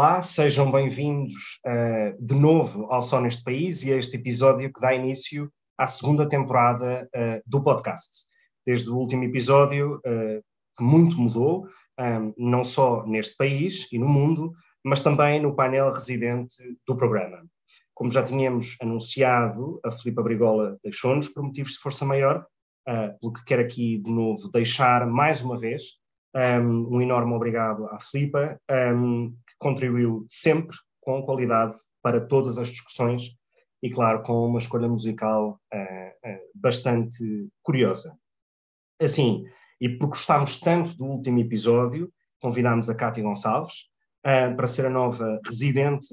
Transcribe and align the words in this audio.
Olá, 0.00 0.22
sejam 0.22 0.70
bem-vindos 0.70 1.60
uh, 1.66 2.16
de 2.26 2.34
novo 2.34 2.86
ao 2.90 3.02
Só 3.02 3.20
Neste 3.20 3.44
País 3.44 3.82
e 3.82 3.92
a 3.92 3.98
este 3.98 4.16
episódio 4.16 4.72
que 4.72 4.80
dá 4.80 4.94
início 4.94 5.52
à 5.76 5.86
segunda 5.86 6.26
temporada 6.26 7.06
uh, 7.14 7.42
do 7.44 7.62
podcast. 7.62 8.26
Desde 8.66 8.88
o 8.88 8.96
último 8.96 9.24
episódio, 9.24 9.96
uh, 9.96 10.82
muito 10.82 11.20
mudou, 11.20 11.66
um, 11.98 12.32
não 12.38 12.64
só 12.64 13.04
neste 13.04 13.36
país 13.36 13.88
e 13.92 13.98
no 13.98 14.08
mundo, 14.08 14.54
mas 14.82 15.02
também 15.02 15.38
no 15.38 15.54
painel 15.54 15.92
residente 15.92 16.54
do 16.88 16.96
programa. 16.96 17.44
Como 17.92 18.10
já 18.10 18.22
tínhamos 18.22 18.78
anunciado, 18.80 19.82
a 19.84 19.90
Filipa 19.90 20.22
Brigola 20.22 20.78
deixou-nos 20.82 21.28
por 21.28 21.42
motivos 21.42 21.72
de 21.72 21.78
força 21.78 22.06
maior, 22.06 22.46
pelo 23.20 23.34
que 23.34 23.44
quero 23.44 23.60
aqui 23.60 23.98
de 23.98 24.10
novo 24.10 24.50
deixar 24.50 25.06
mais 25.06 25.42
uma 25.42 25.58
vez 25.58 26.00
um, 26.34 26.96
um 26.96 27.02
enorme 27.02 27.34
obrigado 27.34 27.86
à 27.88 27.98
Filipa, 27.98 28.58
um, 28.70 29.30
que 29.46 29.49
contribuiu 29.60 30.24
sempre 30.26 30.76
com 31.00 31.22
qualidade 31.22 31.76
para 32.02 32.20
todas 32.20 32.58
as 32.58 32.70
discussões 32.70 33.30
e, 33.82 33.90
claro, 33.90 34.22
com 34.22 34.46
uma 34.46 34.58
escolha 34.58 34.88
musical 34.88 35.60
uh, 35.72 36.28
uh, 36.28 36.40
bastante 36.54 37.48
curiosa. 37.62 38.16
Assim, 39.00 39.44
e 39.80 39.88
porque 39.88 40.16
gostámos 40.16 40.58
tanto 40.58 40.96
do 40.96 41.04
último 41.04 41.38
episódio, 41.38 42.12
convidámos 42.40 42.90
a 42.90 42.94
Cátia 42.94 43.22
Gonçalves 43.22 43.84
uh, 44.26 44.54
para 44.56 44.66
ser 44.66 44.86
a 44.86 44.90
nova 44.90 45.40
residente 45.46 46.06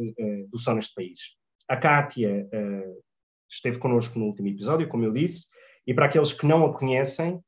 do 0.49 0.57
Só 0.57 0.73
neste 0.73 0.93
País. 0.93 1.35
A 1.69 1.75
Cátia 1.75 2.47
esteve 3.49 3.77
connosco 3.77 4.17
no 4.17 4.25
último 4.25 4.47
episódio, 4.47 4.87
como 4.87 5.03
eu 5.03 5.11
disse, 5.11 5.47
e 5.85 5.93
para 5.93 6.05
aqueles 6.05 6.31
que 6.31 6.45
não 6.45 6.63
a 6.63 6.73
conhecem, 6.73 7.41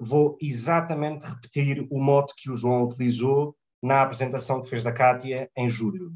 vou 0.00 0.38
exatamente 0.40 1.26
repetir 1.26 1.86
o 1.90 2.00
mote 2.00 2.32
que 2.38 2.50
o 2.50 2.56
João 2.56 2.84
utilizou 2.84 3.54
na 3.84 4.02
apresentação 4.02 4.62
que 4.62 4.68
fez 4.68 4.82
da 4.82 4.92
Cátia 4.92 5.50
em 5.56 5.68
julho. 5.68 6.12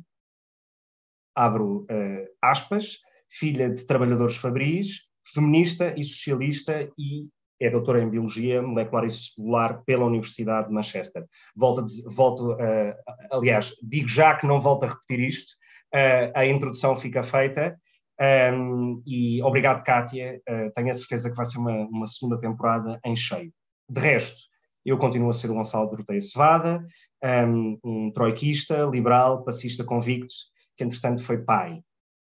Abro 1.34 1.83
uh, 1.83 2.27
aspas, 2.42 2.98
filha 3.30 3.69
de 3.70 3.86
trabalhadores 3.86 4.36
fabris, 4.36 5.02
feminista 5.33 5.94
e 5.97 6.02
socialista 6.02 6.91
e 6.98 7.28
é 7.60 7.69
doutora 7.69 8.00
em 8.00 8.08
Biologia 8.08 8.62
Molecular 8.62 9.05
e 9.05 9.10
Celular 9.10 9.83
pela 9.84 10.06
Universidade 10.06 10.69
de 10.69 10.75
Manchester. 10.75 11.27
Volto, 11.55 11.84
volto 12.06 12.52
uh, 12.52 12.94
aliás, 13.30 13.75
digo 13.82 14.08
já 14.08 14.36
que 14.36 14.47
não 14.47 14.60
volto 14.60 14.84
a 14.84 14.88
repetir 14.88 15.20
isto, 15.20 15.50
uh, 15.94 16.32
a 16.34 16.47
introdução 16.47 16.97
fica 16.97 17.22
feita, 17.22 17.78
um, 18.20 19.00
e 19.06 19.41
obrigado, 19.42 19.84
Kátia. 19.84 20.41
Uh, 20.48 20.72
tenho 20.75 20.91
a 20.91 20.94
certeza 20.94 21.30
que 21.30 21.36
vai 21.36 21.44
ser 21.44 21.58
uma, 21.58 21.86
uma, 21.86 22.06
segunda 22.06 22.38
temporada 22.38 22.98
em 23.05 23.14
cheio. 23.14 23.53
De 23.88 24.00
resto, 24.00 24.41
eu 24.89 24.98
continuo 24.98 25.31
a 25.31 25.33
ser 25.33 25.50
o 25.50 25.55
Gonçalo 25.55 25.91
Dorteia 25.91 26.20
Cevada, 26.20 26.86
um, 27.25 27.78
um 27.84 28.12
troiquista, 28.12 28.84
liberal, 28.84 29.44
passista 29.44 29.84
convicto, 29.84 30.34
que 30.77 30.84
entretanto 30.84 31.25
foi 31.25 31.39
pai. 31.39 31.81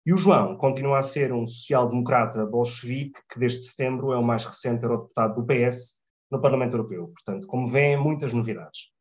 E 0.07 0.13
o 0.13 0.17
João 0.17 0.57
continua 0.57 0.99
a 0.99 1.03
ser 1.03 1.33
um 1.33 1.47
social-democrata 1.47 2.47
bolchevique, 2.47 3.21
que 3.31 3.41
desde 3.41 3.65
setembro 3.65 4.13
é 4.13 4.19
o 4.19 4.23
mais 4.23 4.45
recente 4.45 4.85
eurodeputado 4.85 5.35
do 5.35 5.47
PS 5.47 5.97
no 6.31 6.41
Parlamento 6.41 6.75
Europeu. 6.77 7.09
Portanto, 7.09 7.47
como 7.47 7.67
vêem, 7.67 7.97
muitas 7.97 8.33
novidades. 8.33 8.96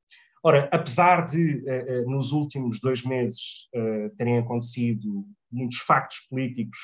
Ora, 0.47 0.69
apesar 0.71 1.25
de, 1.25 1.65
uh, 1.67 2.03
uh, 2.03 2.11
nos 2.11 2.31
últimos 2.31 2.79
dois 2.79 3.03
meses, 3.03 3.67
uh, 3.75 4.15
terem 4.15 4.37
acontecido 4.37 5.25
muitos 5.51 5.79
factos 5.79 6.19
políticos 6.29 6.77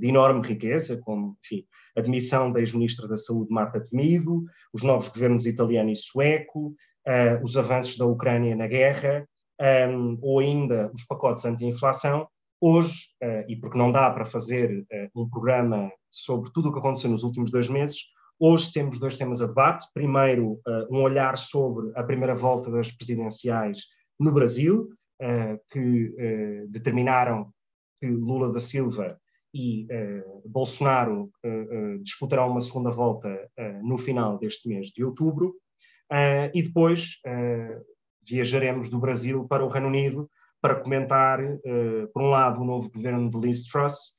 de 0.00 0.08
enorme 0.08 0.44
riqueza, 0.44 1.00
como, 1.02 1.38
enfim, 1.44 1.64
a 1.96 2.00
demissão 2.00 2.50
da 2.50 2.58
ex-ministra 2.58 3.06
da 3.06 3.16
Saúde, 3.16 3.52
Marta 3.52 3.80
Temido, 3.80 4.44
os 4.72 4.82
novos 4.82 5.06
governos 5.06 5.46
italiano 5.46 5.90
e 5.90 5.94
sueco, 5.94 6.74
os 7.44 7.56
avanços 7.56 7.96
da 7.96 8.06
Ucrânia 8.06 8.56
na 8.56 8.66
guerra, 8.66 9.24
um, 9.60 9.64
ehm, 9.64 10.18
ou 10.20 10.40
ainda 10.40 10.90
os 10.92 11.04
pacotes 11.04 11.44
anti-inflação, 11.44 12.26
hoje, 12.60 13.04
e 13.46 13.54
porque 13.54 13.78
não 13.78 13.92
dá 13.92 14.10
para 14.10 14.24
fazer 14.24 14.84
um 15.14 15.28
programa 15.28 15.88
sobre 16.10 16.50
tudo 16.52 16.70
o 16.70 16.72
que 16.72 16.80
aconteceu 16.80 17.08
nos 17.08 17.22
últimos 17.22 17.52
dois 17.52 17.68
meses, 17.68 18.00
Hoje 18.40 18.72
temos 18.72 19.00
dois 19.00 19.16
temas 19.16 19.42
a 19.42 19.48
debate. 19.48 19.84
Primeiro, 19.92 20.60
uh, 20.64 20.86
um 20.96 21.02
olhar 21.02 21.36
sobre 21.36 21.90
a 21.96 22.04
primeira 22.04 22.36
volta 22.36 22.70
das 22.70 22.88
presidenciais 22.92 23.86
no 24.18 24.30
Brasil, 24.30 24.88
uh, 25.20 25.58
que 25.72 26.08
uh, 26.10 26.68
determinaram 26.70 27.52
que 27.98 28.06
Lula 28.06 28.52
da 28.52 28.60
Silva 28.60 29.18
e 29.52 29.88
Bolsonaro 30.44 31.32
disputarão 32.02 32.50
uma 32.50 32.60
segunda 32.60 32.90
volta 32.90 33.50
no 33.82 33.98
final 33.98 34.38
deste 34.38 34.68
mês 34.68 34.90
de 34.90 35.02
outubro. 35.02 35.56
e 36.54 36.62
depois 36.62 37.16
viajaremos 38.22 38.88
do 38.88 39.00
Brasil 39.00 39.48
para 39.48 39.64
o 39.64 39.68
Reino 39.68 39.88
Unido 39.88 40.30
para 40.60 40.78
comentar, 40.78 41.40
por 42.12 42.22
um 42.22 42.28
lado, 42.28 42.60
o 42.60 42.64
novo 42.64 42.90
governo 42.90 43.28
de 43.30 43.40
Liz 43.40 43.64
Truss 43.64 44.18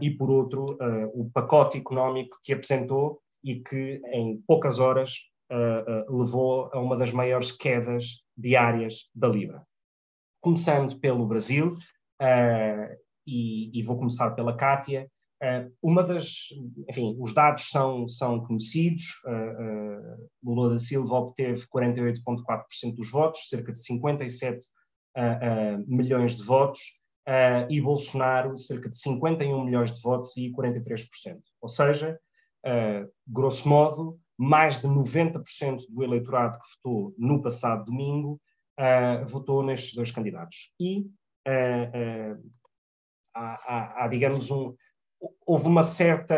e, 0.00 0.10
por 0.12 0.30
outro, 0.30 0.78
o 1.12 1.28
pacote 1.34 1.76
económico 1.76 2.38
que 2.42 2.54
apresentou 2.54 3.20
e 3.42 3.60
que 3.60 4.00
em 4.12 4.42
poucas 4.46 4.78
horas 4.78 5.28
uh, 5.50 6.12
uh, 6.12 6.18
levou 6.18 6.70
a 6.72 6.80
uma 6.80 6.96
das 6.96 7.12
maiores 7.12 7.52
quedas 7.52 8.22
diárias 8.36 9.10
da 9.14 9.28
Libra. 9.28 9.66
Começando 10.40 10.98
pelo 11.00 11.26
Brasil, 11.26 11.74
uh, 11.74 12.96
e, 13.26 13.78
e, 13.78 13.82
vou 13.82 13.98
começar 13.98 14.30
pela 14.30 14.56
Cátia, 14.56 15.10
uma 15.80 16.02
das, 16.02 16.48
enfim, 16.88 17.14
os 17.20 17.32
dados 17.32 17.68
são, 17.70 18.08
são 18.08 18.44
conhecidos, 18.44 19.04
Lula 20.42 20.70
da 20.70 20.78
Silva 20.80 21.14
obteve 21.14 21.62
48,4% 21.72 22.96
dos 22.96 23.08
votos, 23.08 23.48
cerca 23.48 23.70
de 23.70 23.78
57 23.78 24.66
milhões 25.86 26.34
de 26.34 26.42
votos, 26.42 26.80
e 27.70 27.80
Bolsonaro 27.80 28.56
cerca 28.56 28.88
de 28.88 28.96
51 28.96 29.64
milhões 29.64 29.92
de 29.92 30.00
votos 30.00 30.36
e 30.36 30.50
43%. 30.50 31.38
Ou 31.60 31.68
seja, 31.68 32.18
uh, 32.66 33.10
grosso 33.26 33.68
modo, 33.68 34.18
mais 34.36 34.80
de 34.80 34.86
90% 34.86 35.84
do 35.88 36.04
eleitorado 36.04 36.58
que 36.58 36.66
votou 36.76 37.14
no 37.18 37.42
passado 37.42 37.84
domingo 37.84 38.40
uh, 38.78 39.26
votou 39.26 39.62
nestes 39.62 39.94
dois 39.94 40.10
candidatos. 40.10 40.72
E 40.80 41.00
uh, 41.00 42.50
há, 43.34 43.54
há, 43.66 44.04
há, 44.04 44.08
digamos, 44.08 44.50
um, 44.50 44.74
houve 45.46 45.66
uma 45.66 45.82
certa. 45.82 46.36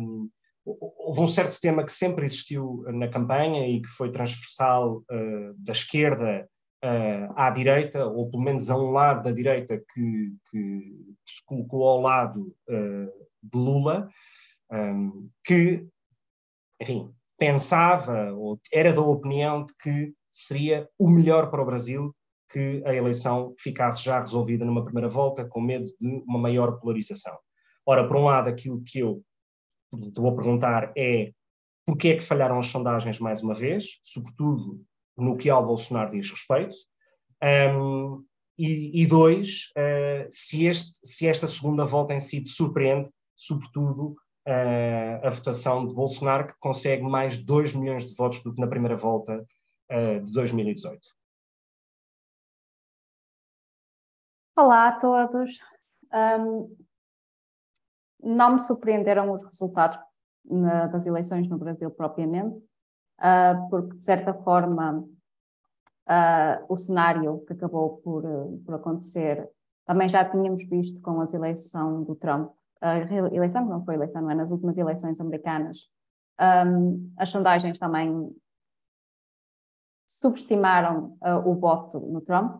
Um, 0.00 0.28
houve 0.66 1.20
um 1.20 1.28
certo 1.28 1.60
tema 1.60 1.84
que 1.84 1.92
sempre 1.92 2.24
existiu 2.24 2.84
na 2.88 3.06
campanha 3.06 3.68
e 3.68 3.82
que 3.82 3.88
foi 3.88 4.10
transversal 4.10 5.04
da 5.58 5.72
esquerda 5.72 6.48
à 7.36 7.50
direita, 7.50 8.06
ou 8.06 8.30
pelo 8.30 8.42
menos 8.42 8.70
a 8.70 8.76
um 8.78 8.90
lado 8.90 9.24
da 9.24 9.30
direita 9.30 9.76
que, 9.76 10.34
que 10.50 11.14
se 11.26 11.44
colocou 11.44 11.86
ao 11.86 12.00
lado 12.00 12.56
de 12.66 13.58
Lula, 13.58 14.08
um, 14.74 15.30
que, 15.44 15.86
enfim, 16.80 17.14
pensava 17.38 18.32
ou 18.32 18.60
era 18.72 18.92
da 18.92 19.00
opinião 19.00 19.64
de 19.64 19.74
que 19.76 20.12
seria 20.30 20.88
o 20.98 21.08
melhor 21.08 21.50
para 21.50 21.62
o 21.62 21.66
Brasil 21.66 22.14
que 22.50 22.82
a 22.84 22.94
eleição 22.94 23.54
ficasse 23.58 24.04
já 24.04 24.20
resolvida 24.20 24.64
numa 24.64 24.84
primeira 24.84 25.08
volta, 25.08 25.44
com 25.44 25.60
medo 25.60 25.86
de 26.00 26.22
uma 26.26 26.38
maior 26.38 26.78
polarização. 26.78 27.36
Ora, 27.86 28.06
por 28.06 28.16
um 28.16 28.24
lado, 28.24 28.48
aquilo 28.48 28.82
que 28.84 28.98
eu 28.98 29.22
te 29.92 30.20
vou 30.20 30.34
perguntar 30.34 30.92
é 30.96 31.32
porquê 31.86 32.08
é 32.08 32.16
que 32.16 32.24
falharam 32.24 32.58
as 32.58 32.66
sondagens 32.66 33.18
mais 33.18 33.42
uma 33.42 33.54
vez, 33.54 33.98
sobretudo 34.02 34.84
no 35.16 35.36
que 35.36 35.50
ao 35.50 35.64
Bolsonaro 35.64 36.10
diz 36.10 36.30
respeito, 36.30 36.76
um, 37.42 38.24
e, 38.58 39.02
e, 39.02 39.06
dois, 39.06 39.70
uh, 39.76 40.28
se, 40.30 40.66
este, 40.66 41.06
se 41.06 41.26
esta 41.26 41.46
segunda 41.46 41.84
volta 41.84 42.14
em 42.14 42.20
si 42.20 42.40
te 42.40 42.48
surpreende, 42.48 43.10
sobretudo 43.36 44.16
uh, 44.46 45.26
a 45.26 45.30
votação 45.30 45.86
de 45.86 45.94
Bolsonaro, 45.94 46.46
que 46.46 46.54
consegue 46.58 47.02
mais 47.02 47.38
2 47.38 47.74
milhões 47.74 48.04
de 48.04 48.14
votos 48.14 48.40
do 48.42 48.54
que 48.54 48.60
na 48.60 48.66
primeira 48.66 48.96
volta 48.96 49.44
uh, 49.90 50.22
de 50.22 50.32
2018. 50.32 51.00
Olá 54.56 54.88
a 54.88 54.98
todos. 55.00 55.58
Um, 56.12 56.76
não 58.22 58.52
me 58.52 58.60
surpreenderam 58.60 59.32
os 59.32 59.42
resultados 59.42 59.98
na, 60.44 60.86
das 60.86 61.06
eleições 61.06 61.48
no 61.48 61.58
Brasil 61.58 61.90
propriamente, 61.90 62.56
uh, 63.18 63.68
porque 63.68 63.96
de 63.96 64.04
certa 64.04 64.32
forma 64.32 65.00
uh, 65.00 66.64
o 66.68 66.76
cenário 66.76 67.44
que 67.46 67.52
acabou 67.52 67.98
por, 67.98 68.22
por 68.64 68.74
acontecer 68.74 69.50
também 69.84 70.08
já 70.08 70.24
tínhamos 70.24 70.62
visto 70.68 71.00
com 71.00 71.20
a 71.20 71.24
eleição 71.24 72.04
do 72.04 72.14
Trump 72.14 72.52
a 72.84 72.98
eleição, 73.34 73.64
não 73.64 73.84
foi 73.84 73.94
eleição, 73.94 74.22
não 74.22 74.30
é? 74.30 74.34
Nas 74.34 74.52
últimas 74.52 74.76
eleições 74.76 75.20
americanas, 75.20 75.88
um, 76.66 77.12
as 77.16 77.30
sondagens 77.30 77.78
também 77.78 78.30
subestimaram 80.06 81.16
uh, 81.22 81.48
o 81.48 81.54
voto 81.54 81.98
no 82.00 82.20
Trump. 82.20 82.56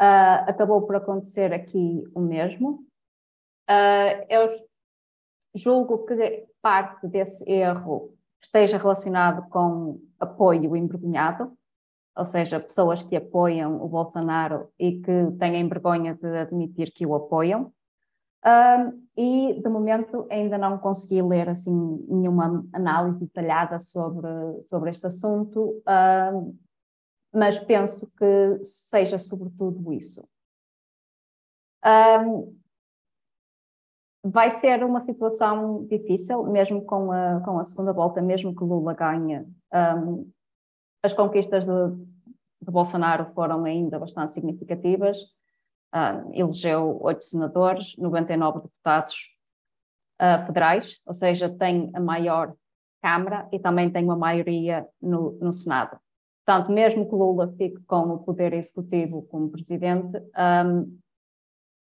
Uh, 0.00 0.46
acabou 0.46 0.82
por 0.86 0.96
acontecer 0.96 1.52
aqui 1.52 2.04
o 2.14 2.20
mesmo. 2.20 2.84
Uh, 3.68 4.24
eu 4.28 4.68
julgo 5.54 6.04
que 6.06 6.46
parte 6.60 7.08
desse 7.08 7.48
erro 7.50 8.14
esteja 8.40 8.78
relacionado 8.78 9.48
com 9.48 10.00
apoio 10.20 10.76
envergonhado, 10.76 11.56
ou 12.16 12.24
seja, 12.24 12.60
pessoas 12.60 13.02
que 13.02 13.16
apoiam 13.16 13.82
o 13.82 13.88
Bolsonaro 13.88 14.72
e 14.78 15.00
que 15.00 15.32
têm 15.38 15.68
vergonha 15.68 16.14
de 16.14 16.38
admitir 16.38 16.92
que 16.92 17.06
o 17.06 17.14
apoiam. 17.14 17.72
Um, 18.44 19.08
e 19.16 19.60
de 19.60 19.68
momento 19.68 20.26
ainda 20.30 20.56
não 20.56 20.78
consegui 20.78 21.20
ler 21.22 21.48
assim 21.48 21.74
nenhuma 22.08 22.64
análise 22.72 23.24
detalhada 23.24 23.78
sobre, 23.80 24.28
sobre 24.70 24.90
este 24.90 25.06
assunto, 25.08 25.82
um, 26.32 26.56
mas 27.32 27.58
penso 27.58 28.06
que 28.16 28.64
seja 28.64 29.18
sobretudo 29.18 29.92
isso. 29.92 30.26
Um, 31.84 32.56
vai 34.22 34.52
ser 34.52 34.84
uma 34.84 35.00
situação 35.00 35.84
difícil, 35.86 36.44
mesmo 36.44 36.84
com 36.84 37.10
a, 37.10 37.40
com 37.40 37.58
a 37.58 37.64
segunda 37.64 37.92
volta, 37.92 38.22
mesmo 38.22 38.54
que 38.54 38.62
Lula 38.62 38.94
ganhe. 38.94 39.46
as 41.02 41.12
conquistas 41.12 41.64
de, 41.64 41.90
de 42.62 42.70
Bolsonaro 42.70 43.32
foram 43.34 43.64
ainda 43.64 43.98
bastante 43.98 44.32
significativas 44.32 45.37
uh, 45.94 46.30
elegeu 46.32 46.98
oito 47.02 47.24
senadores, 47.24 47.96
99 47.96 48.60
deputados 48.62 49.14
uh, 50.20 50.46
federais, 50.46 51.00
ou 51.06 51.14
seja, 51.14 51.48
tem 51.48 51.90
a 51.94 52.00
maior 52.00 52.54
Câmara 53.00 53.48
e 53.52 53.60
também 53.60 53.88
tem 53.90 54.04
uma 54.04 54.16
maioria 54.16 54.86
no, 55.00 55.38
no 55.40 55.52
Senado. 55.52 55.98
Portanto, 56.44 56.72
mesmo 56.72 57.08
que 57.08 57.14
Lula 57.14 57.54
fique 57.56 57.80
com 57.86 58.14
o 58.14 58.18
poder 58.18 58.52
executivo 58.54 59.22
como 59.30 59.50
presidente, 59.50 60.18
um, 60.66 60.98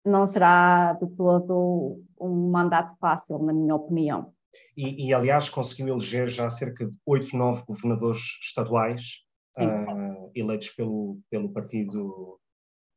não 0.03 0.27
será 0.27 0.93
de 0.93 1.07
todo 1.15 2.01
um 2.19 2.51
mandato 2.51 2.95
fácil, 2.99 3.39
na 3.39 3.53
minha 3.53 3.75
opinião. 3.75 4.33
E, 4.75 5.07
e 5.07 5.13
aliás, 5.13 5.49
conseguiu 5.49 5.93
eleger 5.93 6.27
já 6.27 6.49
cerca 6.49 6.85
de 6.85 6.97
oito, 7.05 7.37
nove 7.37 7.63
governadores 7.65 8.39
estaduais 8.41 9.23
uh, 9.57 10.31
eleitos 10.35 10.69
pelo, 10.69 11.19
pelo 11.29 11.49
Partido 11.49 12.39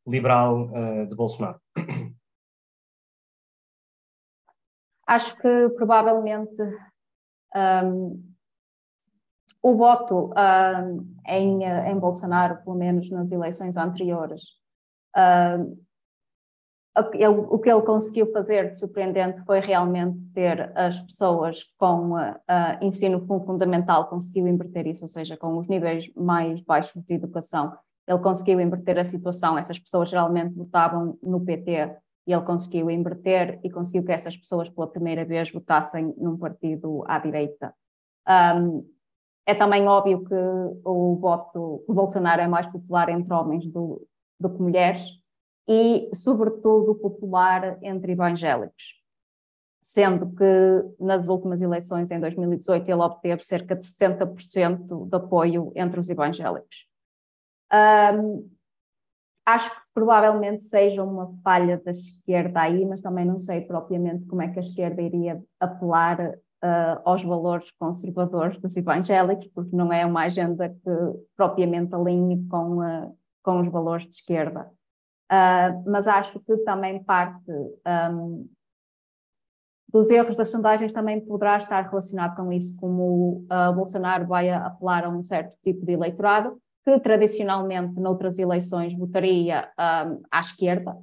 liberal 0.08 0.70
uh, 0.70 1.06
de 1.06 1.14
Bolsonaro? 1.14 1.60
Acho 5.06 5.36
que 5.36 5.68
provavelmente 5.70 6.62
um, 7.84 8.22
o 9.62 9.74
voto 9.74 10.32
um, 10.34 11.16
em, 11.26 11.64
em 11.64 11.98
Bolsonaro, 11.98 12.62
pelo 12.62 12.76
menos 12.76 13.10
nas 13.10 13.32
eleições 13.32 13.76
anteriores, 13.76 14.42
um, 15.16 15.78
ele, 17.14 17.26
o 17.26 17.58
que 17.58 17.70
ele 17.70 17.82
conseguiu 17.82 18.30
fazer 18.32 18.70
de 18.70 18.78
surpreendente 18.78 19.40
foi 19.44 19.60
realmente 19.60 20.18
ter 20.34 20.76
as 20.76 20.98
pessoas 21.00 21.64
com 21.78 22.12
uh, 22.12 22.32
uh, 22.32 22.82
ensino 22.84 23.24
fundamental, 23.26 24.08
conseguiu 24.08 24.48
inverter 24.48 24.86
isso, 24.86 25.04
ou 25.04 25.08
seja, 25.08 25.36
com 25.36 25.58
os 25.58 25.68
níveis 25.68 26.12
mais 26.14 26.60
baixos 26.60 27.02
de 27.04 27.14
educação, 27.14 27.76
ele 28.08 28.18
conseguiu 28.20 28.58
inverter 28.58 28.98
a 28.98 29.04
situação. 29.04 29.58
Essas 29.58 29.78
pessoas 29.78 30.08
geralmente 30.08 30.54
votavam 30.54 31.18
no 31.22 31.44
PT 31.44 31.94
e 32.26 32.32
ele 32.32 32.42
conseguiu 32.42 32.90
inverter 32.90 33.60
e 33.62 33.70
conseguiu 33.70 34.02
que 34.02 34.12
essas 34.12 34.36
pessoas 34.36 34.70
pela 34.70 34.86
primeira 34.86 35.26
vez 35.26 35.50
votassem 35.52 36.14
num 36.16 36.36
partido 36.38 37.04
à 37.06 37.18
direita. 37.18 37.74
Um, 38.26 38.88
é 39.46 39.54
também 39.54 39.86
óbvio 39.86 40.24
que 40.24 40.34
o 40.84 41.16
voto 41.16 41.84
do 41.86 41.94
Bolsonaro 41.94 42.40
é 42.40 42.48
mais 42.48 42.66
popular 42.66 43.10
entre 43.10 43.32
homens 43.32 43.66
do, 43.66 44.06
do 44.40 44.50
que 44.50 44.60
mulheres 44.60 45.02
e, 45.66 46.08
sobretudo, 46.14 46.94
popular 46.94 47.78
entre 47.82 48.12
evangélicos. 48.12 48.98
Sendo 49.82 50.34
que 50.34 50.44
nas 50.98 51.28
últimas 51.28 51.60
eleições, 51.60 52.10
em 52.10 52.20
2018, 52.20 52.90
ele 52.90 53.00
obteve 53.00 53.44
cerca 53.44 53.74
de 53.74 53.84
70% 53.84 55.08
de 55.08 55.16
apoio 55.16 55.72
entre 55.74 56.00
os 56.00 56.10
evangélicos. 56.10 56.87
Um, 57.72 58.48
acho 59.46 59.70
que 59.70 59.80
provavelmente 59.94 60.62
seja 60.62 61.02
uma 61.02 61.34
falha 61.42 61.80
da 61.84 61.92
esquerda 61.92 62.60
aí, 62.60 62.84
mas 62.84 63.00
também 63.00 63.24
não 63.24 63.38
sei 63.38 63.62
propriamente 63.62 64.26
como 64.26 64.42
é 64.42 64.48
que 64.48 64.58
a 64.58 64.62
esquerda 64.62 65.00
iria 65.00 65.42
apelar 65.58 66.34
uh, 66.62 67.00
aos 67.04 67.22
valores 67.22 67.68
conservadores 67.78 68.60
dos 68.60 68.76
evangélicos, 68.76 69.48
porque 69.54 69.74
não 69.74 69.92
é 69.92 70.04
uma 70.04 70.24
agenda 70.24 70.68
que 70.68 70.90
propriamente 71.36 71.94
alinhe 71.94 72.46
com, 72.48 72.78
uh, 72.78 73.16
com 73.42 73.60
os 73.60 73.68
valores 73.70 74.06
de 74.06 74.14
esquerda. 74.16 74.70
Uh, 75.30 75.90
mas 75.90 76.06
acho 76.06 76.40
que 76.40 76.56
também 76.58 77.02
parte 77.02 77.50
um, 78.10 78.48
dos 79.90 80.10
erros 80.10 80.36
das 80.36 80.50
sondagens 80.50 80.92
também 80.92 81.20
poderá 81.24 81.56
estar 81.56 81.88
relacionado 81.88 82.36
com 82.36 82.52
isso, 82.52 82.76
como 82.76 83.46
o 83.50 83.72
Bolsonaro 83.72 84.26
vai 84.26 84.50
apelar 84.50 85.04
a 85.04 85.08
um 85.08 85.24
certo 85.24 85.56
tipo 85.62 85.86
de 85.86 85.92
eleitorado, 85.92 86.60
que 86.88 86.98
tradicionalmente 87.00 88.00
noutras 88.00 88.38
eleições 88.38 88.96
votaria 88.96 89.70
um, 89.78 90.22
à 90.30 90.40
esquerda, 90.40 90.96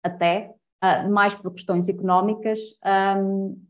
até, 0.00 0.54
uh, 0.84 1.10
mais 1.10 1.34
por 1.34 1.52
questões 1.52 1.88
económicas, 1.88 2.60
um, 3.18 3.60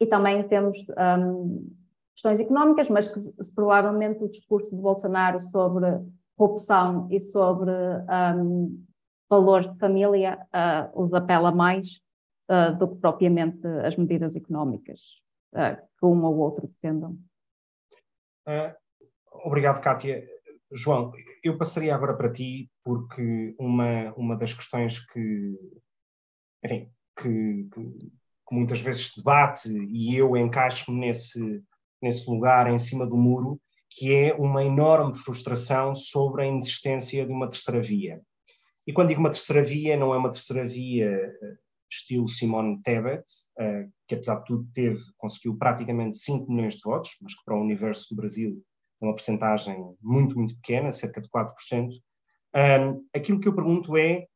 e 0.00 0.06
também 0.06 0.42
temos 0.48 0.78
um, 0.88 1.70
questões 2.14 2.40
económicas, 2.40 2.88
mas 2.88 3.08
que 3.08 3.20
se, 3.20 3.54
provavelmente 3.54 4.24
o 4.24 4.30
discurso 4.30 4.74
de 4.74 4.80
Bolsonaro 4.80 5.38
sobre 5.38 6.00
corrupção 6.34 7.06
e 7.10 7.20
sobre 7.20 7.70
valores 9.28 9.70
de 9.70 9.78
família 9.78 10.38
uh, 10.46 11.02
os 11.02 11.12
apela 11.12 11.52
mais 11.52 12.00
uh, 12.50 12.74
do 12.78 12.88
que 12.88 12.96
propriamente 12.96 13.66
as 13.84 13.94
medidas 13.96 14.34
económicas 14.34 14.98
que 15.52 16.06
um 16.06 16.24
ou 16.24 16.38
outro 16.38 16.66
defendam. 16.68 17.18
obrigado, 19.44 19.80
Kátia. 19.82 20.24
João, 20.72 21.12
eu 21.42 21.58
passaria 21.58 21.94
agora 21.94 22.16
para 22.16 22.32
ti, 22.32 22.70
porque 22.84 23.54
uma, 23.58 24.12
uma 24.16 24.36
das 24.36 24.54
questões 24.54 24.98
que, 24.98 25.58
enfim, 26.64 26.90
que, 27.16 27.68
que, 27.72 28.12
muitas 28.52 28.80
vezes 28.80 29.08
se 29.08 29.16
debate, 29.18 29.68
e 29.68 30.16
eu 30.16 30.36
encaixo-me 30.36 31.00
nesse, 31.00 31.62
nesse 32.00 32.28
lugar 32.30 32.68
em 32.68 32.78
cima 32.78 33.06
do 33.06 33.16
muro, 33.16 33.60
que 33.88 34.14
é 34.14 34.34
uma 34.34 34.64
enorme 34.64 35.14
frustração 35.14 35.94
sobre 35.94 36.42
a 36.42 36.46
inexistência 36.46 37.26
de 37.26 37.32
uma 37.32 37.48
terceira 37.48 37.82
via. 37.82 38.20
E 38.86 38.92
quando 38.92 39.08
digo 39.08 39.20
uma 39.20 39.30
terceira 39.30 39.64
via, 39.64 39.96
não 39.96 40.14
é 40.14 40.18
uma 40.18 40.30
terceira 40.30 40.66
via 40.66 41.10
eh, 41.10 41.56
estilo 41.90 42.28
Simone 42.28 42.80
Tebet, 42.82 43.24
eh, 43.58 43.88
que 44.06 44.14
apesar 44.14 44.36
de 44.36 44.44
tudo 44.46 44.68
teve, 44.72 45.00
conseguiu 45.16 45.56
praticamente 45.56 46.16
5 46.18 46.50
milhões 46.50 46.76
de 46.76 46.82
votos, 46.82 47.16
mas 47.20 47.34
que 47.34 47.44
para 47.44 47.56
o 47.56 47.60
universo 47.60 48.06
do 48.10 48.16
Brasil 48.16 48.64
uma 49.00 49.14
percentagem 49.14 49.96
muito, 50.00 50.36
muito 50.36 50.54
pequena, 50.56 50.92
cerca 50.92 51.20
de 51.20 51.28
4%. 51.28 51.90
Um, 52.54 53.06
aquilo 53.14 53.40
que 53.40 53.48
eu 53.48 53.54
pergunto 53.54 53.96
é 53.96 54.26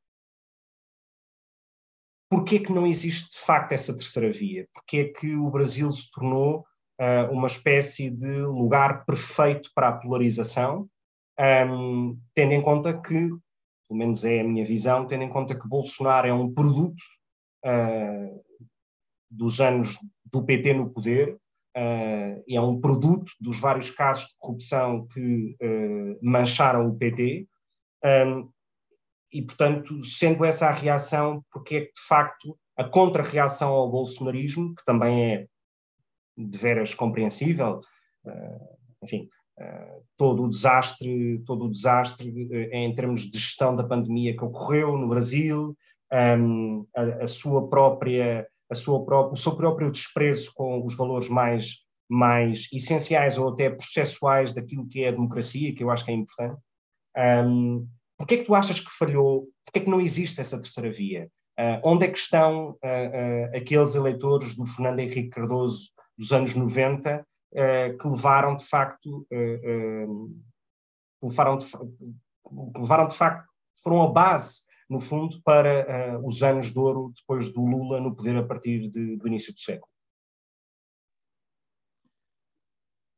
porquê 2.31 2.59
que 2.59 2.73
não 2.73 2.87
existe 2.87 3.31
de 3.31 3.39
facto 3.39 3.73
essa 3.73 3.97
terceira 3.97 4.31
via? 4.33 4.67
Porquê 4.73 5.07
que 5.07 5.37
o 5.37 5.51
Brasil 5.51 5.91
se 5.93 6.11
tornou 6.11 6.65
uh, 7.01 7.33
uma 7.33 7.47
espécie 7.47 8.11
de 8.11 8.41
lugar 8.43 9.05
perfeito 9.05 9.71
para 9.75 9.89
a 9.89 9.97
polarização, 9.97 10.89
um, 11.39 12.19
tendo 12.35 12.53
em 12.53 12.63
conta 12.63 12.93
que, 12.93 13.29
pelo 13.89 13.99
menos 13.99 14.25
é 14.25 14.41
a 14.41 14.45
minha 14.45 14.65
visão, 14.65 15.07
tendo 15.07 15.25
em 15.25 15.29
conta 15.29 15.59
que 15.59 15.69
Bolsonaro 15.69 16.27
é 16.27 16.33
um 16.33 16.53
produto 16.53 17.03
uh, 17.65 18.45
dos 19.31 19.61
anos 19.61 19.99
do 20.25 20.45
PT 20.45 20.75
no 20.75 20.91
poder, 20.91 21.39
uh, 21.77 22.45
é 22.49 22.61
um 22.61 22.81
produto 22.81 23.33
dos 23.41 23.61
vários 23.61 23.91
casos 23.91 24.29
de 24.29 24.35
corrupção 24.39 25.07
que 25.09 25.57
uh, 25.63 26.19
mancharam 26.23 26.89
o 26.89 26.97
PT. 26.97 27.47
Um, 28.05 28.51
e, 29.33 29.43
portanto, 29.43 30.05
sendo 30.05 30.45
essa 30.45 30.69
a 30.69 30.73
reação, 30.73 31.45
porque 31.53 31.77
é 31.77 31.81
que, 31.81 31.93
de 31.93 32.07
facto, 32.07 32.57
a 32.77 32.85
contra-reação 32.85 33.71
ao 33.71 33.91
bolsonarismo, 33.91 34.75
que 34.75 34.85
também 34.85 35.33
é 35.33 35.47
de 36.37 36.59
veras 36.59 36.95
compreensível, 36.95 37.81
uh, 38.25 38.79
enfim, 39.03 39.29
uh, 39.59 40.05
todo 40.17 40.45
o 40.45 40.51
desastre, 40.51 41.43
todo 41.47 41.67
o 41.67 41.71
desastre 41.71 42.31
uh, 42.31 42.75
em 42.75 42.95
termos 42.95 43.23
de 43.23 43.39
gestão 43.39 43.75
da 43.75 43.85
pandemia 43.85 44.37
que 44.37 44.45
ocorreu 44.45 44.97
no 44.97 45.09
Brasil, 45.09 45.77
um, 46.13 46.87
a, 46.95 47.03
a, 47.25 47.27
sua 47.27 47.69
própria 47.69 48.47
sua 48.75 49.05
própria, 49.05 49.33
o 49.33 49.37
seu 49.37 49.57
próprio 49.57 49.91
desprezo 49.91 50.53
com 50.55 50.85
os 50.85 50.97
valores 50.97 51.29
mais, 51.29 51.79
mais 52.09 52.69
essenciais 52.73 53.39
ou 53.39 53.49
até 53.49 53.71
processuais 53.71 54.53
daquilo 54.53 54.87
que 54.87 55.05
é 55.05 55.09
a 55.09 55.13
democracia, 55.13 55.75
que 55.75 55.83
eu 55.83 55.91
acho 55.91 56.05
que 56.05 56.11
é 56.11 56.15
importante. 56.15 56.61
Um, 57.17 57.87
Porquê 58.17 58.35
é 58.35 58.39
que 58.39 58.45
tu 58.45 58.55
achas 58.55 58.81
que 58.81 58.91
falhou? 58.91 59.49
Porquê 59.65 59.81
é 59.81 59.83
que 59.83 59.91
não 59.91 60.01
existe 60.01 60.41
essa 60.41 60.61
terceira 60.61 60.91
via? 60.91 61.29
Uh, 61.59 61.81
onde 61.85 62.07
é 62.07 62.11
que 62.11 62.19
estão 62.19 62.71
uh, 62.71 62.75
uh, 62.75 63.57
aqueles 63.57 63.95
eleitores 63.95 64.55
do 64.55 64.67
Fernando 64.67 65.01
Henrique 65.01 65.31
Cardoso 65.31 65.91
dos 66.17 66.33
anos 66.33 66.55
90 66.55 67.27
que 68.01 68.09
levaram 68.09 68.57
de 68.57 68.65
facto, 68.65 69.25
levaram 71.23 71.57
de, 71.57 71.67
levaram 72.77 73.07
de 73.07 73.15
facto, 73.15 73.49
foram 73.81 74.03
a 74.03 74.11
base 74.11 74.63
no 74.89 75.01
fundo, 75.01 75.41
para 75.45 76.19
uh, 76.19 76.27
os 76.27 76.43
anos 76.43 76.71
de 76.71 76.79
ouro 76.79 77.13
depois 77.17 77.53
do 77.53 77.65
Lula 77.65 78.01
no 78.01 78.15
poder 78.15 78.37
a 78.37 78.43
partir 78.43 78.89
de, 78.89 79.17
do 79.17 79.27
início 79.27 79.53
do 79.53 79.61
século? 79.61 79.89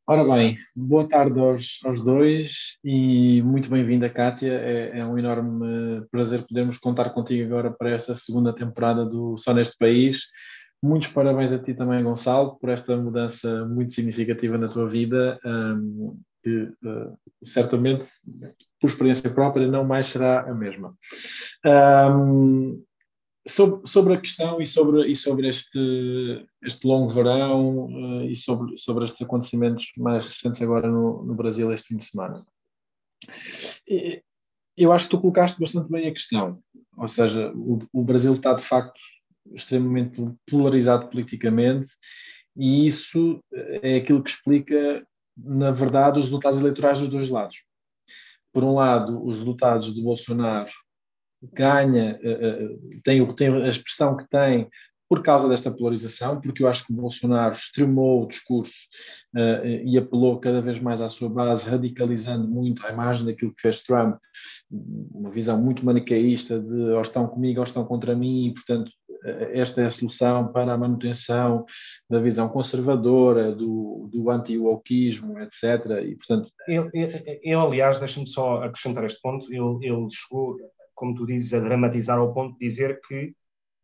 Ora 0.09 0.23
bem, 0.23 0.57
boa 0.77 1.09
tarde 1.09 1.37
aos, 1.41 1.81
aos 1.85 2.01
dois 2.01 2.77
e 2.85 3.43
muito 3.43 3.69
bem-vinda, 3.69 4.09
Kátia. 4.09 4.53
É, 4.53 5.01
é, 5.01 5.05
um 5.05 5.19
enorme 5.19 6.07
prazer 6.13 6.47
podermos 6.47 6.79
contar 6.79 7.11
contigo 7.11 7.45
agora 7.45 7.73
para 7.73 7.91
esta 7.91 8.15
segunda 8.15 8.55
temporada 8.55 9.05
do 9.05 9.37
Só 9.37 9.53
Neste 9.53 9.77
País. 9.77 10.21
Muitos 10.81 11.09
parabéns 11.09 11.51
a 11.51 11.59
ti 11.59 11.75
também, 11.75 12.05
Gonçalo, 12.05 12.57
por 12.61 12.71
esta 12.71 12.97
mudança 12.97 13.67
muito 13.67 13.95
significativa 13.95 14.57
na 14.57 14.69
tua 14.69 14.89
vida, 14.89 15.41
um, 15.45 16.17
que 16.47 16.63
uh, 16.87 17.19
certamente, 17.45 18.09
por 18.81 18.89
experiência 18.89 19.29
própria, 19.29 19.67
não 19.67 19.85
mais 19.85 20.07
será 20.07 20.49
a 20.49 20.55
mesma. 20.55 20.97
Um, 21.65 22.85
sobre, 23.49 23.89
sobre 23.89 24.15
a 24.15 24.21
questão 24.21 24.63
e 24.63 24.67
sobre, 24.67 25.11
e 25.11 25.17
sobre 25.17 25.49
este, 25.49 26.47
este 26.63 26.87
longo 26.87 27.13
verão 27.13 27.87
uh, 27.87 28.23
e 28.23 28.37
sobre, 28.37 28.79
sobre 28.79 29.05
estes 29.05 29.21
acontecimentos 29.23 29.91
mais 29.97 30.23
recentes 30.23 30.63
agora 30.63 30.89
no, 30.89 31.25
no 31.25 31.35
Brasil 31.35 31.73
este 31.73 31.89
fim 31.89 31.97
de 31.97 32.05
semana. 32.05 32.47
Eu 34.77 34.93
acho 34.93 35.07
que 35.07 35.11
tu 35.11 35.21
colocaste 35.21 35.59
bastante 35.59 35.91
bem 35.91 36.07
a 36.07 36.13
questão, 36.13 36.61
ou 36.97 37.09
seja, 37.09 37.51
o, 37.57 37.81
o 37.93 38.05
Brasil 38.05 38.35
está 38.35 38.55
de 38.55 38.63
facto 38.63 39.01
extremamente 39.53 40.23
polarizado 40.49 41.09
politicamente 41.09 41.89
e 42.57 42.87
isso 42.87 43.41
é 43.83 43.97
aquilo 43.97 44.23
que 44.23 44.31
explica, 44.31 45.07
na 45.37 45.71
verdade, 45.71 46.19
os 46.19 46.25
resultados 46.25 46.59
eleitorais 46.59 46.99
dos 46.99 47.09
dois 47.09 47.29
lados. 47.29 47.57
Por 48.53 48.65
um 48.65 48.75
lado, 48.75 49.25
os 49.25 49.39
resultados 49.39 49.93
do 49.93 50.03
Bolsonaro 50.03 50.71
ganha, 51.53 52.19
eh, 52.23 52.39
eh, 52.43 52.99
tem, 53.05 53.35
tem 53.35 53.49
a 53.49 53.69
expressão 53.69 54.17
que 54.17 54.27
tem 54.29 54.69
por 55.09 55.23
causa 55.23 55.49
desta 55.49 55.71
polarização, 55.71 56.41
porque 56.41 56.63
eu 56.63 56.69
acho 56.69 56.85
que 56.85 56.93
o 56.93 56.97
Bolsonaro 56.97 57.55
extremou 57.55 58.25
o 58.25 58.27
discurso 58.27 58.75
uh, 59.37 59.65
e 59.65 59.97
apelou 59.97 60.39
cada 60.41 60.61
vez 60.61 60.81
mais 60.81 61.01
à 61.01 61.09
sua 61.09 61.29
base, 61.29 61.69
radicalizando 61.69 62.49
muito 62.49 62.85
a 62.85 62.91
imagem 62.91 63.25
daquilo 63.25 63.55
que 63.55 63.63
fez 63.63 63.83
Trump, 63.83 64.17
uma 64.69 65.31
visão 65.31 65.61
muito 65.61 65.85
manicaísta 65.85 66.59
de 66.59 66.75
ou 66.75 67.01
estão 67.01 67.29
comigo 67.29 67.61
ou 67.61 67.65
estão 67.65 67.85
contra 67.85 68.17
mim, 68.17 68.49
e 68.49 68.55
portanto 68.55 68.91
esta 69.53 69.83
é 69.83 69.87
a 69.87 69.91
solução 69.91 70.53
para 70.53 70.73
a 70.73 70.79
manutenção 70.79 71.65
da 72.09 72.19
visão 72.21 72.49
conservadora, 72.49 73.53
do, 73.53 74.09
do 74.13 74.31
anti-wokeismo, 74.31 75.39
etc. 75.41 75.63
E, 76.05 76.17
portanto... 76.17 76.51
Ele, 76.67 76.91
ele, 76.93 77.41
ele 77.43 77.55
aliás, 77.55 77.99
deixa-me 77.99 78.29
só 78.29 78.63
acrescentar 78.63 79.05
este 79.05 79.21
ponto, 79.21 79.47
ele, 79.53 79.87
ele 79.87 80.09
chegou 80.11 80.57
como 80.97 81.15
tu 81.15 81.27
dizes, 81.27 81.53
a 81.53 81.61
dramatizar 81.61 82.19
ao 82.19 82.33
ponto 82.33 82.55
de 82.55 82.67
dizer 82.67 83.01
que 83.07 83.35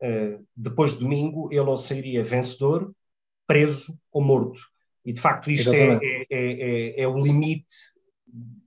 uh, 0.03 0.45
depois 0.57 0.95
de 0.95 1.01
domingo 1.01 1.49
ele 1.53 1.61
ou 1.61 1.77
sairia 1.77 2.25
vencedor, 2.25 2.91
preso 3.47 3.97
ou 4.11 4.23
morto. 4.23 4.61
E 5.05 5.13
de 5.13 5.21
facto 5.21 5.51
isto 5.51 5.73
é, 5.73 6.01
é, 6.03 6.27
é, 6.31 7.03
é, 7.03 7.09
o 7.09 7.19
limite. 7.19 7.75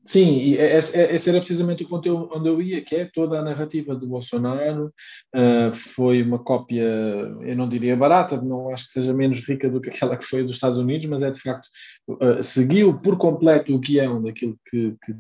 Sim, 0.06 0.38
e 0.38 0.56
esse, 0.58 0.96
esse 0.96 1.30
era 1.30 1.40
precisamente 1.40 1.84
o 1.84 1.90
ponto 1.90 2.30
onde 2.32 2.48
eu 2.48 2.62
ia, 2.62 2.80
que 2.80 2.96
é 2.96 3.06
toda 3.06 3.40
a 3.40 3.42
narrativa 3.42 3.96
do 3.96 4.06
Bolsonaro 4.06 4.94
uh, 5.36 5.74
foi 5.74 6.22
uma 6.22 6.38
cópia, 6.38 6.84
eu 6.84 7.56
não 7.56 7.68
diria 7.68 7.98
barata, 7.98 8.40
não 8.40 8.72
acho 8.72 8.86
que 8.86 8.94
seja 8.94 9.12
menos 9.12 9.40
rica 9.40 9.68
do 9.68 9.82
que 9.82 9.90
aquela 9.90 10.16
que 10.16 10.26
foi 10.26 10.44
dos 10.44 10.54
Estados 10.54 10.78
Unidos, 10.78 11.08
mas 11.08 11.24
é 11.24 11.32
de 11.32 11.42
facto, 11.42 11.68
uh, 12.08 12.44
seguiu 12.44 13.00
por 13.00 13.18
completo 13.18 13.74
o 13.74 13.80
guião 13.80 14.22
daquilo 14.22 14.56
que, 14.70 14.96
que 15.04 15.16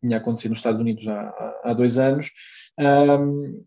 tinha 0.00 0.18
acontecido 0.18 0.50
nos 0.50 0.60
Estados 0.60 0.80
Unidos 0.80 1.06
há, 1.08 1.60
há 1.64 1.72
dois 1.74 1.98
anos, 1.98 2.30
um, 2.78 3.64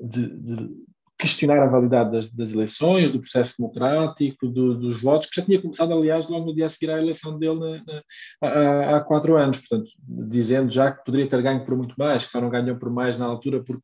de, 0.00 0.26
de, 0.40 0.70
questionar 1.18 1.60
a 1.60 1.66
validade 1.66 2.12
das, 2.12 2.30
das 2.30 2.52
eleições, 2.52 3.10
do 3.10 3.18
processo 3.18 3.56
democrático, 3.58 4.46
do, 4.46 4.78
dos 4.78 5.02
votos, 5.02 5.28
que 5.28 5.40
já 5.40 5.44
tinha 5.44 5.60
começado, 5.60 5.92
aliás, 5.92 6.28
logo 6.28 6.46
no 6.46 6.54
dia 6.54 6.66
a 6.66 6.68
seguir 6.68 6.90
à 6.90 6.98
eleição 6.98 7.36
dele 7.36 7.58
na, 7.58 7.82
na, 7.84 8.02
há, 8.40 8.96
há, 8.96 9.00
quatro 9.00 9.36
anos, 9.36 9.58
portanto, 9.58 9.90
dizendo 9.98 10.70
já 10.70 10.92
que 10.92 11.04
poderia 11.04 11.28
ter 11.28 11.42
ganho 11.42 11.64
por 11.64 11.76
muito 11.76 11.96
mais, 11.98 12.24
que 12.24 12.30
só 12.30 12.40
não 12.40 12.48
ganhou 12.48 12.76
por 12.76 12.88
mais 12.88 13.18
na 13.18 13.26
altura 13.26 13.62
porque 13.64 13.82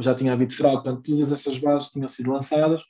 já 0.00 0.14
tinha 0.14 0.34
havido 0.34 0.52
fraude, 0.52 0.82
portanto, 0.82 1.02
todas 1.02 1.32
essas 1.32 1.58
bases 1.58 1.88
tinham 1.88 2.08
sido 2.08 2.30
lançadas 2.30 2.82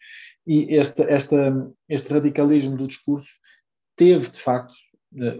e 0.44 0.74
este, 0.74 1.02
esta, 1.02 1.70
este 1.88 2.12
radicalismo 2.12 2.76
do 2.76 2.88
discurso 2.88 3.30
teve, 3.96 4.28
de 4.28 4.40
facto, 4.40 4.74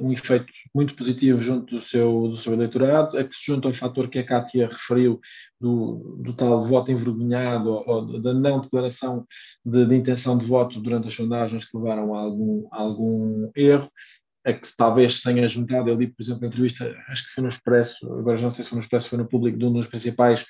um 0.00 0.12
efeito 0.12 0.46
muito 0.74 0.94
positivo 0.94 1.40
junto 1.40 1.74
do 1.74 1.80
seu, 1.80 2.28
do 2.28 2.36
seu 2.36 2.52
eleitorado, 2.52 3.18
a 3.18 3.24
que 3.24 3.34
se 3.34 3.46
junta 3.46 3.68
ao 3.68 3.74
fator 3.74 4.08
que 4.08 4.18
a 4.18 4.24
Cátia 4.24 4.68
referiu 4.68 5.20
do, 5.60 6.18
do 6.22 6.32
tal 6.32 6.64
voto 6.64 6.92
envergonhado 6.92 7.70
ou, 7.70 7.88
ou 7.88 8.20
da 8.20 8.32
não 8.32 8.60
declaração 8.60 9.26
de, 9.64 9.84
de, 9.86 9.96
intenção 9.96 10.38
de 10.38 10.46
voto 10.46 10.80
durante 10.80 11.08
as 11.08 11.14
sondagens 11.14 11.64
que 11.64 11.76
levaram 11.76 12.14
a 12.14 12.20
algum, 12.20 12.68
a 12.70 12.80
algum 12.80 13.50
erro, 13.56 13.90
a 14.44 14.52
que 14.52 14.76
talvez 14.76 15.16
se 15.16 15.22
tenha 15.22 15.48
juntado, 15.48 15.88
eu 15.88 15.96
li, 15.96 16.06
por 16.06 16.22
exemplo, 16.22 16.44
a 16.44 16.48
entrevista, 16.48 16.94
acho 17.08 17.24
que 17.24 17.30
foi 17.30 17.42
no 17.42 17.48
Expresso, 17.48 17.96
agora 18.12 18.40
não 18.40 18.50
sei 18.50 18.62
se 18.62 18.70
foi 18.70 18.76
no 18.76 18.82
Expresso, 18.82 19.08
foi 19.08 19.18
no 19.18 19.26
público, 19.26 19.58
de 19.58 19.64
um 19.64 19.72
dos 19.72 19.86
principais, 19.86 20.44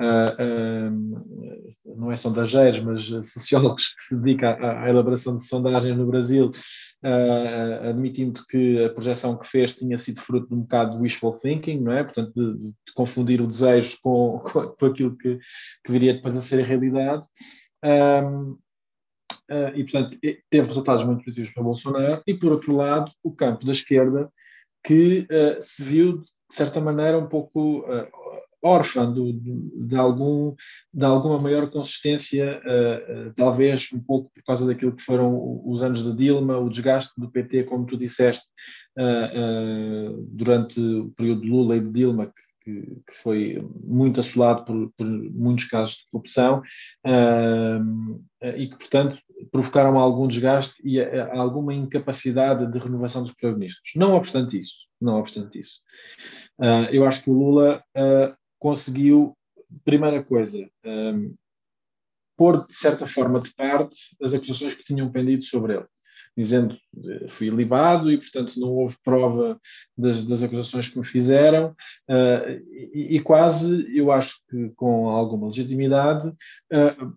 uh, 0.00 0.94
uh, 0.94 1.96
não 1.96 2.10
é 2.10 2.16
sondageiros, 2.16 2.80
mas 2.80 3.04
sociólogos 3.30 3.88
que 3.88 4.02
se 4.02 4.16
dedica 4.16 4.50
à, 4.50 4.84
à 4.84 4.88
elaboração 4.88 5.36
de 5.36 5.44
sondagens 5.46 5.96
no 5.96 6.06
Brasil, 6.06 6.50
uh, 7.04 7.88
admitindo 7.90 8.42
que 8.48 8.82
a 8.82 8.88
projeção 8.88 9.36
que 9.36 9.46
fez 9.46 9.76
tinha 9.76 9.98
sido 9.98 10.22
fruto 10.22 10.48
de 10.48 10.54
um 10.54 10.62
bocado 10.62 10.96
de 10.96 11.02
wishful 11.02 11.38
thinking, 11.38 11.80
não 11.80 11.92
é? 11.92 12.02
Portanto, 12.02 12.32
de, 12.34 12.58
de 12.58 12.74
confundir 12.94 13.42
o 13.42 13.46
desejo 13.46 13.98
com, 14.02 14.38
com, 14.78 14.86
aquilo 14.86 15.16
que, 15.16 15.38
que, 15.84 15.92
viria 15.92 16.14
depois 16.14 16.34
a 16.36 16.40
ser 16.40 16.62
a 16.62 16.66
realidade. 16.66 17.26
Um, 17.84 18.56
e, 19.74 19.82
portanto, 19.84 20.18
teve 20.50 20.68
resultados 20.68 21.04
muito 21.04 21.24
positivos 21.24 21.52
para 21.52 21.62
Bolsonaro, 21.62 22.22
e, 22.26 22.34
por 22.34 22.52
outro 22.52 22.74
lado, 22.76 23.10
o 23.22 23.32
campo 23.32 23.64
da 23.64 23.72
esquerda, 23.72 24.30
que 24.84 25.26
uh, 25.30 25.60
se 25.60 25.82
viu, 25.82 26.18
de 26.18 26.26
certa 26.50 26.80
maneira, 26.80 27.18
um 27.18 27.26
pouco 27.26 27.80
uh, 27.80 28.06
órfã 28.62 29.10
do, 29.10 29.32
de, 29.32 29.96
algum, 29.96 30.54
de 30.92 31.04
alguma 31.04 31.38
maior 31.38 31.70
consistência, 31.70 32.62
talvez 33.36 33.90
um 33.92 34.00
pouco 34.00 34.30
por 34.34 34.42
causa 34.42 34.66
daquilo 34.66 34.96
que 34.96 35.02
foram 35.02 35.60
os 35.66 35.82
anos 35.82 36.02
de 36.02 36.16
Dilma, 36.16 36.56
o 36.56 36.70
desgaste 36.70 37.12
do 37.18 37.30
PT, 37.30 37.64
como 37.64 37.84
tu 37.84 37.98
disseste, 37.98 38.42
durante 40.28 40.80
o 40.80 41.10
período 41.10 41.42
de 41.42 41.50
Lula 41.50 41.76
e 41.76 41.80
de 41.80 41.90
Dilma, 41.90 42.28
que 42.28 42.40
que, 42.64 42.80
que 43.06 43.14
foi 43.14 43.62
muito 43.84 44.18
assolado 44.18 44.64
por, 44.64 44.92
por, 44.96 45.06
muitos 45.06 45.66
casos 45.66 45.96
de 45.96 46.04
corrupção 46.10 46.62
uh, 47.06 48.24
e 48.56 48.68
que, 48.68 48.76
portanto, 48.76 49.18
provocaram 49.52 49.98
algum 49.98 50.26
desgaste 50.26 50.74
e 50.82 50.98
uh, 50.98 51.32
alguma 51.32 51.74
incapacidade 51.74 52.70
de 52.70 52.78
renovação 52.78 53.22
dos 53.22 53.32
protagonistas. 53.32 53.82
Não 53.94 54.14
obstante 54.14 54.58
isso, 54.58 54.74
não 55.00 55.18
obstante 55.18 55.60
isso, 55.60 55.80
uh, 56.58 56.88
eu 56.90 57.06
acho 57.06 57.22
que 57.22 57.30
o 57.30 57.34
Lula 57.34 57.84
conseguiu, 58.58 59.36
primeira 59.84 60.22
coisa, 60.22 60.66
pôr 62.36 62.66
de 62.66 62.74
certa 62.74 63.06
forma 63.06 63.40
de 63.40 63.52
parte 63.54 63.96
as 64.22 64.32
acusações 64.32 64.74
que 64.74 64.84
tinham 64.84 65.12
pendido 65.12 65.44
sobre 65.44 65.74
ele 65.74 65.86
dizendo 66.36 66.76
eh, 67.04 67.28
fui 67.28 67.48
libado 67.48 68.10
e, 68.10 68.18
portanto, 68.18 68.58
não 68.58 68.70
houve 68.70 68.96
prova 69.04 69.60
das, 69.96 70.22
das 70.22 70.42
acusações 70.42 70.88
que 70.88 70.98
me 70.98 71.04
fizeram, 71.04 71.74
uh, 72.10 72.50
e, 72.92 73.16
e, 73.16 73.20
quase, 73.20 73.86
eu 73.96 74.10
acho 74.10 74.36
que 74.50 74.70
com 74.70 75.08
alguma 75.08 75.46
legitimidade, 75.46 76.28
uh, 76.28 77.14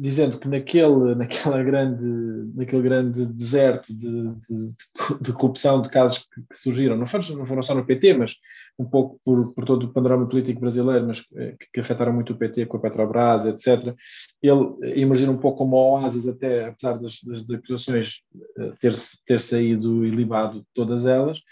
dizendo 0.00 0.38
que 0.38 0.48
naquele, 0.48 1.14
naquela 1.14 1.62
grande, 1.62 2.06
naquele 2.54 2.82
grande 2.82 3.26
deserto 3.26 3.92
de, 3.92 4.08
de, 4.48 4.72
de 5.20 5.32
corrupção, 5.32 5.82
de 5.82 5.90
casos 5.90 6.18
que, 6.18 6.40
que, 6.48 6.56
surgiram, 6.56 6.96
não 6.96 7.04
foram, 7.04 7.36
não 7.36 7.44
foram 7.44 7.62
só 7.62 7.74
no 7.74 7.84
PT, 7.84 8.14
mas 8.14 8.36
um 8.78 8.84
pouco 8.86 9.20
por, 9.22 9.52
por 9.52 9.64
todo 9.66 9.84
o 9.84 9.92
panorama 9.92 10.26
político 10.26 10.60
brasileiro, 10.60 11.06
mas 11.06 11.20
que, 11.20 11.56
que, 11.74 11.80
afetaram 11.80 12.14
muito 12.14 12.32
o 12.32 12.36
PT 12.36 12.64
com 12.66 12.78
a 12.78 12.80
Petrobras, 12.80 13.44
etc., 13.44 13.94
ele 14.42 15.00
emergir 15.00 15.28
um 15.28 15.36
pouco 15.36 15.58
como 15.58 15.76
oásis, 15.76 16.26
até 16.26 16.68
apesar 16.68 16.98
das, 16.98 17.20
das 17.22 17.50
acusações 17.50 18.20
eh, 18.58 18.72
ter, 18.80 18.94
ter 19.26 19.40
saído 19.40 20.06
ilibado 20.06 20.64
todas 20.74 21.04
elas, 21.04 21.42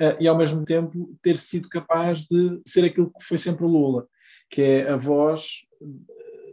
eh, 0.00 0.16
e 0.20 0.26
ao 0.26 0.38
mesmo 0.38 0.64
tempo 0.64 1.14
ter 1.22 1.36
sido 1.36 1.68
capaz 1.68 2.20
de 2.20 2.60
ser 2.66 2.84
aquilo 2.86 3.10
que 3.10 3.24
foi 3.24 3.36
sempre 3.36 3.64
o 3.64 3.68
Lula, 3.68 4.06
que 4.48 4.62
é 4.62 4.88
a 4.88 4.96
voz 4.96 5.42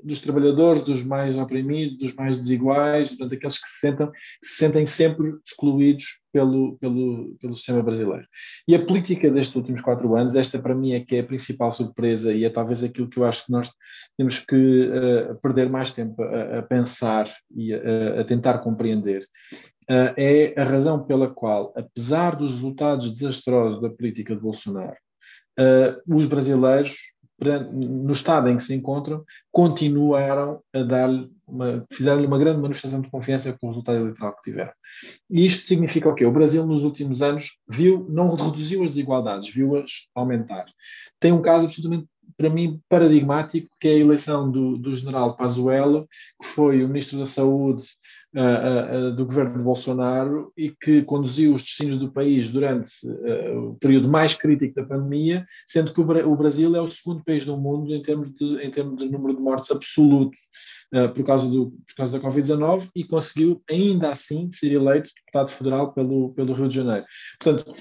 dos 0.05 0.21
trabalhadores, 0.21 0.83
dos 0.83 1.03
mais 1.03 1.37
oprimidos, 1.37 1.97
dos 1.97 2.13
mais 2.13 2.39
desiguais, 2.39 3.09
portanto, 3.09 3.33
aqueles 3.33 3.57
que 3.57 3.67
se, 3.67 3.79
sentam, 3.79 4.11
se 4.43 4.55
sentem 4.55 4.85
sempre 4.85 5.33
excluídos 5.43 6.19
pelo, 6.31 6.77
pelo, 6.77 7.35
pelo 7.41 7.55
sistema 7.55 7.81
brasileiro. 7.81 8.25
E 8.67 8.75
a 8.75 8.85
política 8.85 9.31
destes 9.31 9.55
últimos 9.55 9.81
quatro 9.81 10.15
anos, 10.15 10.35
esta 10.35 10.59
para 10.59 10.75
mim 10.75 10.93
é 10.93 10.99
que 10.99 11.15
é 11.15 11.21
a 11.21 11.25
principal 11.25 11.71
surpresa 11.71 12.31
e 12.31 12.45
é 12.45 12.49
talvez 12.49 12.83
aquilo 12.83 13.09
que 13.09 13.17
eu 13.17 13.25
acho 13.25 13.45
que 13.45 13.51
nós 13.51 13.71
temos 14.15 14.39
que 14.39 14.55
uh, 14.55 15.35
perder 15.41 15.69
mais 15.69 15.91
tempo 15.91 16.21
a, 16.21 16.59
a 16.59 16.61
pensar 16.61 17.33
e 17.55 17.73
a, 17.73 18.21
a 18.21 18.23
tentar 18.23 18.59
compreender. 18.59 19.27
Uh, 19.89 20.13
é 20.17 20.53
a 20.59 20.63
razão 20.63 21.03
pela 21.03 21.29
qual, 21.29 21.73
apesar 21.75 22.35
dos 22.35 22.53
resultados 22.53 23.11
desastrosos 23.11 23.81
da 23.81 23.89
política 23.89 24.35
de 24.35 24.41
Bolsonaro, 24.41 24.97
uh, 25.59 26.15
os 26.15 26.25
brasileiros 26.25 26.95
no 27.39 28.11
estado 28.11 28.49
em 28.49 28.57
que 28.57 28.63
se 28.63 28.73
encontram, 28.73 29.23
continuaram 29.51 30.61
a 30.73 30.83
dar-lhe 30.83 31.29
fizeram-lhe 31.91 32.25
uma 32.25 32.39
grande 32.39 32.59
manifestação 32.59 33.01
de 33.01 33.09
confiança 33.09 33.53
com 33.53 33.67
o 33.67 33.69
resultado 33.69 33.99
eleitoral 33.99 34.35
que 34.35 34.49
tiveram. 34.49 34.71
E 35.29 35.45
isto 35.45 35.67
significa 35.67 36.09
o 36.09 36.15
quê? 36.15 36.25
O 36.25 36.31
Brasil, 36.31 36.65
nos 36.65 36.83
últimos 36.83 37.21
anos, 37.21 37.51
viu, 37.67 38.05
não 38.09 38.35
reduziu 38.35 38.83
as 38.83 38.89
desigualdades, 38.89 39.53
viu-as 39.53 40.07
aumentar. 40.15 40.65
Tem 41.19 41.31
um 41.31 41.41
caso 41.41 41.65
absolutamente, 41.65 42.07
para 42.37 42.49
mim, 42.49 42.79
paradigmático, 42.89 43.69
que 43.79 43.87
é 43.87 43.91
a 43.91 43.99
eleição 43.99 44.51
do, 44.51 44.77
do 44.77 44.95
general 44.95 45.35
Pazuello, 45.35 46.07
que 46.41 46.47
foi 46.47 46.83
o 46.83 46.87
ministro 46.87 47.19
da 47.19 47.25
Saúde 47.25 47.83
uh, 48.35 49.09
uh, 49.09 49.15
do 49.15 49.25
governo 49.25 49.57
de 49.57 49.63
Bolsonaro 49.63 50.51
e 50.57 50.71
que 50.81 51.01
conduziu 51.03 51.53
os 51.53 51.61
destinos 51.61 51.97
do 51.99 52.11
país 52.11 52.51
durante 52.51 52.91
uh, 53.05 53.69
o 53.69 53.75
período 53.75 54.09
mais 54.09 54.33
crítico 54.33 54.75
da 54.75 54.85
pandemia, 54.85 55.45
sendo 55.65 55.93
que 55.93 56.01
o, 56.01 56.31
o, 56.31 56.35
Brasil 56.35 56.75
é 56.75 56.81
o 56.81 56.87
segundo 56.87 57.23
país 57.23 57.45
do 57.45 57.57
mundo 57.57 57.93
em 57.93 58.01
termos 58.01 58.29
de, 58.33 58.61
em 58.61 58.69
termos 58.69 58.97
de 58.97 59.09
número 59.09 59.35
de 59.35 59.41
mortes 59.41 59.71
absoluto 59.71 60.37
por, 61.13 61.25
causa 61.25 61.49
do, 61.49 61.71
por 61.71 61.95
causa 61.97 62.17
da 62.17 62.25
Covid-19 62.25 62.89
e 62.95 63.03
conseguiu, 63.03 63.61
ainda 63.69 64.11
assim, 64.11 64.49
ser 64.51 64.71
eleito 64.71 65.09
deputado 65.13 65.49
federal 65.49 65.91
pelo, 65.91 66.33
pelo 66.33 66.53
Rio 66.53 66.69
de 66.69 66.75
Janeiro. 66.75 67.05
Portanto, 67.37 67.73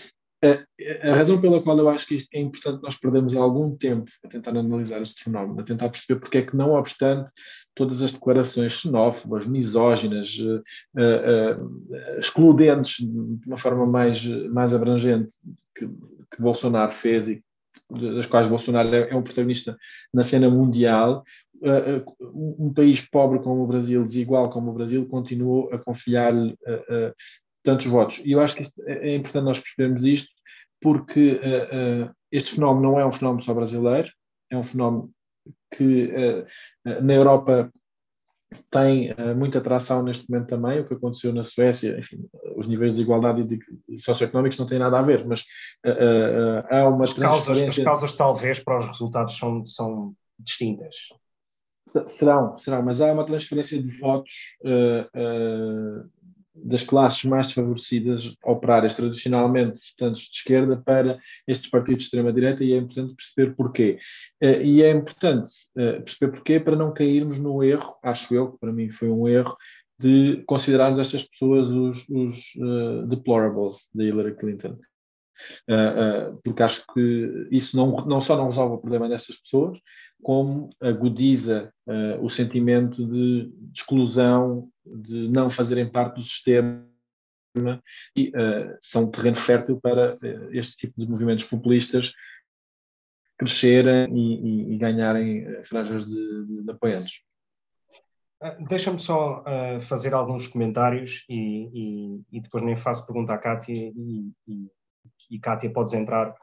a, 1.03 1.15
razão 1.15 1.41
pela 1.41 1.63
qual 1.63 1.79
eu 1.79 1.89
acho 1.89 2.07
que 2.07 2.27
é 2.33 2.41
importante 2.41 2.83
nós 2.83 2.97
perdermos 2.97 3.35
algum 3.35 3.77
tempo 3.77 4.11
a 4.25 4.29
tentar 4.29 4.51
analisar 4.51 5.01
este 5.01 5.25
fenómeno, 5.25 5.61
a 5.61 5.65
tentar 5.65 5.89
perceber 5.89 6.21
porque 6.21 6.39
é 6.39 6.43
que, 6.43 6.57
não 6.57 6.73
obstante 6.73 7.31
todas 7.75 8.03
as 8.03 8.13
declarações 8.13 8.73
xenófobas, 8.73 9.47
misóginas, 9.47 10.37
uh, 10.39 10.63
uh, 11.01 12.19
excludentes 12.19 12.97
de 12.99 13.47
uma 13.49 13.59
forma 13.59 13.87
mais, 13.87 14.25
mais 14.51 14.75
abrangente 14.75 15.35
que, 15.75 15.87
que 15.87 16.43
Bolsonaro 16.43 16.93
fez 16.93 17.29
e 17.29 17.43
das 17.91 18.27
quais 18.27 18.49
Bolsonaro 18.49 18.95
é, 18.95 19.11
é 19.11 19.17
um 19.17 19.23
protagonista 19.23 19.77
na 20.13 20.23
cena 20.23 20.49
mundial, 20.49 21.25
um 22.21 22.73
país 22.75 23.01
pobre 23.01 23.39
como 23.41 23.63
o 23.63 23.67
Brasil, 23.67 24.05
desigual 24.05 24.51
como 24.51 24.71
o 24.71 24.75
Brasil, 24.75 25.07
continuou 25.07 25.73
a 25.73 25.79
confiar-lhe 25.79 26.57
tantos 27.65 27.87
votos. 27.87 28.21
E 28.25 28.33
eu 28.33 28.41
acho 28.41 28.55
que 28.55 28.63
é, 28.87 29.11
é 29.11 29.17
importante 29.17 29.45
nós 29.45 29.59
percebermos 29.59 30.05
isto, 30.05 30.29
porque 30.85 31.41
uh, 31.41 32.05
uh, 32.05 32.14
este 32.31 32.57
fenómeno 32.57 32.93
não 32.93 33.00
é 33.00 33.07
um 33.07 33.11
fenómeno 33.11 33.43
só 33.43 33.55
brasileiro, 33.55 34.12
é 34.50 34.59
um 34.59 34.62
fenómeno 34.62 35.11
que 35.75 36.12
uh, 36.12 37.03
na 37.03 37.14
Europa 37.14 37.73
tem 38.71 39.12
muita 39.37 39.59
atração 39.59 40.00
neste 40.00 40.31
momento 40.31 40.47
também, 40.47 40.79
o 40.79 40.87
que 40.87 40.95
aconteceu 40.95 41.33
na 41.33 41.43
Suécia, 41.43 41.99
enfim, 41.99 42.25
os 42.55 42.69
níveis 42.69 42.93
de 42.93 42.99
desigualdade 42.99 43.41
e 43.41 43.45
de, 43.45 43.99
socioeconómicos 43.99 44.59
não 44.59 44.67
têm 44.69 44.79
nada 44.79 44.97
a 44.97 45.03
ver, 45.03 45.26
mas 45.26 45.43
há 46.71 46.87
uma 46.88 47.03
as 47.03 47.12
causas, 47.12 47.61
as 47.61 47.79
causas 47.79 48.14
talvez 48.14 48.61
para 48.61 48.76
os 48.76 48.87
resultados 48.87 49.37
são, 49.37 49.67
são 49.67 50.14
distintas. 50.38 50.95
Serão, 52.17 52.57
serão, 52.57 52.83
mas 52.85 53.00
há 53.00 53.12
uma 53.12 53.26
transferência 53.26 53.83
de 53.83 53.99
votos 53.99 54.33
das 56.54 56.82
classes 56.82 57.25
mais 57.25 57.46
desfavorecidas 57.46 58.34
operárias 58.44 58.94
tradicionalmente 58.94 59.80
tanto 59.99 60.18
de 60.18 60.28
esquerda 60.30 60.76
para 60.76 61.18
estes 61.49 61.68
partidos 61.68 62.02
de 62.02 62.04
extrema-direita 62.04 62.62
e 62.62 62.73
é 62.73 62.76
importante 62.76 63.14
perceber 63.14 63.54
porquê. 63.56 63.99
Eh, 64.40 64.62
e 64.62 64.82
é 64.82 64.90
importante 64.90 65.50
eh, 65.76 66.00
perceber 66.00 66.32
porquê 66.32 66.61
para 66.61 66.76
não 66.76 66.94
cairmos 66.94 67.38
no 67.38 67.62
erro, 67.62 67.96
acho 68.02 68.32
eu, 68.34 68.52
que 68.52 68.58
para 68.58 68.73
mim 68.73 68.88
foi 68.88 69.08
um 69.11 69.26
erro, 69.26 69.56
de 69.99 70.43
considerarmos 70.47 71.00
estas 71.00 71.25
pessoas 71.25 71.69
os, 71.69 72.08
os 72.08 72.54
uh, 72.56 73.06
deplorables 73.06 73.88
da 73.95 74.04
Hillary 74.04 74.36
Clinton. 74.36 74.78
Uh, 75.69 76.32
uh, 76.32 76.40
porque 76.43 76.62
acho 76.62 76.84
que 76.93 77.49
isso 77.50 77.76
não, 77.76 78.04
não 78.06 78.21
só 78.21 78.36
não 78.36 78.49
resolve 78.49 78.76
o 78.76 78.78
problema 78.78 79.08
destas 79.08 79.36
pessoas, 79.36 79.78
como 80.25 80.71
agudiza 80.80 81.71
o 82.21 82.30
sentimento 82.30 83.06
de, 83.06 83.52
de 83.52 83.78
exclusão 83.78 84.69
de 84.84 85.28
não 85.28 85.49
fazerem 85.49 85.89
parte 85.89 86.17
do 86.17 86.23
sistema 86.23 86.84
e 88.17 88.28
uh, 88.30 88.76
são 88.80 89.10
terreno 89.10 89.37
fértil 89.37 89.80
para 89.80 90.17
uh, 90.17 90.52
este 90.52 90.76
tipo 90.76 91.00
de 91.00 91.08
movimentos 91.08 91.45
populistas 91.45 92.13
crescerem 93.39 94.13
e, 94.17 94.34
e, 94.34 94.75
e 94.75 94.78
ganharem 94.78 95.47
uh, 95.47 95.65
franjas 95.65 96.04
de, 96.04 96.47
de, 96.47 96.63
de 96.63 96.71
apoiantes. 96.71 97.21
Deixa-me 98.69 98.99
só 98.99 99.43
fazer 99.80 100.13
alguns 100.13 100.47
comentários 100.47 101.25
e, 101.30 102.21
e, 102.30 102.41
depois 102.41 102.63
nem 102.63 102.76
faço 102.76 103.06
pergunta 103.06 103.32
à 103.32 103.39
Kátia 103.39 103.73
e, 103.75 104.32
e, 105.30 105.39
Kátia 105.39 105.73
podes 105.73 105.95
entrar 105.95 106.34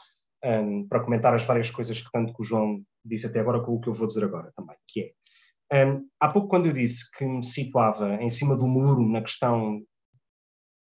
um, 0.43 0.87
para 0.87 1.03
comentar 1.03 1.33
as 1.33 1.43
várias 1.43 1.69
coisas 1.69 2.01
que 2.01 2.11
tanto 2.11 2.33
que 2.33 2.41
o 2.41 2.45
João 2.45 2.83
disse 3.05 3.27
até 3.27 3.39
agora 3.39 3.61
com 3.61 3.73
o 3.73 3.81
que 3.81 3.89
eu 3.89 3.93
vou 3.93 4.07
dizer 4.07 4.23
agora 4.23 4.51
também, 4.55 4.75
que 4.87 5.01
é 5.01 5.85
um, 5.85 6.05
há 6.19 6.27
pouco, 6.27 6.49
quando 6.49 6.65
eu 6.65 6.73
disse 6.73 7.09
que 7.11 7.25
me 7.25 7.43
situava 7.43 8.15
em 8.15 8.29
cima 8.29 8.57
do 8.57 8.67
muro 8.67 9.07
na 9.07 9.21
questão 9.21 9.81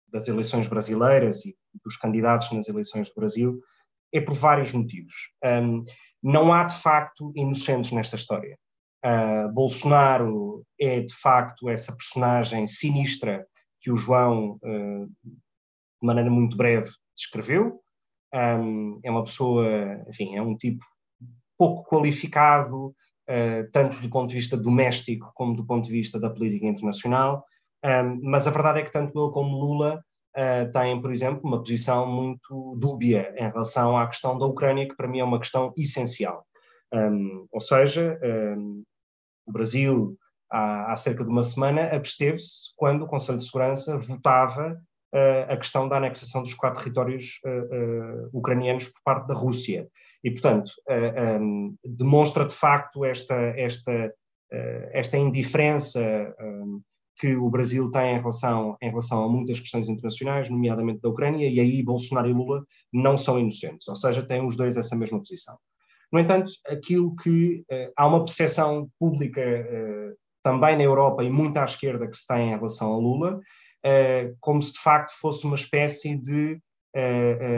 das 0.08 0.28
eleições 0.28 0.68
brasileiras 0.68 1.46
e 1.46 1.56
dos 1.86 1.96
candidatos 1.98 2.52
nas 2.52 2.68
eleições 2.68 3.08
do 3.10 3.16
Brasil, 3.16 3.62
é 4.14 4.20
por 4.20 4.34
vários 4.34 4.74
motivos. 4.74 5.14
Um, 5.44 5.86
não 6.22 6.52
há, 6.52 6.64
de 6.64 6.76
facto, 6.76 7.32
inocentes 7.36 7.92
nesta 7.92 8.16
história. 8.16 8.58
Uh, 9.06 9.52
Bolsonaro 9.54 10.66
é, 10.80 11.00
de 11.00 11.14
facto, 11.16 11.70
essa 11.70 11.96
personagem 11.96 12.68
sinistra 12.68 13.48
que 13.80 13.92
o 13.92 13.96
João, 13.96 14.60
uh, 14.64 15.08
de 15.24 15.38
maneira 16.02 16.30
muito 16.30 16.58
breve, 16.58 16.90
descreveu. 17.16 17.82
Um, 18.34 19.00
é 19.04 19.12
uma 19.12 19.24
pessoa, 19.24 19.66
enfim, 20.08 20.36
é 20.36 20.42
um 20.42 20.56
tipo 20.56 20.84
pouco 21.58 21.84
qualificado, 21.84 22.96
eh, 23.28 23.64
tanto 23.72 24.02
do 24.02 24.10
ponto 24.10 24.30
de 24.30 24.36
vista 24.36 24.58
doméstico 24.58 25.32
como 25.36 25.56
do 25.56 25.66
ponto 25.66 25.86
de 25.86 25.92
vista 25.92 26.20
da 26.20 26.30
política 26.30 26.66
internacional. 26.66 27.46
Um, 27.84 28.20
mas 28.24 28.46
a 28.46 28.52
verdade 28.52 28.82
é 28.82 28.84
que 28.84 28.92
tanto 28.92 29.18
ele 29.18 29.32
como 29.32 29.58
Lula 29.58 30.04
uh, 30.36 30.72
têm, 30.72 31.02
por 31.02 31.12
exemplo, 31.12 31.42
uma 31.44 31.58
posição 31.58 32.06
muito 32.06 32.76
dúbia 32.78 33.34
em 33.38 33.50
relação 33.50 33.98
à 33.98 34.06
questão 34.06 34.38
da 34.38 34.46
Ucrânia, 34.46 34.88
que 34.88 34.96
para 34.96 35.08
mim 35.08 35.20
é 35.20 35.24
uma 35.24 35.40
questão 35.40 35.74
essencial. 35.78 36.46
Um, 36.94 37.48
ou 37.52 37.62
seja, 37.62 38.20
um, 38.58 38.84
o 39.48 39.52
Brasil, 39.52 40.18
há, 40.52 40.92
há, 40.92 40.96
cerca 40.96 41.24
de 41.24 41.30
uma 41.30 41.42
semana, 41.42 41.84
absteve-se 41.96 42.74
quando 42.76 43.04
o 43.04 43.08
Conselho 43.08 43.38
de 43.38 43.46
Segurança 43.46 43.98
votava 43.98 44.74
uh, 44.74 44.78
a 45.48 45.58
questão 45.58 45.90
da 45.90 45.98
anexação 45.98 46.42
dos 46.42 46.54
quatro 46.54 46.82
territórios 46.82 47.40
ucranianos 48.32 48.88
por 48.88 49.02
parte 49.04 49.28
da 49.28 49.34
Rússia. 49.34 49.90
E, 50.24 50.32
portanto, 50.32 50.72
eh, 50.88 51.14
ehm, 51.16 51.74
demonstra 51.84 52.46
de 52.46 52.54
facto 52.54 53.04
esta, 53.04 53.36
esta, 53.36 54.14
esta 54.92 55.18
indiferença 55.18 56.00
ehm, 56.00 56.80
que 57.20 57.36
o 57.36 57.50
Brasil 57.50 57.92
tem 57.92 58.16
em 58.16 58.20
relação, 58.20 58.78
em 58.82 58.90
relação 58.90 59.24
a 59.24 59.30
muitas 59.30 59.60
questões 59.60 59.90
internacionais, 59.90 60.50
nomeadamente 60.50 61.02
da 61.02 61.10
Ucrânia, 61.10 61.48
e 61.48 61.60
aí 61.60 61.84
Bolsonaro 61.84 62.30
e 62.30 62.34
Lula 62.34 62.66
não 62.92 63.18
são 63.18 63.40
inocentes, 63.40 63.88
ou 63.88 63.96
seja, 63.96 64.24
têm 64.24 64.46
os 64.46 64.56
dois 64.56 64.78
essa 64.78 64.96
mesma 64.96 65.20
posição. 65.20 65.58
No 66.12 66.20
entanto, 66.20 66.52
aquilo 66.68 67.16
que 67.16 67.64
há 67.96 68.08
uma 68.08 68.20
percepção 68.20 68.90
pública 69.00 69.42
também 70.44 70.76
na 70.76 70.84
Europa 70.84 71.24
e 71.24 71.30
muito 71.30 71.58
à 71.58 71.64
esquerda 71.64 72.08
que 72.08 72.18
se 72.18 72.28
tem 72.28 72.50
em 72.50 72.56
relação 72.56 72.94
a 72.94 72.98
Lula, 72.98 73.40
como 74.40 74.62
se 74.62 74.74
de 74.74 74.80
facto 74.80 75.12
fosse 75.20 75.46
uma 75.46 75.56
espécie 75.56 76.16
de 76.16 76.60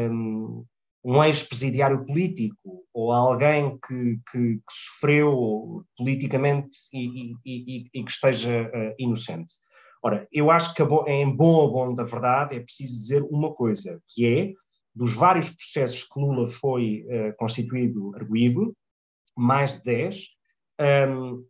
um, 0.10 0.66
um 1.04 1.24
ex-presidiário 1.24 2.06
político 2.06 2.86
ou 2.94 3.12
alguém 3.12 3.78
que, 3.86 4.20
que, 4.32 4.56
que 4.56 4.72
sofreu 4.72 5.84
politicamente 5.98 6.78
e, 6.94 7.34
e, 7.46 7.90
e, 7.94 8.04
que 8.04 8.12
esteja 8.12 8.64
uh, 8.64 8.96
inocente. 8.98 9.54
Ora, 10.02 10.28
eu 10.32 10.50
acho 10.50 10.74
que 10.74 10.84
em 11.08 11.36
bom 11.36 11.70
bom 11.70 11.94
da 11.94 12.04
verdade 12.04 12.56
é 12.56 12.60
preciso 12.60 13.00
dizer 13.00 13.24
uma 13.24 13.54
coisa, 13.54 14.02
que 14.08 14.26
é, 14.26 14.54
dos 14.96 15.14
vários 15.14 15.50
processos 15.50 16.04
que 16.04 16.20
Lula 16.20 16.48
foi 16.48 17.06
uh, 17.08 17.36
constituído 17.38 18.16
arguído, 18.16 18.74
mais 19.36 19.80
de 19.80 19.84
10, 19.84 20.18
um, 20.80 20.84
ehm, 20.84 21.44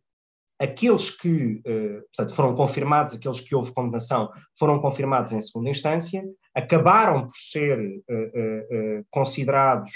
aqueles 0.63 1.09
que, 1.09 1.61
uh, 1.67 2.01
portanto, 2.15 2.35
foram 2.35 2.55
confirmados, 2.55 3.13
aqueles 3.13 3.41
que 3.41 3.53
houve 3.53 3.73
condenação, 3.73 4.31
foram 4.57 4.79
confirmados 4.79 5.33
em 5.33 5.41
segunda 5.41 5.69
instância, 5.69 6.23
acabaram 6.55 7.27
por 7.27 7.35
ser 7.35 7.79
uh, 7.79 8.99
uh, 8.99 9.05
considerados, 9.09 9.91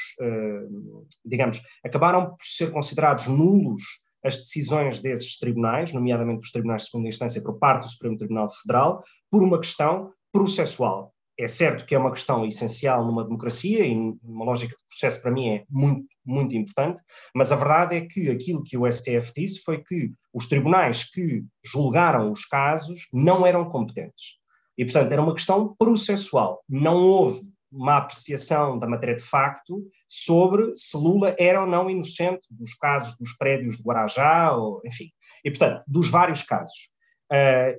digamos, 1.25 1.61
acabaram 1.85 2.31
por 2.31 2.43
ser 2.43 2.71
considerados 2.71 3.27
nulos 3.27 3.81
as 4.23 4.37
decisões 4.37 4.99
desses 4.99 5.37
tribunais, 5.37 5.93
nomeadamente 5.93 6.39
dos 6.39 6.51
tribunais 6.51 6.81
de 6.81 6.89
segunda 6.89 7.07
instância 7.07 7.41
por 7.41 7.57
parte 7.59 7.83
do 7.83 7.89
Supremo 7.89 8.17
Tribunal 8.17 8.47
Federal, 8.61 9.03
por 9.31 9.41
uma 9.41 9.59
questão 9.59 10.11
processual 10.33 11.13
é 11.37 11.47
certo 11.47 11.85
que 11.85 11.93
é 11.93 11.97
uma 11.97 12.11
questão 12.11 12.45
essencial 12.45 13.05
numa 13.05 13.23
democracia 13.23 13.85
e 13.85 13.93
uma 14.23 14.45
lógica 14.45 14.75
de 14.75 14.83
processo 14.87 15.21
para 15.21 15.31
mim 15.31 15.49
é 15.49 15.65
muito, 15.69 16.07
muito 16.25 16.55
importante, 16.55 17.01
mas 17.33 17.51
a 17.51 17.55
verdade 17.55 17.95
é 17.95 18.01
que 18.01 18.29
aquilo 18.29 18.63
que 18.63 18.77
o 18.77 18.91
STF 18.91 19.31
disse 19.35 19.61
foi 19.61 19.83
que 19.83 20.11
os 20.33 20.47
tribunais 20.47 21.03
que 21.03 21.43
julgaram 21.63 22.31
os 22.31 22.45
casos 22.45 23.07
não 23.13 23.45
eram 23.45 23.69
competentes. 23.69 24.37
E, 24.77 24.83
portanto, 24.85 25.11
era 25.11 25.21
uma 25.21 25.33
questão 25.33 25.75
processual. 25.77 26.63
Não 26.69 26.97
houve 26.97 27.41
uma 27.71 27.97
apreciação 27.97 28.77
da 28.79 28.87
matéria 28.87 29.15
de 29.15 29.23
facto 29.23 29.83
sobre 30.07 30.71
se 30.75 30.95
Lula 30.95 31.35
era 31.37 31.61
ou 31.61 31.67
não 31.67 31.89
inocente 31.89 32.47
dos 32.49 32.73
casos 32.75 33.17
dos 33.17 33.33
prédios 33.33 33.77
de 33.77 33.83
Guarajá, 33.83 34.55
ou, 34.55 34.81
enfim, 34.85 35.11
e 35.43 35.49
portanto, 35.49 35.83
dos 35.87 36.09
vários 36.09 36.43
casos. 36.43 36.91
Uh, 37.31 37.77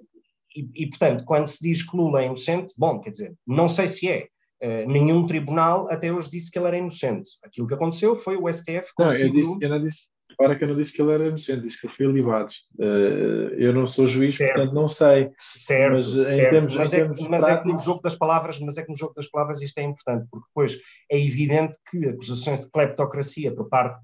e, 0.54 0.68
e, 0.74 0.88
portanto, 0.88 1.24
quando 1.24 1.46
se 1.46 1.62
diz 1.62 1.82
que 1.82 1.96
Lula 1.96 2.22
é 2.22 2.26
inocente, 2.26 2.74
bom, 2.76 3.00
quer 3.00 3.10
dizer, 3.10 3.34
não 3.46 3.68
sei 3.68 3.88
se 3.88 4.08
é. 4.08 4.28
Uh, 4.60 4.90
nenhum 4.90 5.24
tribunal 5.24 5.88
até 5.88 6.12
hoje 6.12 6.30
disse 6.30 6.50
que 6.50 6.58
ele 6.58 6.66
era 6.66 6.76
inocente. 6.76 7.30
Aquilo 7.44 7.66
que 7.66 7.74
aconteceu 7.74 8.16
foi 8.16 8.36
o 8.36 8.52
STF 8.52 8.92
conseguiu... 8.94 9.28
Não, 9.28 9.34
eu, 9.34 9.40
disse, 9.40 9.58
eu 9.60 9.68
não 9.68 9.84
disse, 9.84 10.08
Repara 10.30 10.56
que 10.56 10.64
eu 10.64 10.68
não 10.68 10.76
disse 10.76 10.92
que 10.92 11.02
ele 11.02 11.12
era 11.12 11.26
inocente, 11.26 11.62
disse 11.62 11.80
que 11.80 11.86
ele 11.86 11.94
foi 11.94 12.06
libado. 12.06 12.52
Uh, 12.78 13.54
eu 13.56 13.72
não 13.72 13.86
sou 13.86 14.06
juiz, 14.06 14.36
certo. 14.36 14.54
portanto 14.54 14.74
não 14.74 14.86
sei. 14.86 15.30
Certo, 15.54 15.94
mas, 15.94 16.06
certo. 16.06 16.28
Em 16.28 16.50
termos, 16.50 16.76
mas, 16.76 16.92
em 16.92 16.96
é, 16.96 17.00
termos 17.00 17.18
mas 17.28 17.44
práticos... 17.44 17.48
é 17.48 17.62
que 17.62 17.68
no 17.68 17.78
jogo 17.78 18.02
das 18.02 18.14
palavras, 18.14 18.60
mas 18.60 18.78
é 18.78 18.82
que 18.82 18.88
no 18.88 18.96
jogo 18.96 19.14
das 19.14 19.26
palavras 19.26 19.62
isto 19.62 19.78
é 19.78 19.82
importante, 19.82 20.28
porque 20.30 20.46
depois 20.48 20.78
é 21.10 21.18
evidente 21.18 21.78
que 21.90 22.08
acusações 22.08 22.60
de 22.60 22.70
cleptocracia 22.70 23.52
por 23.52 23.68
parte, 23.68 24.00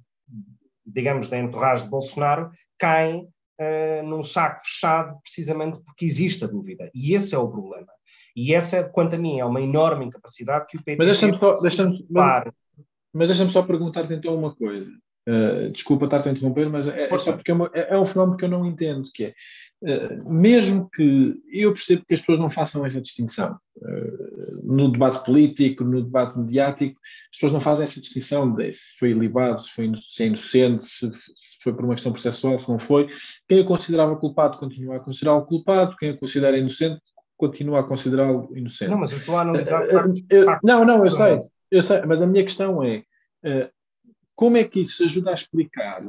digamos, 0.85 1.29
da 1.29 1.39
entourage 1.39 1.85
de 1.85 1.91
Bolsonaro 1.91 2.51
caem 2.79 3.29
uh, 3.61 4.07
num 4.07 4.23
saco 4.23 4.61
fechado 4.65 5.19
precisamente 5.21 5.81
porque 5.85 6.05
existe 6.05 6.45
a 6.45 6.49
dúvida. 6.49 6.91
E 6.95 7.15
esse 7.15 7.35
é 7.35 7.39
o 7.39 7.51
problema. 7.51 7.93
E 8.37 8.53
essa, 8.55 8.89
quanto 8.89 9.15
a 9.15 9.19
mim, 9.19 9.39
é 9.39 9.45
uma 9.45 9.63
enorme 9.63 10.07
incapacidade 10.07 10.67
que 10.67 10.77
o 10.77 10.83
PT 10.83 10.99
mas 10.99 11.07
deixa-me 11.07 11.35
só, 11.37 11.53
deixa 11.53 11.85
mas, 12.11 12.45
mas 13.13 13.29
deixa-me 13.29 13.53
só 13.53 13.63
perguntar-te 13.63 14.13
então 14.13 14.35
uma 14.35 14.55
coisa. 14.55 14.91
Uh, 15.27 15.71
desculpa 15.71 16.05
estar-te 16.05 16.29
a 16.29 16.33
interromper, 16.33 16.69
mas 16.69 16.87
é, 16.87 17.05
é 17.05 17.09
porque 17.09 17.51
é, 17.51 17.55
uma, 17.55 17.71
é, 17.73 17.95
é, 17.95 17.99
um 17.99 18.05
fenómeno 18.05 18.37
que 18.37 18.45
eu 18.45 18.49
não 18.49 18.67
entendo, 18.67 19.09
que 19.15 19.25
é, 19.27 19.35
mesmo 20.27 20.89
que, 20.91 21.35
eu 21.53 21.73
percebo 21.73 22.05
que 22.07 22.15
as 22.15 22.21
pessoas 22.21 22.39
não 22.39 22.49
façam 22.49 22.87
essa 22.87 23.01
distinção, 23.01 23.59
uh, 23.77 24.61
no 24.63 24.91
debate 24.91 25.25
político, 25.25 25.85
no 25.85 26.03
debate 26.03 26.39
mediático, 26.39 26.99
as 27.31 27.37
pessoas 27.37 27.53
não 27.53 27.61
fazem 27.61 27.85
essa 27.85 28.01
distinção 28.01 28.55
de 28.55 28.73
se 28.73 28.99
foi 28.99 29.11
ilibado, 29.11 29.61
se, 29.61 29.71
foi, 29.71 29.85
é 29.85 30.27
inocente, 30.27 30.85
se, 30.85 31.11
foi 31.63 31.75
por 31.75 31.85
uma 31.85 31.95
questão 31.95 32.13
processual, 32.13 32.59
se 32.59 32.69
não 32.69 32.79
foi. 32.79 33.09
Quem 33.47 33.61
o 33.61 33.67
considerava 33.67 34.17
culpado 34.17 34.59
continua 34.59 34.97
a 34.97 35.01
considerá-lo 35.01 35.45
culpado, 35.45 35.97
quem 35.97 36.13
o 36.13 36.19
considera 36.19 36.57
inocente 36.57 37.01
continua 37.37 37.81
a 37.81 37.85
considerá-lo 37.85 38.57
inocente. 38.57 38.91
Não, 38.91 38.99
mas 38.99 39.13
eu 39.13 39.19
estou 39.19 39.37
a 39.37 39.43
analisar 39.43 39.85
factos, 39.85 40.23
factos, 40.45 40.71
Não, 40.71 40.85
não, 40.85 41.05
eu 41.05 41.11
sei, 41.11 41.37
eu 41.71 41.83
sei, 41.83 42.01
mas 42.07 42.23
a 42.23 42.27
minha 42.27 42.45
questão 42.45 42.83
é, 42.83 43.03
como 44.35 44.57
é 44.57 44.65
que 44.65 44.81
isso 44.81 45.05
ajuda 45.05 45.31
a 45.31 45.35
explicar 45.35 46.03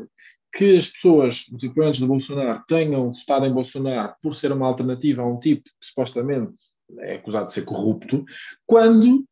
que 0.56 0.78
as 0.78 0.88
pessoas, 0.88 1.46
os 1.52 1.64
apoiantes 1.64 2.00
do 2.00 2.08
Bolsonaro, 2.08 2.64
tenham 2.68 3.12
votado 3.12 3.46
em 3.46 3.54
Bolsonaro 3.54 4.16
por 4.22 4.34
ser 4.34 4.54
uma 4.54 4.68
alternativa 4.68 5.22
a 5.22 5.28
um 5.28 5.38
tipo 5.38 5.66
que 5.66 5.86
supostamente 5.86 6.54
é 7.00 7.16
acusado 7.16 7.48
de 7.48 7.54
ser 7.54 7.64
corrupto, 7.64 8.24
quando 8.66 9.26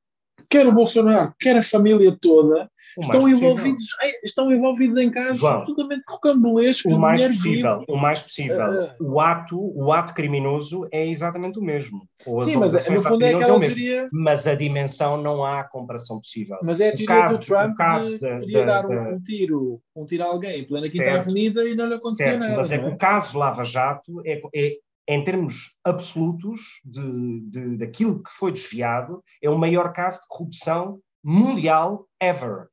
quer 0.54 0.68
o 0.68 0.72
Bolsonaro, 0.72 1.34
quer 1.40 1.58
a 1.58 1.64
família 1.64 2.16
toda, 2.22 2.70
estão 3.02 3.28
envolvidos, 3.28 3.86
em, 4.04 4.14
estão 4.24 4.52
envolvidos 4.52 4.98
em 4.98 5.10
casos 5.10 5.40
João, 5.40 5.62
absolutamente 5.62 6.04
rocambolescos. 6.08 6.94
O 6.94 7.00
mais 7.00 7.26
possível, 7.26 7.84
o 7.88 7.98
mais 7.98 8.22
possível. 8.22 8.94
Uh, 9.00 9.14
o, 9.14 9.20
ato, 9.20 9.60
o 9.60 9.92
ato 9.92 10.14
criminoso 10.14 10.88
é 10.92 11.08
exatamente 11.08 11.58
o 11.58 11.62
mesmo. 11.64 12.08
Ou 12.24 12.46
sim, 12.46 12.58
mas 12.58 12.72
no 12.88 13.04
fundo 13.04 13.26
é, 13.26 13.32
é 13.32 13.52
o 13.52 13.58
mesmo. 13.58 13.80
Teoria... 13.80 14.08
Mas 14.14 14.46
a 14.46 14.54
dimensão 14.54 15.18
não 15.18 15.44
há 15.44 15.64
comparação 15.64 16.18
possível. 16.20 16.58
Mas 16.62 16.80
é 16.80 16.90
a 16.90 16.92
teoria 16.92 17.06
o 17.06 17.08
caso, 17.08 17.40
do 17.40 17.46
Trump 17.48 17.72
o 17.72 17.76
caso 17.76 18.18
de, 18.20 18.40
de, 18.40 18.46
de, 18.46 18.66
dar 18.66 18.86
um, 18.86 19.20
tiro, 19.24 19.82
um 19.96 20.06
tiro 20.06 20.24
a 20.24 20.28
alguém 20.28 20.62
em 20.62 20.68
plena 20.68 20.88
quinta 20.88 21.14
avenida 21.14 21.68
e 21.68 21.76
não 21.76 21.88
lhe 21.88 21.96
acontecia 21.96 22.26
certo, 22.26 22.42
nada. 22.42 22.56
Mas 22.58 22.72
é, 22.72 22.76
é 22.76 22.80
que 22.80 22.90
o 22.90 22.96
caso 22.96 23.40
Lava 23.40 23.64
Jato 23.64 24.22
é, 24.24 24.40
é 24.56 24.74
em 25.08 25.24
termos 25.24 25.78
absolutos 25.84 26.82
de, 26.86 27.42
de, 27.50 27.78
daquilo 27.78 28.24
que 28.24 28.32
foi 28.32 28.52
desviado, 28.52 29.24
é 29.42 29.50
o 29.50 29.58
maior 29.58 29.92
caso 29.92 30.22
de 30.22 30.28
corrupção 30.28 31.02
mundial 31.24 32.08
ever. 32.22 32.68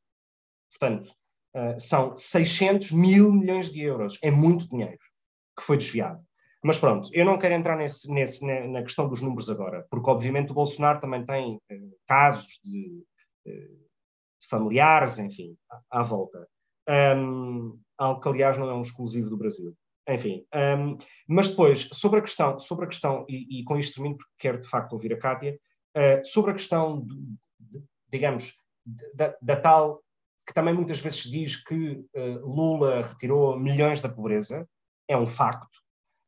Portanto, 0.70 1.10
uh, 1.56 1.78
são 1.78 2.16
600 2.16 2.92
mil 2.92 3.32
milhões 3.32 3.70
de 3.70 3.82
euros. 3.82 4.18
É 4.22 4.30
muito 4.30 4.68
dinheiro 4.68 4.98
que 5.58 5.64
foi 5.64 5.76
desviado. 5.76 6.22
Mas 6.62 6.78
pronto, 6.78 7.08
eu 7.12 7.24
não 7.24 7.38
quero 7.38 7.54
entrar 7.54 7.76
nesse, 7.76 8.12
nesse, 8.12 8.44
na 8.44 8.82
questão 8.82 9.08
dos 9.08 9.22
números 9.22 9.48
agora, 9.48 9.86
porque 9.90 10.10
obviamente 10.10 10.50
o 10.50 10.54
Bolsonaro 10.54 11.00
também 11.00 11.24
tem 11.24 11.56
uh, 11.56 11.96
casos 12.06 12.60
de, 12.62 13.02
uh, 13.46 13.76
de, 14.40 14.48
familiares, 14.48 15.18
enfim, 15.18 15.56
à, 15.70 16.00
à 16.00 16.02
volta. 16.02 16.46
Um, 16.88 17.80
algo 17.96 18.20
que, 18.20 18.28
aliás, 18.28 18.58
não 18.58 18.68
é 18.68 18.74
um 18.74 18.80
exclusivo 18.80 19.30
do 19.30 19.36
Brasil. 19.36 19.74
Enfim, 20.10 20.44
um, 20.54 20.98
mas 21.28 21.48
depois, 21.48 21.88
sobre 21.92 22.18
a 22.18 22.22
questão, 22.22 22.58
sobre 22.58 22.84
a 22.84 22.88
questão 22.88 23.24
e, 23.28 23.60
e, 23.60 23.64
com 23.64 23.78
isto 23.78 23.94
termino 23.94 24.16
porque 24.16 24.32
quero 24.38 24.58
de 24.58 24.66
facto 24.66 24.92
ouvir 24.92 25.12
a 25.12 25.18
Kátia, 25.18 25.58
uh, 25.96 26.24
sobre 26.24 26.50
a 26.50 26.54
questão, 26.54 27.06
de, 27.06 27.16
de, 27.60 27.84
digamos, 28.08 28.54
da, 29.14 29.36
da 29.40 29.56
tal 29.56 30.02
que 30.46 30.54
também 30.54 30.74
muitas 30.74 30.98
vezes 31.00 31.22
se 31.22 31.30
diz 31.30 31.56
que 31.56 31.92
uh, 31.92 32.40
Lula 32.44 33.02
retirou 33.02 33.58
milhões 33.58 34.00
da 34.00 34.08
pobreza, 34.08 34.68
é 35.06 35.16
um 35.16 35.26
facto, 35.26 35.78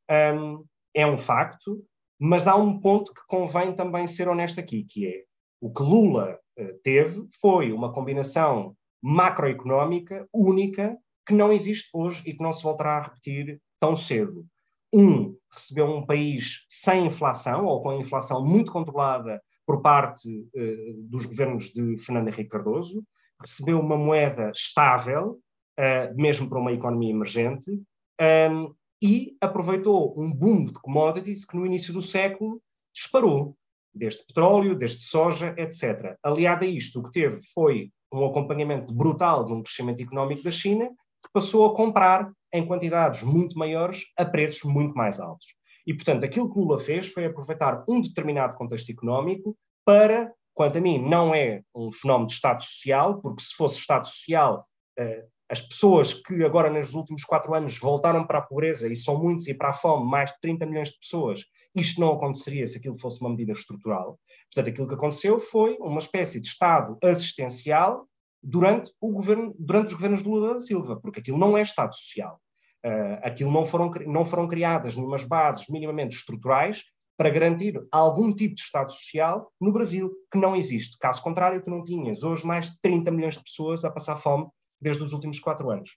um, 0.09 0.64
é 0.95 1.05
um 1.05 1.18
facto, 1.18 1.85
mas 2.21 2.47
há 2.47 2.55
um 2.55 2.79
ponto 2.79 3.12
que 3.12 3.23
convém 3.27 3.75
também 3.75 4.07
ser 4.07 4.29
honesto 4.29 4.61
aqui, 4.61 4.85
que 4.85 5.07
é 5.07 5.25
o 5.61 5.73
que 5.73 5.83
Lula 5.83 6.38
uh, 6.59 6.79
teve 6.85 7.27
foi 7.40 7.73
uma 7.73 7.92
combinação 7.92 8.77
macroeconómica 9.03 10.29
única 10.33 10.97
que 11.27 11.35
não 11.35 11.53
existe 11.53 11.88
hoje 11.92 12.23
e 12.25 12.35
que 12.35 12.42
não 12.42 12.53
se 12.53 12.62
voltará 12.62 12.99
a 12.99 13.03
repetir 13.03 13.61
tão 13.83 13.97
cedo. 13.97 14.47
Um, 14.95 15.37
recebeu 15.53 15.87
um 15.87 16.07
país 16.07 16.64
sem 16.68 17.07
inflação 17.07 17.66
ou 17.66 17.83
com 17.83 17.92
inflação 17.95 18.47
muito 18.47 18.71
controlada 18.71 19.42
por 19.66 19.83
parte 19.83 20.29
uh, 20.29 21.03
dos 21.09 21.27
governos 21.27 21.73
de 21.73 21.99
Fernando 21.99 22.29
Henrique 22.29 22.51
Cardoso, 22.51 23.03
recebeu 23.40 23.81
uma 23.81 23.97
moeda 23.97 24.53
estável, 24.55 25.40
uh, 25.81 26.14
mesmo 26.14 26.49
para 26.49 26.61
uma 26.61 26.73
economia 26.73 27.11
emergente, 27.11 27.83
ehm, 28.21 28.68
e 29.03 29.37
aproveitou 29.40 30.14
um 30.16 30.33
boom 30.33 30.66
de 30.66 30.75
commodities 30.75 31.45
que 31.45 31.57
no 31.57 31.66
início 31.66 31.92
do 31.92 32.01
século 32.01 32.62
disparou, 32.95 33.57
desde 33.92 34.25
petróleo, 34.25 34.79
desde 34.79 35.03
soja, 35.03 35.57
etc. 35.59 36.16
Aliado 36.23 36.64
a 36.64 36.68
isto, 36.68 37.01
o 37.01 37.03
que 37.03 37.11
teve 37.11 37.40
foi 37.53 37.90
um 38.12 38.25
acompanhamento 38.25 38.95
brutal 38.95 39.45
de 39.45 39.53
um 39.53 39.62
crescimento 39.62 40.03
económico 40.03 40.45
da 40.45 40.53
China, 40.53 40.88
que 41.22 41.32
passou 41.32 41.66
a 41.66 41.74
comprar 41.74 42.32
em 42.52 42.66
quantidades 42.66 43.22
muito 43.22 43.58
maiores 43.58 44.04
a 44.18 44.24
preços 44.24 44.70
muito 44.70 44.94
mais 44.94 45.18
altos. 45.20 45.46
E, 45.87 45.94
portanto, 45.94 46.24
aquilo 46.24 46.52
que 46.52 46.58
Lula 46.58 46.78
fez 46.78 47.08
foi 47.08 47.24
aproveitar 47.24 47.85
um 47.88 48.00
determinado 48.00 48.54
contexto 48.56 48.90
económico 48.90 49.56
para 49.85 50.32
quanto 50.54 50.78
a 50.78 50.80
mim, 50.80 50.98
não 50.98 51.35
é 51.35 51.62
um 51.74 51.90
fenómeno 51.90 52.26
de 52.26 52.35
Estado 52.35 52.62
social, 52.62 53.20
porque 53.20 53.42
se 53.42 53.54
fosse 53.54 53.78
Estado 53.78 54.06
social, 54.06 54.66
uh, 54.98 55.32
as 55.48 55.61
pessoas 55.61 56.14
que 56.14 56.44
agora, 56.44 56.70
nos 56.70 56.94
últimos 56.94 57.24
quatro 57.24 57.54
anos, 57.54 57.78
voltaram 57.78 58.26
para 58.26 58.38
a 58.38 58.42
pobreza, 58.42 58.88
e 58.88 58.96
são 58.96 59.18
muitos, 59.18 59.46
e 59.48 59.54
para 59.54 59.70
a 59.70 59.74
fome, 59.74 60.11
mais 60.11 60.30
de 60.30 60.40
30 60.40 60.66
milhões 60.66 60.90
de 60.90 60.98
pessoas, 60.98 61.44
isto 61.74 62.00
não 62.00 62.12
aconteceria 62.12 62.66
se 62.66 62.78
aquilo 62.78 62.98
fosse 62.98 63.20
uma 63.20 63.30
medida 63.30 63.52
estrutural. 63.52 64.18
Portanto, 64.52 64.72
aquilo 64.72 64.88
que 64.88 64.94
aconteceu 64.94 65.38
foi 65.38 65.76
uma 65.80 65.98
espécie 65.98 66.40
de 66.40 66.48
Estado 66.48 66.98
assistencial 67.02 68.06
durante, 68.42 68.92
o 69.00 69.12
governo, 69.12 69.55
durante 69.59 69.88
os 69.88 69.94
governos 69.94 70.22
de 70.22 70.28
Lula 70.28 70.55
da 70.55 70.61
Silva, 70.61 70.98
porque 71.00 71.20
aquilo 71.20 71.38
não 71.38 71.57
é 71.57 71.62
Estado 71.62 71.94
social. 71.94 72.40
Uh, 72.85 73.18
aquilo 73.22 73.52
não 73.52 73.64
foram, 73.64 73.90
não 74.07 74.24
foram 74.24 74.48
criadas 74.48 74.96
nenhumas 74.96 75.24
bases 75.24 75.68
minimamente 75.68 76.16
estruturais 76.16 76.85
para 77.16 77.31
garantir 77.31 77.81
algum 77.92 78.35
tipo 78.35 78.55
de 78.55 78.62
Estado 78.62 78.90
social 78.90 79.52
no 79.61 79.72
Brasil, 79.72 80.12
que 80.31 80.38
não 80.38 80.57
existe. 80.57 80.98
Caso 80.98 81.22
contrário, 81.22 81.62
tu 81.62 81.70
não 81.70 81.85
tinhas 81.85 82.24
hoje 82.24 82.44
mais 82.44 82.70
de 82.70 82.81
30 82.81 83.11
milhões 83.12 83.37
de 83.37 83.42
pessoas 83.44 83.85
a 83.85 83.90
passar 83.90 84.16
fome 84.16 84.48
desde 84.81 85.02
os 85.02 85.12
últimos 85.12 85.38
quatro 85.38 85.70
anos. 85.70 85.96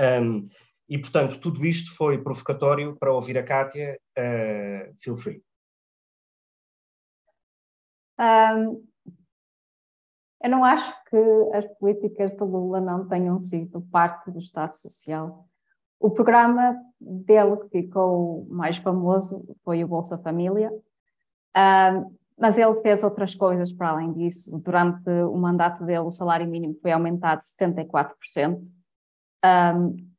Um, 0.00 0.48
e, 0.88 0.98
portanto, 0.98 1.38
tudo 1.38 1.66
isto 1.66 1.94
foi 1.94 2.22
provocatório 2.22 2.96
para 2.98 3.12
ouvir 3.12 3.36
a 3.36 3.44
Kátia. 3.44 4.00
Uh, 4.18 4.94
feel 4.98 5.16
free. 5.16 5.42
Um, 8.18 8.86
eu 10.42 10.50
não 10.50 10.64
acho 10.64 10.92
que 11.04 11.16
as 11.52 11.66
políticas 11.78 12.32
de 12.32 12.42
Lula 12.42 12.80
não 12.80 13.06
tenham 13.06 13.38
sido 13.38 13.82
parte 13.92 14.30
do 14.30 14.38
Estado 14.38 14.72
Social. 14.72 15.46
O 15.98 16.10
programa 16.10 16.76
dele 16.98 17.56
que 17.58 17.82
ficou 17.82 18.46
mais 18.48 18.78
famoso 18.78 19.44
foi 19.62 19.84
o 19.84 19.88
Bolsa 19.88 20.16
Família, 20.16 20.72
uh, 20.72 22.16
mas 22.38 22.56
ele 22.56 22.80
fez 22.80 23.04
outras 23.04 23.34
coisas 23.34 23.70
para 23.70 23.90
além 23.90 24.14
disso. 24.14 24.58
Durante 24.58 25.10
o 25.10 25.36
mandato 25.36 25.84
dele, 25.84 26.00
o 26.00 26.10
salário 26.10 26.48
mínimo 26.48 26.78
foi 26.80 26.90
aumentado 26.90 27.42
74%. 27.42 28.62
Um, 29.44 30.10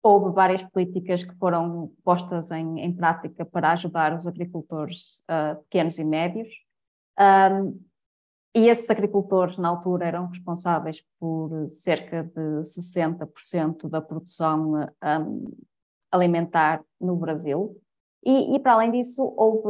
houve 0.00 0.32
várias 0.32 0.62
políticas 0.62 1.24
que 1.24 1.34
foram 1.34 1.90
postas 2.04 2.52
em, 2.52 2.78
em 2.78 2.94
prática 2.94 3.44
para 3.44 3.72
ajudar 3.72 4.16
os 4.16 4.24
agricultores 4.24 5.20
uh, 5.28 5.60
pequenos 5.64 5.98
e 5.98 6.04
médios. 6.04 6.48
Um, 7.18 7.76
e 8.56 8.70
esses 8.70 8.88
agricultores, 8.88 9.58
na 9.58 9.68
altura, 9.68 10.06
eram 10.06 10.28
responsáveis 10.28 11.04
por 11.20 11.68
cerca 11.68 12.22
de 12.22 12.62
60% 12.62 13.86
da 13.86 14.00
produção 14.00 14.88
um, 15.04 15.44
alimentar 16.10 16.82
no 16.98 17.16
Brasil. 17.16 17.78
E, 18.24 18.56
e, 18.56 18.58
para 18.58 18.72
além 18.72 18.92
disso, 18.92 19.22
houve 19.36 19.68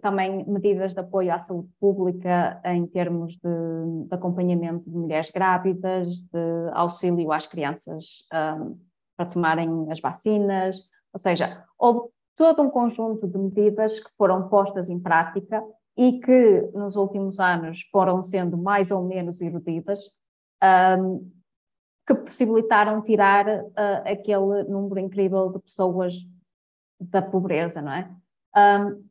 também 0.00 0.44
medidas 0.46 0.94
de 0.94 1.00
apoio 1.00 1.34
à 1.34 1.40
saúde 1.40 1.68
pública 1.80 2.60
em 2.64 2.86
termos 2.86 3.32
de, 3.34 4.06
de 4.06 4.14
acompanhamento 4.14 4.88
de 4.88 4.96
mulheres 4.96 5.32
grávidas, 5.32 6.18
de 6.18 6.70
auxílio 6.74 7.32
às 7.32 7.48
crianças 7.48 8.24
um, 8.32 8.78
para 9.16 9.26
tomarem 9.26 9.90
as 9.90 10.00
vacinas, 10.00 10.84
ou 11.12 11.18
seja, 11.18 11.64
houve 11.76 12.08
todo 12.36 12.62
um 12.62 12.70
conjunto 12.70 13.26
de 13.26 13.36
medidas 13.36 13.98
que 13.98 14.10
foram 14.16 14.48
postas 14.48 14.88
em 14.88 15.00
prática 15.00 15.60
e 15.98 16.20
que 16.20 16.60
nos 16.72 16.94
últimos 16.94 17.40
anos 17.40 17.82
foram 17.90 18.22
sendo 18.22 18.56
mais 18.56 18.92
ou 18.92 19.04
menos 19.04 19.40
erudidas, 19.40 19.98
um, 20.96 21.28
que 22.06 22.14
possibilitaram 22.14 23.02
tirar 23.02 23.46
uh, 23.48 24.02
aquele 24.06 24.62
número 24.68 25.00
incrível 25.00 25.50
de 25.50 25.58
pessoas 25.58 26.14
da 27.00 27.20
pobreza, 27.20 27.82
não 27.82 27.92
é? 27.92 28.08
Um, 28.56 29.08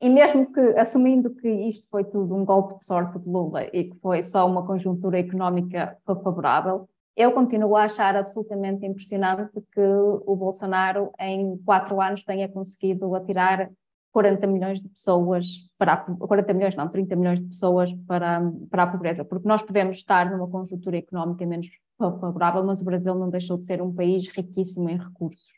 e 0.00 0.10
mesmo 0.10 0.52
que, 0.52 0.60
assumindo 0.76 1.32
que 1.32 1.48
isto 1.48 1.86
foi 1.88 2.02
tudo 2.04 2.34
um 2.34 2.44
golpe 2.44 2.74
de 2.74 2.84
sorte 2.84 3.16
de 3.20 3.28
Lula 3.28 3.64
e 3.72 3.84
que 3.84 3.96
foi 4.00 4.20
só 4.24 4.46
uma 4.46 4.66
conjuntura 4.66 5.20
económica 5.20 5.96
favorável, 6.04 6.88
eu 7.16 7.30
continuo 7.30 7.76
a 7.76 7.84
achar 7.84 8.16
absolutamente 8.16 8.84
impressionante 8.84 9.52
que 9.72 9.80
o 9.80 10.34
Bolsonaro, 10.34 11.12
em 11.20 11.56
quatro 11.58 12.00
anos, 12.00 12.24
tenha 12.24 12.48
conseguido 12.48 13.14
atirar 13.14 13.70
40 14.14 14.46
milhões 14.46 14.80
de 14.80 14.88
pessoas 14.88 15.68
para 15.76 15.94
a, 15.94 15.96
40 15.96 16.54
milhões, 16.54 16.76
não, 16.76 16.88
30 16.88 17.16
milhões 17.16 17.40
de 17.40 17.48
pessoas 17.48 17.92
para, 18.06 18.40
para 18.70 18.84
a 18.84 18.86
pobreza, 18.86 19.24
porque 19.24 19.46
nós 19.46 19.60
podemos 19.60 19.96
estar 19.96 20.30
numa 20.30 20.48
conjuntura 20.48 20.96
económica 20.96 21.44
menos 21.44 21.68
favorável, 21.98 22.62
mas 22.64 22.80
o 22.80 22.84
Brasil 22.84 23.12
não 23.16 23.28
deixou 23.28 23.58
de 23.58 23.66
ser 23.66 23.82
um 23.82 23.92
país 23.92 24.28
riquíssimo 24.28 24.88
em 24.88 24.96
recursos. 24.96 25.48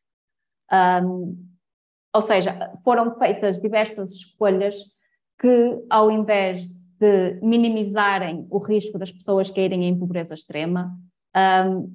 Um, 0.73 1.37
ou 2.15 2.23
seja, 2.23 2.73
foram 2.83 3.15
feitas 3.19 3.61
diversas 3.61 4.13
escolhas 4.13 4.75
que, 5.39 5.85
ao 5.91 6.11
invés 6.11 6.67
de 6.99 7.39
minimizarem 7.43 8.47
o 8.49 8.57
risco 8.57 8.99
das 8.99 9.13
pessoas 9.13 9.51
caírem 9.51 9.85
em 9.85 9.99
pobreza 9.99 10.33
extrema, 10.33 10.99
um, 11.69 11.95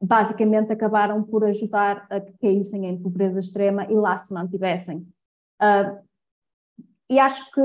basicamente 0.00 0.72
acabaram 0.72 1.24
por 1.24 1.44
ajudar 1.44 2.06
a 2.08 2.20
que 2.20 2.32
caíssem 2.38 2.86
em 2.86 2.96
pobreza 2.96 3.40
extrema 3.40 3.84
e 3.90 3.94
lá 3.96 4.16
se 4.16 4.32
mantivessem. 4.32 5.04
Uh, 5.60 6.04
e 7.08 7.18
acho 7.20 7.50
que, 7.52 7.60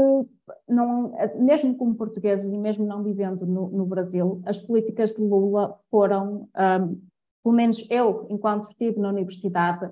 não, 0.67 1.13
mesmo 1.39 1.75
como 1.75 1.95
portugueses 1.95 2.51
e 2.51 2.57
mesmo 2.57 2.85
não 2.85 3.03
vivendo 3.03 3.45
no, 3.45 3.69
no 3.69 3.85
Brasil, 3.85 4.41
as 4.45 4.59
políticas 4.59 5.11
de 5.11 5.21
Lula 5.21 5.79
foram 5.89 6.47
um, 6.55 7.01
pelo 7.43 7.55
menos 7.55 7.83
eu, 7.89 8.27
enquanto 8.29 8.69
estive 8.69 8.99
na 8.99 9.09
universidade, 9.09 9.89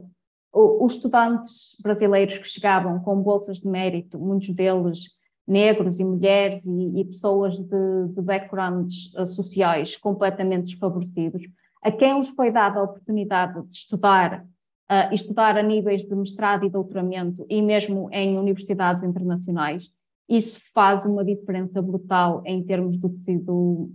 os 0.53 0.93
estudantes 0.93 1.75
brasileiros 1.81 2.38
que 2.38 2.47
chegavam 2.47 2.99
com 2.99 3.21
bolsas 3.21 3.57
de 3.57 3.67
mérito, 3.67 4.19
muitos 4.19 4.49
deles 4.49 5.19
negros 5.47 5.99
e 5.99 6.03
mulheres 6.03 6.63
e, 6.65 6.99
e 6.99 7.05
pessoas 7.05 7.57
de, 7.57 8.07
de, 8.13 8.21
backgrounds 8.21 9.12
eh, 9.15 9.25
sociais 9.25 9.95
completamente 9.95 10.65
desfavorecidos, 10.65 11.41
a 11.81 11.91
quem 11.91 12.17
lhes 12.17 12.29
foi 12.29 12.51
dada 12.51 12.79
a 12.79 12.83
oportunidade 12.83 13.59
de 13.63 13.73
estudar, 13.73 14.45
uh, 14.89 15.13
estudar 15.13 15.58
a 15.58 15.63
níveis 15.63 16.04
de 16.04 16.15
mestrado 16.15 16.65
e 16.65 16.69
doutoramento 16.69 17.45
e 17.49 17.62
mesmo 17.62 18.10
em 18.12 18.38
universidades 18.38 19.04
internacionais, 19.04 19.91
isso 20.28 20.62
faz 20.73 21.06
uma 21.06 21.23
diferença 21.23 21.82
brutal 21.82 22.43
em 22.45 22.63
termos 22.63 22.97
do 22.97 23.10
tecido 23.10 23.91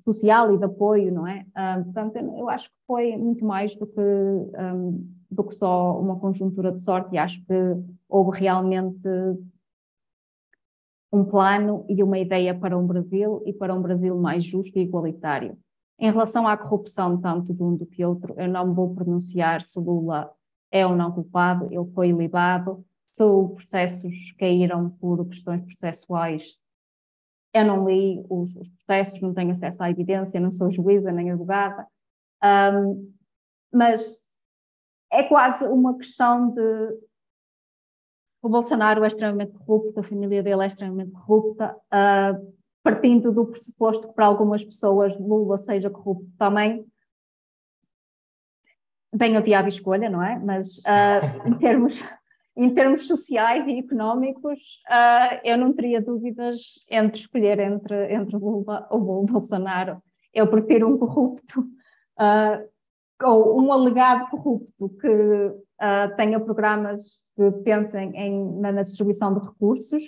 social 0.00 0.54
e 0.54 0.58
de 0.58 0.64
apoio, 0.64 1.12
não 1.12 1.26
é? 1.26 1.46
Um, 1.56 1.84
portanto, 1.84 2.16
eu 2.16 2.48
acho 2.48 2.68
que 2.68 2.76
foi 2.86 3.16
muito 3.16 3.44
mais 3.44 3.74
do 3.74 3.86
que, 3.86 4.00
um, 4.00 5.08
do 5.30 5.44
que 5.44 5.54
só 5.54 5.98
uma 5.98 6.18
conjuntura 6.18 6.70
de 6.70 6.80
sorte 6.80 7.14
e 7.14 7.18
acho 7.18 7.38
que 7.46 7.54
houve 8.08 8.38
realmente 8.38 9.08
um 11.12 11.24
plano 11.24 11.86
e 11.88 12.02
uma 12.02 12.18
ideia 12.18 12.54
para 12.54 12.76
um 12.76 12.86
Brasil 12.86 13.42
e 13.46 13.52
para 13.52 13.74
um 13.74 13.80
Brasil 13.80 14.16
mais 14.16 14.44
justo 14.44 14.78
e 14.78 14.82
igualitário. 14.82 15.56
Em 15.98 16.10
relação 16.10 16.46
à 16.46 16.56
corrupção, 16.56 17.20
tanto 17.20 17.54
de 17.54 17.62
um 17.62 17.76
do 17.76 17.86
que 17.86 18.04
outro, 18.04 18.34
eu 18.36 18.48
não 18.48 18.74
vou 18.74 18.94
pronunciar 18.94 19.62
se 19.62 19.78
Lula 19.78 20.32
é 20.70 20.84
ou 20.86 20.96
não 20.96 21.12
culpado, 21.12 21.66
ele 21.70 21.90
foi 21.92 22.10
libado, 22.10 22.84
se 23.12 23.22
os 23.22 23.52
processos 23.52 24.32
caíram 24.38 24.90
por 24.90 25.24
questões 25.28 25.64
processuais, 25.64 26.58
eu 27.54 27.64
não 27.64 27.88
li 27.88 28.24
os, 28.28 28.56
os, 28.56 28.68
processos, 28.68 29.20
não 29.20 29.32
tenho 29.32 29.52
acesso 29.52 29.80
à 29.80 29.88
evidência, 29.88 30.40
não 30.40 30.50
sou 30.50 30.72
juíza 30.72 31.12
nem 31.12 31.30
advogada, 31.30 31.86
um, 32.42 33.14
mas 33.72 34.20
é 35.12 35.22
quase 35.22 35.64
uma 35.66 35.96
questão 35.96 36.50
de 36.50 36.98
o 38.42 38.48
Bolsonaro 38.48 39.04
é 39.04 39.06
extremamente 39.06 39.52
corrupto, 39.52 40.00
a 40.00 40.02
família 40.02 40.42
dele 40.42 40.64
é 40.64 40.66
extremamente 40.66 41.12
corrupta, 41.12 41.74
uh, 41.74 42.54
partindo 42.84 43.32
do 43.32 43.46
pressuposto 43.46 44.08
que 44.08 44.14
para 44.14 44.26
algumas 44.26 44.62
pessoas 44.62 45.18
Lula 45.18 45.56
seja 45.56 45.88
corrupto 45.88 46.30
também, 46.38 46.86
bem 49.12 49.38
o 49.38 49.42
diabo 49.42 49.68
escolha, 49.68 50.10
não 50.10 50.22
é? 50.22 50.38
Mas 50.38 50.76
uh, 50.78 51.48
em 51.48 51.54
termos 51.58 52.00
em 52.56 52.72
termos 52.72 53.08
sociais 53.08 53.66
e 53.66 53.80
económicos, 53.80 54.60
uh, 54.88 55.40
eu 55.42 55.58
não 55.58 55.72
teria 55.72 56.00
dúvidas 56.00 56.84
entre 56.88 57.22
escolher 57.22 57.58
entre, 57.58 58.14
entre 58.14 58.36
Lula 58.36 58.86
ou 58.90 59.24
Bolsonaro. 59.26 60.00
Eu 60.32 60.46
prefiro 60.46 60.88
um 60.88 60.96
corrupto 60.96 61.60
uh, 61.60 63.24
ou 63.24 63.60
um 63.60 63.72
alegado 63.72 64.30
corrupto 64.30 64.88
que 65.00 65.64
tenha 66.16 66.38
programas 66.38 67.20
que 67.36 67.50
pensem 67.62 68.16
em, 68.16 68.60
na, 68.60 68.82
distribuição 68.82 69.34
de 69.34 69.44
recursos 69.44 70.02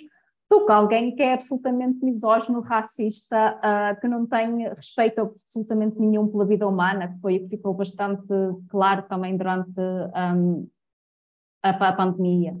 do 0.49 0.65
que 0.65 0.71
alguém 0.71 1.15
que 1.15 1.21
é 1.21 1.33
absolutamente 1.33 2.03
misógino, 2.03 2.61
racista, 2.61 3.59
que 3.99 4.07
não 4.07 4.25
tem 4.25 4.67
respeito 4.69 5.35
absolutamente 5.45 5.99
nenhum 5.99 6.27
pela 6.27 6.45
vida 6.45 6.67
humana, 6.67 7.09
que 7.09 7.19
foi 7.19 7.37
o 7.37 7.39
que 7.41 7.57
ficou 7.57 7.73
bastante 7.73 8.27
claro 8.69 9.03
também 9.03 9.35
durante 9.35 9.79
um, 9.79 10.69
a, 11.61 11.69
a 11.69 11.93
pandemia. 11.93 12.55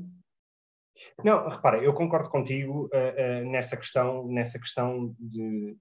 Não, 1.23 1.47
repara, 1.47 1.77
eu 1.77 1.93
concordo 1.93 2.29
contigo 2.29 2.89
uh, 2.93 3.43
uh, 3.45 3.51
nessa 3.51 3.77
questão, 3.77 4.27
nessa 4.27 4.59
questão 4.59 5.15
de, 5.19 5.77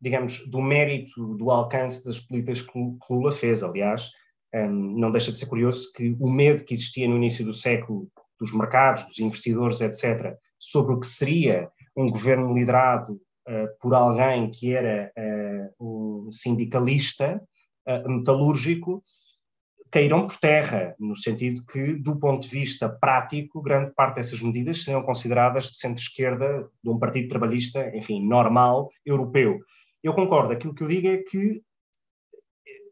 digamos, 0.00 0.46
do 0.48 0.60
mérito, 0.60 1.34
do 1.36 1.50
alcance 1.50 2.04
das 2.04 2.20
políticas 2.20 2.62
que, 2.62 2.78
Lula 3.10 3.32
fez. 3.32 3.62
Aliás, 3.62 4.10
um, 4.54 4.98
não 4.98 5.10
deixa 5.10 5.32
de 5.32 5.38
ser 5.38 5.46
curioso 5.46 5.90
que 5.92 6.16
o 6.20 6.30
medo 6.30 6.64
que 6.64 6.74
existia 6.74 7.08
no 7.08 7.16
início 7.16 7.44
do 7.44 7.52
século 7.52 8.08
dos 8.38 8.52
mercados, 8.52 9.04
dos 9.04 9.18
investidores, 9.18 9.80
etc., 9.80 10.36
sobre 10.58 10.94
o 10.94 11.00
que 11.00 11.06
seria 11.06 11.70
um 11.96 12.10
governo 12.10 12.54
liderado 12.54 13.20
uh, 13.48 13.68
por 13.80 13.94
alguém 13.94 14.50
que 14.50 14.72
era 14.72 15.12
um 15.80 16.28
sindicalista 16.30 17.42
metalúrgico, 18.06 19.02
caíram 19.90 20.26
por 20.26 20.36
terra, 20.36 20.94
no 20.98 21.16
sentido 21.16 21.64
que, 21.64 21.94
do 21.94 22.18
ponto 22.18 22.42
de 22.42 22.48
vista 22.48 22.88
prático, 22.88 23.62
grande 23.62 23.92
parte 23.94 24.16
dessas 24.16 24.42
medidas 24.42 24.84
seriam 24.84 25.02
consideradas 25.02 25.70
de 25.70 25.76
centro-esquerda 25.76 26.68
de 26.82 26.90
um 26.90 26.98
partido 26.98 27.28
trabalhista, 27.28 27.90
enfim, 27.96 28.26
normal, 28.26 28.90
europeu. 29.04 29.58
Eu 30.02 30.12
concordo, 30.12 30.52
aquilo 30.52 30.74
que 30.74 30.82
eu 30.82 30.88
digo 30.88 31.08
é 31.08 31.18
que 31.18 31.62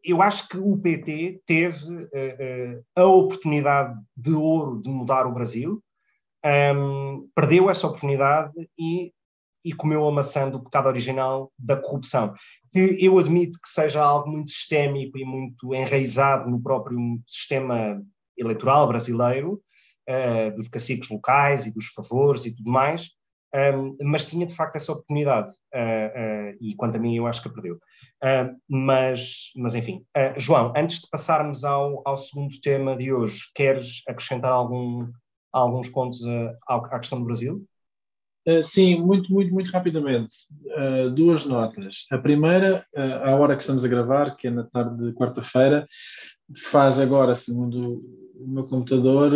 eu 0.03 0.23
acho 0.23 0.49
que 0.49 0.57
o 0.57 0.77
PT 0.79 1.43
teve 1.45 1.93
uh, 1.93 2.01
uh, 2.05 2.85
a 2.95 3.05
oportunidade 3.05 4.01
de 4.17 4.33
ouro 4.33 4.81
de 4.81 4.89
mudar 4.89 5.27
o 5.27 5.35
Brasil, 5.35 5.83
um, 6.45 7.29
perdeu 7.35 7.71
essa 7.71 7.87
oportunidade 7.87 8.53
e 8.79 9.13
e 9.67 9.73
comeu 9.73 10.07
a 10.07 10.13
maçã 10.13 10.49
do 10.49 10.63
pecado 10.63 10.87
original 10.87 11.53
da 11.59 11.77
corrupção, 11.77 12.33
que 12.71 12.97
eu 13.01 13.19
admito 13.19 13.59
que 13.61 13.69
seja 13.69 14.01
algo 14.01 14.31
muito 14.31 14.49
sistémico 14.49 15.19
e 15.19 15.25
muito 15.25 15.75
enraizado 15.75 16.49
no 16.49 16.63
próprio 16.63 16.97
sistema 17.27 18.01
eleitoral 18.37 18.87
brasileiro, 18.87 19.61
uh, 20.09 20.55
dos 20.55 20.69
caciques 20.69 21.09
locais 21.09 21.67
e 21.67 21.75
dos 21.75 21.87
favores 21.89 22.45
e 22.45 22.55
tudo 22.55 22.71
mais, 22.71 23.11
um, 23.53 23.97
mas 24.03 24.25
tinha 24.25 24.47
de 24.47 24.55
facto 24.55 24.77
essa 24.77 24.93
oportunidade 24.93 25.51
uh, 25.75 26.55
uh, 26.55 26.57
e 26.61 26.77
quanto 26.77 26.97
a 26.97 27.01
mim 27.01 27.17
eu 27.17 27.27
acho 27.27 27.43
que 27.43 27.49
a 27.49 27.53
perdeu. 27.53 27.77
mas, 28.71 29.51
mas 29.57 29.75
enfim, 29.75 30.05
João, 30.37 30.73
antes 30.77 31.01
de 31.01 31.09
passarmos 31.11 31.65
ao, 31.65 32.03
ao 32.07 32.17
segundo 32.17 32.55
tema 32.61 32.97
de 32.97 33.13
hoje, 33.13 33.41
queres 33.53 34.03
acrescentar 34.07 34.53
algum, 34.53 35.11
alguns 35.61 35.89
pontos 35.89 36.21
à 36.69 36.99
questão 36.99 37.19
do 37.19 37.25
Brasil? 37.25 37.65
Uh, 38.49 38.63
sim, 38.63 39.01
muito, 39.01 39.33
muito, 39.33 39.53
muito 39.53 39.71
rapidamente. 39.71 40.33
Uh, 40.67 41.11
duas 41.11 41.45
notas. 41.45 42.07
A 42.11 42.19
primeira, 42.19 42.87
à 42.95 43.35
hora 43.35 43.57
que 43.57 43.63
estamos 43.63 43.85
a 43.85 43.89
gravar, 43.89 44.37
que 44.37 44.47
é 44.47 44.51
na 44.51 44.63
tarde 44.63 45.05
de 45.05 45.13
quarta-feira, 45.13 45.85
faz 46.71 47.01
agora, 47.01 47.35
segundo 47.35 47.99
o 48.37 48.47
meu 48.47 48.65
computador, 48.65 49.33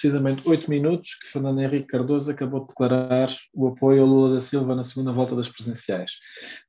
precisamente 0.00 0.48
oito 0.48 0.70
minutos 0.70 1.16
que 1.20 1.26
Fernando 1.26 1.60
Henrique 1.60 1.88
Cardoso 1.88 2.30
acabou 2.30 2.60
de 2.60 2.68
declarar 2.68 3.28
o 3.52 3.68
apoio 3.68 4.04
a 4.04 4.06
Lula 4.06 4.34
da 4.34 4.40
Silva 4.40 4.76
na 4.76 4.84
segunda 4.84 5.10
volta 5.10 5.34
das 5.34 5.48
presidenciais, 5.48 6.12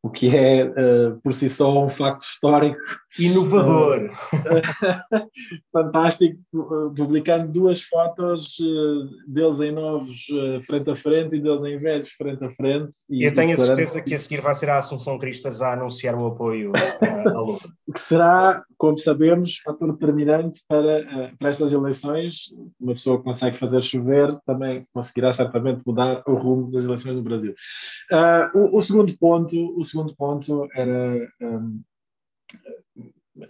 o 0.01 0.09
que 0.09 0.35
é, 0.35 0.65
uh, 0.65 1.19
por 1.21 1.31
si 1.33 1.47
só, 1.47 1.85
um 1.85 1.89
facto 1.91 2.23
histórico. 2.23 2.79
Inovador! 3.19 4.09
Uh, 4.33 5.29
fantástico, 5.71 6.39
publicando 6.95 7.51
duas 7.51 7.81
fotos 7.83 8.57
deles 9.27 9.59
em 9.59 9.71
novos 9.71 10.25
frente 10.65 10.89
a 10.89 10.95
frente 10.95 11.35
e 11.35 11.39
deles 11.39 11.63
em 11.65 11.77
velhos 11.77 12.09
frente 12.13 12.43
a 12.43 12.49
frente. 12.49 12.97
E, 13.09 13.23
Eu 13.23 13.33
tenho 13.33 13.53
a 13.53 13.57
certeza 13.57 14.01
que 14.01 14.15
a 14.15 14.17
seguir 14.17 14.41
vai 14.41 14.53
ser 14.53 14.69
a 14.69 14.79
Assunção 14.79 15.19
Cristas 15.19 15.61
a 15.61 15.73
anunciar 15.73 16.15
o 16.15 16.25
apoio 16.25 16.71
a 17.01 17.39
Lula. 17.39 17.59
que 17.93 17.99
será, 17.99 18.63
como 18.77 18.97
sabemos, 18.97 19.57
fator 19.63 19.93
determinante 19.93 20.61
para, 20.67 21.33
para 21.37 21.49
estas 21.49 21.71
eleições 21.71 22.49
uma 22.79 22.93
pessoa 22.93 23.18
consegue 23.23 23.57
fazer 23.57 23.81
chover 23.81 24.37
também 24.45 24.85
conseguirá 24.93 25.33
certamente 25.33 25.81
mudar 25.85 26.23
o 26.27 26.33
rumo 26.33 26.71
das 26.71 26.83
eleições 26.83 27.15
no 27.15 27.23
Brasil. 27.23 27.53
Uh, 28.11 28.57
o, 28.57 28.77
o, 28.77 28.81
segundo 28.81 29.15
ponto, 29.17 29.79
o 29.79 29.83
segundo 29.83 30.15
ponto 30.15 30.67
era 30.73 31.27
um, 31.41 31.81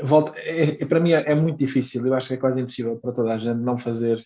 volta, 0.03 0.37
é, 0.37 0.81
é, 0.81 0.85
para 0.85 0.99
mim 0.99 1.11
é, 1.11 1.31
é, 1.31 1.35
muito 1.35 1.57
difícil, 1.57 2.05
eu 2.05 2.13
acho 2.13 2.27
que 2.27 2.33
é 2.33 2.37
quase 2.37 2.61
impossível 2.61 2.97
para 2.97 3.11
toda 3.11 3.33
a 3.33 3.37
gente 3.37 3.57
não 3.57 3.77
fazer 3.77 4.17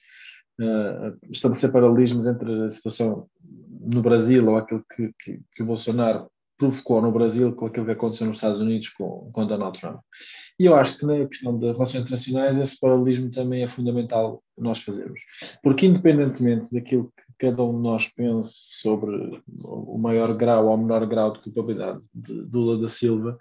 uh, 0.60 1.17
estabelecer 1.29 1.71
paralelismos 1.71 2.27
entre 2.27 2.65
a 2.65 2.69
situação 2.69 3.27
no 3.79 4.01
Brasil 4.01 4.47
ou 4.49 4.58
aquilo 4.58 4.84
que, 4.95 5.12
que, 5.19 5.41
que 5.53 5.63
o 5.63 5.65
Bolsonaro 5.65 6.27
provocou 6.58 7.01
no 7.01 7.12
Brasil 7.12 7.53
com 7.53 7.65
aquilo 7.65 7.86
que 7.86 7.91
aconteceu 7.91 8.27
nos 8.27 8.38
Estados 8.38 8.62
Unidos 8.62 8.89
com, 8.89 9.29
com 9.34 9.45
Donald 9.45 9.79
Trump. 9.79 9.99
E 10.59 10.65
eu 10.65 10.75
acho 10.75 10.97
que 10.97 11.05
na 11.05 11.25
questão 11.25 11.57
das 11.57 11.73
relações 11.73 12.03
internacionais 12.03 12.57
esse 12.57 12.79
paralelismo 12.79 13.31
também 13.31 13.63
é 13.63 13.67
fundamental 13.67 14.43
nós 14.57 14.81
fazermos. 14.81 15.19
Porque 15.63 15.85
independentemente 15.85 16.71
daquilo 16.71 17.11
que 17.15 17.47
cada 17.47 17.63
um 17.63 17.75
de 17.75 17.81
nós 17.81 18.07
pense 18.09 18.53
sobre 18.81 19.41
o 19.65 19.97
maior 19.97 20.33
grau 20.35 20.67
ou 20.67 20.75
o 20.75 20.77
menor 20.77 21.05
grau 21.07 21.33
de 21.33 21.39
culpabilidade 21.39 22.01
de 22.13 22.33
Lula 22.33 22.77
da 22.77 22.87
Silva, 22.87 23.37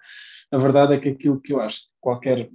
a 0.51 0.57
verdade 0.57 0.93
é 0.93 0.99
que 0.99 1.09
aquilo 1.09 1.39
que 1.39 1.53
eu 1.53 1.61
acho 1.61 1.81
que 1.81 1.87
qualquer 2.01 2.49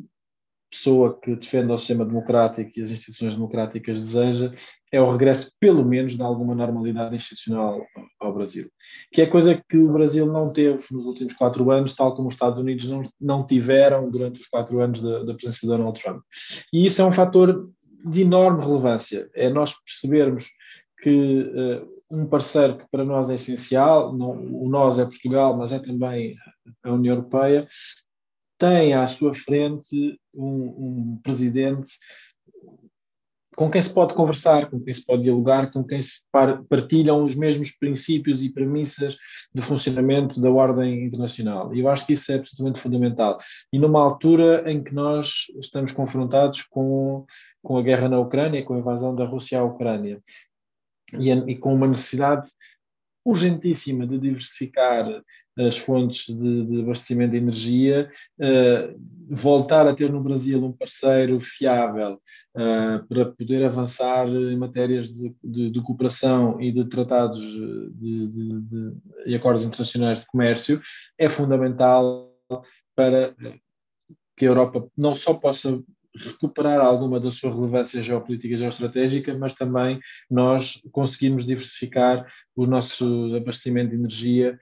pessoa 0.71 1.19
que 1.21 1.35
defenda 1.35 1.73
o 1.73 1.79
sistema 1.79 2.05
democrático 2.05 2.71
e 2.77 2.83
as 2.83 2.91
instituições 2.91 3.35
democráticas 3.35 4.01
deseja 4.01 4.53
é 4.91 5.01
o 5.01 5.11
regresso, 5.11 5.51
pelo 5.61 5.85
menos, 5.85 6.17
de 6.17 6.23
alguma 6.23 6.55
normalidade 6.55 7.15
institucional 7.15 7.85
ao 8.19 8.33
Brasil. 8.33 8.71
Que 9.13 9.23
é 9.23 9.27
coisa 9.27 9.63
que 9.69 9.77
o 9.77 9.93
Brasil 9.93 10.27
não 10.27 10.51
teve 10.51 10.83
nos 10.91 11.05
últimos 11.05 11.35
quatro 11.35 11.71
anos, 11.71 11.95
tal 11.95 12.15
como 12.15 12.29
os 12.29 12.35
Estados 12.35 12.59
Unidos 12.59 12.89
não, 12.89 13.03
não 13.21 13.47
tiveram 13.47 14.11
durante 14.11 14.41
os 14.41 14.47
quatro 14.47 14.81
anos 14.81 15.01
da, 15.03 15.25
da 15.25 15.35
presença 15.35 15.61
de 15.61 15.67
Donald 15.67 16.01
Trump. 16.01 16.23
E 16.73 16.87
isso 16.87 17.03
é 17.03 17.05
um 17.05 17.13
fator 17.13 17.71
de 18.05 18.23
enorme 18.23 18.65
relevância. 18.65 19.29
É 19.35 19.51
nós 19.51 19.75
percebermos 19.85 20.49
que 21.03 21.43
uh, 21.43 21.99
um 22.11 22.27
parceiro 22.27 22.79
que 22.79 22.85
para 22.91 23.05
nós 23.05 23.29
é 23.29 23.35
essencial, 23.35 24.17
não, 24.17 24.31
o 24.31 24.69
nós 24.69 24.99
é 24.99 25.05
Portugal, 25.05 25.57
mas 25.57 25.73
é 25.73 25.79
também 25.79 26.35
a 26.83 26.93
União 26.93 27.17
Europeia, 27.17 27.69
tem 28.59 28.95
à 28.95 29.07
sua 29.07 29.35
frente 29.35 30.19
um, 30.35 31.15
um 31.15 31.21
presidente 31.23 31.93
com 33.59 33.69
quem 33.69 33.83
se 33.83 33.93
pode 33.93 34.15
conversar, 34.15 34.71
com 34.71 34.79
quem 34.79 34.95
se 34.95 35.05
pode 35.05 35.25
dialogar, 35.25 35.73
com 35.73 35.83
quem 35.83 36.01
se 36.01 36.21
partilham 36.69 37.25
os 37.25 37.35
mesmos 37.35 37.73
princípios 37.73 38.41
e 38.41 38.49
premissas 38.49 39.17
de 39.53 39.61
funcionamento 39.61 40.41
da 40.41 40.49
ordem 40.49 41.05
internacional. 41.05 41.75
E 41.75 41.81
eu 41.81 41.89
acho 41.89 42.07
que 42.07 42.13
isso 42.13 42.31
é 42.31 42.37
absolutamente 42.37 42.81
fundamental. 42.81 43.37
E 43.73 43.79
numa 43.79 44.01
altura 44.01 44.71
em 44.71 44.81
que 44.81 44.95
nós 44.95 45.47
estamos 45.59 45.91
confrontados 45.91 46.63
com, 46.63 47.27
com 47.61 47.77
a 47.77 47.83
guerra 47.83 48.09
na 48.09 48.21
Ucrânia, 48.21 48.65
com 48.65 48.75
a 48.75 48.79
invasão 48.79 49.13
da 49.13 49.25
Rússia 49.25 49.59
à 49.59 49.65
Ucrânia, 49.65 50.23
e, 51.15 51.29
e 51.29 51.57
com 51.57 51.75
uma 51.75 51.89
necessidade 51.89 52.49
urgentíssima 53.27 54.07
de 54.07 54.19
diversificar 54.19 55.05
as 55.59 55.77
fontes 55.77 56.27
de, 56.27 56.65
de 56.67 56.81
abastecimento 56.81 57.33
de 57.33 57.39
energia, 57.39 58.11
uh, 58.39 59.01
voltar 59.29 59.87
a 59.87 59.95
ter 59.95 60.11
no 60.11 60.23
Brasil 60.23 60.65
um 60.65 60.73
parceiro 60.73 61.41
fiável 61.41 62.21
uh, 62.55 63.07
para 63.09 63.27
poder 63.27 63.65
avançar 63.65 64.29
em 64.29 64.57
matérias 64.57 65.11
de, 65.11 65.35
de, 65.43 65.71
de 65.71 65.83
cooperação 65.83 66.61
e 66.61 66.71
de 66.71 66.85
tratados 66.85 67.43
e 69.27 69.35
acordos 69.35 69.65
internacionais 69.65 70.21
de 70.21 70.27
comércio, 70.27 70.81
é 71.19 71.29
fundamental 71.29 72.33
para 72.95 73.35
que 74.37 74.47
a 74.47 74.49
Europa 74.49 74.89
não 74.97 75.15
só 75.15 75.35
possa 75.35 75.83
recuperar 76.17 76.81
alguma 76.81 77.21
da 77.21 77.31
sua 77.31 77.53
relevância 77.53 78.03
geopolítica 78.03 78.55
e 78.55 78.57
geoestratégica, 78.57 79.37
mas 79.37 79.55
também 79.55 80.01
nós 80.31 80.81
conseguimos 80.91 81.45
diversificar 81.45 82.27
o 82.57 82.67
nosso 82.67 83.35
abastecimento 83.37 83.91
de 83.91 83.97
energia 83.97 84.59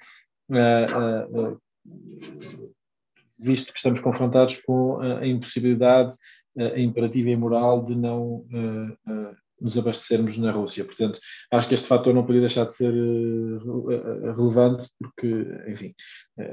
visto 3.39 3.73
que 3.73 3.79
estamos 3.79 4.01
confrontados 4.01 4.59
com 4.59 5.01
a 5.01 5.27
impossibilidade 5.27 6.17
imperativa 6.77 7.31
e 7.31 7.37
moral 7.37 7.85
de 7.85 7.95
não 7.95 8.45
nos 9.61 9.77
abastecermos 9.77 10.37
na 10.39 10.53
Rússia. 10.53 10.85
Portanto, 10.85 11.19
acho 11.51 11.69
que 11.69 11.75
este 11.75 11.89
fator 11.89 12.15
não 12.15 12.25
podia 12.25 12.43
deixar 12.43 12.67
de 12.67 12.75
ser 12.75 12.93
relevante, 14.37 14.89
porque, 14.99 15.47
enfim, 15.69 15.95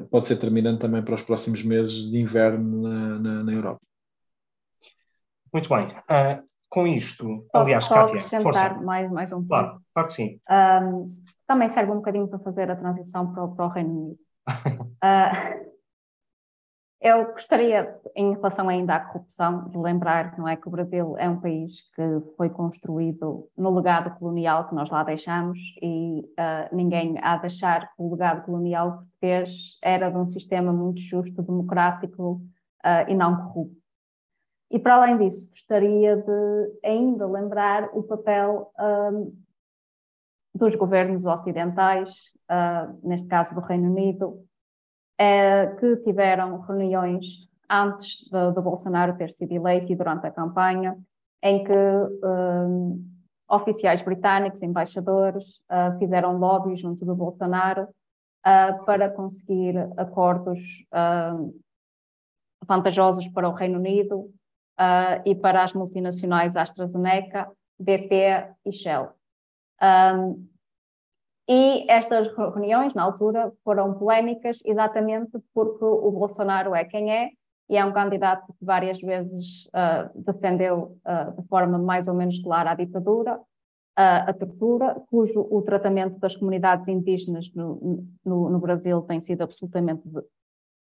pode 0.09 0.27
ser 0.27 0.35
determinante 0.35 0.81
também 0.81 1.03
para 1.03 1.15
os 1.15 1.21
próximos 1.21 1.63
meses 1.63 1.93
de 1.93 2.17
inverno 2.17 2.81
na, 2.81 3.19
na, 3.19 3.43
na 3.43 3.53
Europa. 3.53 3.81
Muito 5.53 5.69
bem. 5.69 5.87
Uh, 5.87 6.43
com 6.67 6.87
isto, 6.87 7.45
Posso 7.53 7.65
aliás, 7.65 7.83
só 7.83 7.93
Kátia, 7.93 8.15
acrescentar 8.15 8.81
mais, 8.81 9.11
mais 9.11 9.31
um 9.31 9.37
ponto. 9.37 9.47
Claro, 9.49 9.81
claro 9.93 10.07
que 10.07 10.13
sim. 10.15 10.39
Um, 10.49 11.15
também 11.47 11.67
serve 11.69 11.91
um 11.91 11.97
bocadinho 11.97 12.27
para 12.27 12.39
fazer 12.39 12.69
a 12.69 12.75
transição 12.75 13.31
para 13.33 13.43
o, 13.43 13.55
para 13.55 13.65
o 13.65 13.69
Reino 13.69 13.89
Unido. 13.89 14.19
uh, 15.03 15.73
eu 17.03 17.25
gostaria, 17.33 17.99
em 18.15 18.33
relação 18.33 18.69
ainda 18.69 18.95
à 18.95 18.99
corrupção, 19.01 19.67
de 19.69 19.77
lembrar 19.77 20.37
não 20.37 20.47
é, 20.47 20.55
que 20.55 20.67
o 20.67 20.71
Brasil 20.71 21.17
é 21.17 21.27
um 21.27 21.39
país 21.39 21.81
que 21.93 22.01
foi 22.37 22.49
construído 22.49 23.49
no 23.57 23.75
legado 23.75 24.17
colonial 24.17 24.69
que 24.69 24.73
nós 24.73 24.89
lá 24.89 25.03
deixamos 25.03 25.59
e 25.81 26.21
uh, 26.21 26.73
ninguém 26.75 27.17
há 27.21 27.35
de 27.35 27.47
achar 27.47 27.93
que 27.93 28.01
o 28.01 28.09
legado 28.09 28.45
colonial 28.45 28.99
português 28.99 29.77
era 29.81 30.09
de 30.09 30.17
um 30.17 30.27
sistema 30.27 30.71
muito 30.71 31.01
justo, 31.01 31.41
democrático 31.41 32.41
uh, 32.85 33.09
e 33.09 33.13
não 33.13 33.35
corrupto. 33.35 33.83
E 34.71 34.79
para 34.79 34.95
além 34.95 35.17
disso, 35.17 35.49
gostaria 35.51 36.15
de 36.15 36.79
ainda 36.83 37.27
lembrar 37.27 37.89
o 37.93 38.01
papel 38.01 38.71
um, 38.79 39.42
dos 40.53 40.75
governos 40.75 41.25
ocidentais, 41.25 42.09
uh, 42.49 43.07
neste 43.07 43.27
caso 43.27 43.55
do 43.55 43.61
Reino 43.61 43.89
Unido, 43.89 44.45
é, 45.17 45.67
que 45.79 45.97
tiveram 45.97 46.59
reuniões 46.61 47.25
antes 47.69 48.27
do 48.29 48.61
Bolsonaro 48.61 49.15
ter 49.15 49.33
sido 49.35 49.51
eleito 49.51 49.91
e 49.91 49.95
durante 49.95 50.27
a 50.27 50.31
campanha, 50.31 50.97
em 51.41 51.63
que 51.63 51.73
um, 51.73 53.03
oficiais 53.49 54.01
britânicos, 54.01 54.61
embaixadores, 54.61 55.43
uh, 55.69 55.97
fizeram 55.97 56.37
lobby 56.37 56.75
junto 56.75 57.05
do 57.05 57.15
Bolsonaro 57.15 57.83
uh, 57.83 58.85
para 58.85 59.09
conseguir 59.09 59.77
acordos 59.97 60.59
vantajosos 62.67 63.27
para 63.27 63.47
o 63.49 63.53
Reino 63.53 63.77
Unido 63.77 64.31
e 65.25 65.35
para 65.35 65.63
as 65.63 65.73
multinacionais 65.73 66.55
AstraZeneca, 66.55 67.51
BP 67.77 68.47
e 68.65 68.71
Shell. 68.71 69.11
Um, 69.81 70.47
e 71.47 71.85
estas 71.91 72.33
reuniões, 72.35 72.93
na 72.93 73.03
altura, 73.03 73.51
foram 73.63 73.93
polémicas 73.95 74.59
exatamente 74.63 75.31
porque 75.53 75.83
o 75.83 76.11
Bolsonaro 76.11 76.73
é 76.73 76.85
quem 76.85 77.11
é 77.11 77.31
e 77.69 77.77
é 77.77 77.83
um 77.83 77.91
candidato 77.91 78.53
que 78.53 78.65
várias 78.65 78.99
vezes 79.01 79.65
uh, 79.67 80.23
defendeu 80.23 80.97
uh, 81.05 81.41
de 81.41 81.47
forma 81.47 81.77
mais 81.77 82.07
ou 82.07 82.13
menos 82.13 82.41
clara 82.41 82.71
a 82.71 82.75
ditadura, 82.75 83.37
uh, 83.37 83.43
a 83.95 84.33
tortura, 84.33 85.01
cujo 85.09 85.47
o 85.49 85.61
tratamento 85.61 86.17
das 86.19 86.35
comunidades 86.35 86.87
indígenas 86.87 87.51
no, 87.53 88.05
no, 88.23 88.49
no 88.49 88.59
Brasil 88.59 89.01
tem 89.01 89.19
sido 89.19 89.41
absolutamente 89.43 90.03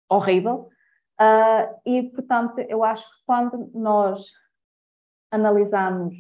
horrível. 0.10 0.70
e, 1.86 2.04
portanto, 2.04 2.60
eu 2.60 2.84
acho 2.84 3.04
que 3.04 3.26
quando 3.26 3.70
nós 3.74 4.32
analisamos 5.32 6.16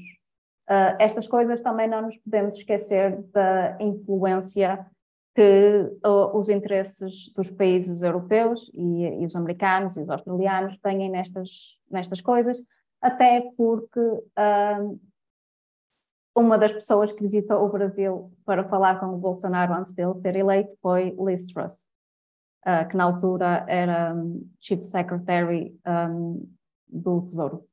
Uh, 0.69 0.93
estas 0.99 1.27
coisas 1.27 1.59
também 1.61 1.87
não 1.87 2.03
nos 2.03 2.15
podemos 2.17 2.55
esquecer 2.55 3.19
da 3.33 3.75
influência 3.79 4.85
que 5.33 5.91
uh, 6.05 6.37
os 6.37 6.47
interesses 6.47 7.33
dos 7.35 7.49
países 7.49 8.03
europeus 8.03 8.69
e, 8.75 9.21
e, 9.21 9.25
os 9.25 9.35
americanos 9.35 9.97
e 9.97 10.01
os 10.01 10.09
australianos 10.11 10.77
têm 10.77 11.09
nestas, 11.09 11.49
nestas 11.89 12.21
coisas, 12.21 12.61
até 13.01 13.49
porque 13.57 13.99
uh, 13.99 14.99
uma 16.35 16.55
das 16.55 16.71
pessoas 16.71 17.11
que 17.11 17.21
visitou 17.21 17.65
o 17.65 17.69
Brasil 17.69 18.31
para 18.45 18.63
falar 18.69 18.99
com 18.99 19.07
o 19.07 19.17
Bolsonaro 19.17 19.73
antes 19.73 19.95
dele 19.95 20.21
ser 20.21 20.35
eleito 20.35 20.77
foi 20.83 21.15
Liz 21.19 21.47
Truss, 21.47 21.83
que 22.89 22.95
na 22.95 23.05
altura 23.05 23.65
era 23.67 24.13
um, 24.13 24.47
Chief 24.61 24.83
Secretary 24.83 25.75
um, 25.85 26.47
do 26.87 27.21
Tesouro. 27.23 27.68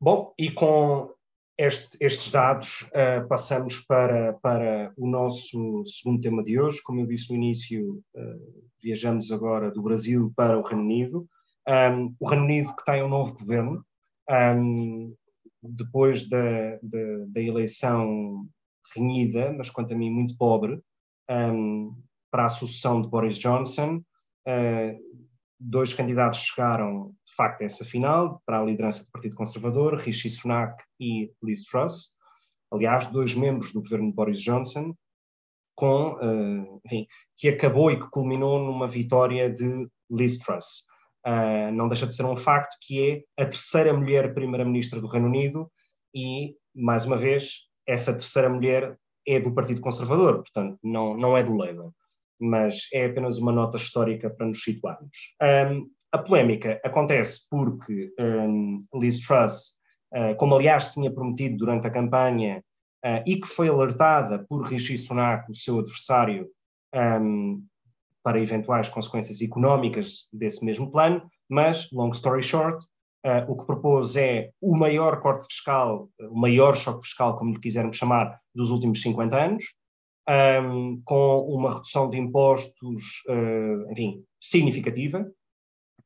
Bom, 0.00 0.32
e 0.38 0.48
com 0.48 1.12
este, 1.58 1.98
estes 2.00 2.30
dados 2.30 2.82
uh, 2.82 3.26
passamos 3.28 3.80
para, 3.80 4.32
para 4.34 4.92
o 4.96 5.08
nosso 5.08 5.84
segundo 5.86 6.20
tema 6.20 6.40
de 6.44 6.60
hoje. 6.60 6.80
Como 6.84 7.00
eu 7.00 7.06
disse 7.06 7.30
no 7.30 7.36
início, 7.36 8.00
uh, 8.14 8.70
viajamos 8.80 9.32
agora 9.32 9.72
do 9.72 9.82
Brasil 9.82 10.32
para 10.36 10.56
o 10.56 10.62
Reino 10.62 10.84
Unido. 10.84 11.28
Um, 11.68 12.14
o 12.20 12.28
Reino 12.28 12.44
Unido 12.44 12.76
que 12.76 12.84
tem 12.84 13.02
um 13.02 13.08
novo 13.08 13.34
governo, 13.34 13.84
um, 14.30 15.12
depois 15.60 16.28
da, 16.28 16.76
da, 16.80 17.24
da, 17.26 17.40
eleição 17.40 18.46
renhida, 18.94 19.52
mas 19.52 19.68
quanto 19.68 19.92
a 19.94 19.96
mim 19.96 20.10
muito 20.10 20.38
pobre, 20.38 20.80
um, 21.28 21.92
para 22.30 22.44
a 22.44 22.48
sucessão 22.48 23.02
de 23.02 23.08
Boris 23.08 23.36
Johnson. 23.36 23.96
Uh, 24.46 25.27
dois 25.58 25.92
candidatos 25.92 26.40
chegaram, 26.40 27.14
de 27.26 27.34
facto, 27.34 27.62
a 27.62 27.64
essa 27.64 27.84
final, 27.84 28.40
para 28.46 28.60
a 28.60 28.64
liderança 28.64 29.04
do 29.04 29.10
Partido 29.10 29.34
Conservador, 29.34 29.96
Rishi 29.96 30.30
Sunak 30.30 30.82
e 31.00 31.32
Liz 31.42 31.64
Truss. 31.64 32.16
Aliás, 32.72 33.06
dois 33.06 33.34
membros 33.34 33.72
do 33.72 33.80
governo 33.80 34.08
de 34.08 34.14
Boris 34.14 34.40
Johnson, 34.40 34.94
com, 35.74 36.14
uh, 36.14 36.80
enfim, 36.84 37.06
que 37.36 37.48
acabou 37.48 37.90
e 37.90 37.98
que 37.98 38.10
culminou 38.10 38.58
numa 38.58 38.86
vitória 38.86 39.50
de 39.50 39.86
Liz 40.10 40.38
Truss. 40.38 40.84
Uh, 41.26 41.72
não 41.72 41.88
deixa 41.88 42.06
de 42.06 42.14
ser 42.14 42.24
um 42.24 42.36
facto 42.36 42.76
que 42.80 43.24
é 43.36 43.42
a 43.42 43.46
terceira 43.46 43.92
mulher 43.92 44.34
primeira-ministra 44.34 45.00
do 45.00 45.08
Reino 45.08 45.26
Unido 45.26 45.70
e, 46.14 46.54
mais 46.74 47.04
uma 47.04 47.16
vez, 47.16 47.68
essa 47.86 48.12
terceira 48.12 48.48
mulher 48.48 48.96
é 49.26 49.40
do 49.40 49.54
Partido 49.54 49.80
Conservador, 49.80 50.36
portanto, 50.38 50.78
não, 50.82 51.16
não 51.16 51.36
é 51.36 51.42
do 51.42 51.54
Labour 51.54 51.92
mas 52.40 52.86
é 52.92 53.06
apenas 53.06 53.38
uma 53.38 53.52
nota 53.52 53.76
histórica 53.76 54.30
para 54.30 54.46
nos 54.46 54.62
situarmos. 54.62 55.34
Um, 55.42 55.88
a 56.12 56.18
polémica 56.18 56.80
acontece 56.84 57.46
porque 57.50 58.12
um, 58.18 58.80
Liz 58.94 59.20
Truss, 59.26 59.78
uh, 60.14 60.34
como 60.36 60.54
aliás 60.54 60.88
tinha 60.88 61.12
prometido 61.12 61.58
durante 61.58 61.86
a 61.86 61.90
campanha 61.90 62.62
uh, 63.04 63.22
e 63.26 63.36
que 63.40 63.46
foi 63.46 63.68
alertada 63.68 64.44
por 64.48 64.62
Rishi 64.66 64.96
Sunak, 64.96 65.50
o 65.50 65.54
seu 65.54 65.78
adversário, 65.78 66.48
um, 66.94 67.62
para 68.22 68.40
eventuais 68.40 68.88
consequências 68.88 69.40
económicas 69.40 70.28
desse 70.32 70.64
mesmo 70.64 70.90
plano, 70.90 71.22
mas, 71.48 71.90
long 71.92 72.10
story 72.10 72.42
short, 72.42 72.82
uh, 73.26 73.50
o 73.50 73.56
que 73.56 73.66
propôs 73.66 74.16
é 74.16 74.50
o 74.60 74.76
maior 74.76 75.20
corte 75.20 75.46
fiscal, 75.46 76.08
o 76.20 76.38
maior 76.38 76.76
choque 76.76 77.04
fiscal, 77.04 77.36
como 77.36 77.52
lhe 77.52 77.60
quisermos 77.60 77.96
chamar, 77.96 78.38
dos 78.54 78.70
últimos 78.70 79.00
50 79.02 79.36
anos, 79.36 79.64
um, 80.28 81.00
com 81.04 81.40
uma 81.48 81.74
redução 81.74 82.10
de 82.10 82.18
impostos, 82.18 83.22
uh, 83.28 83.90
enfim, 83.90 84.22
significativa, 84.40 85.26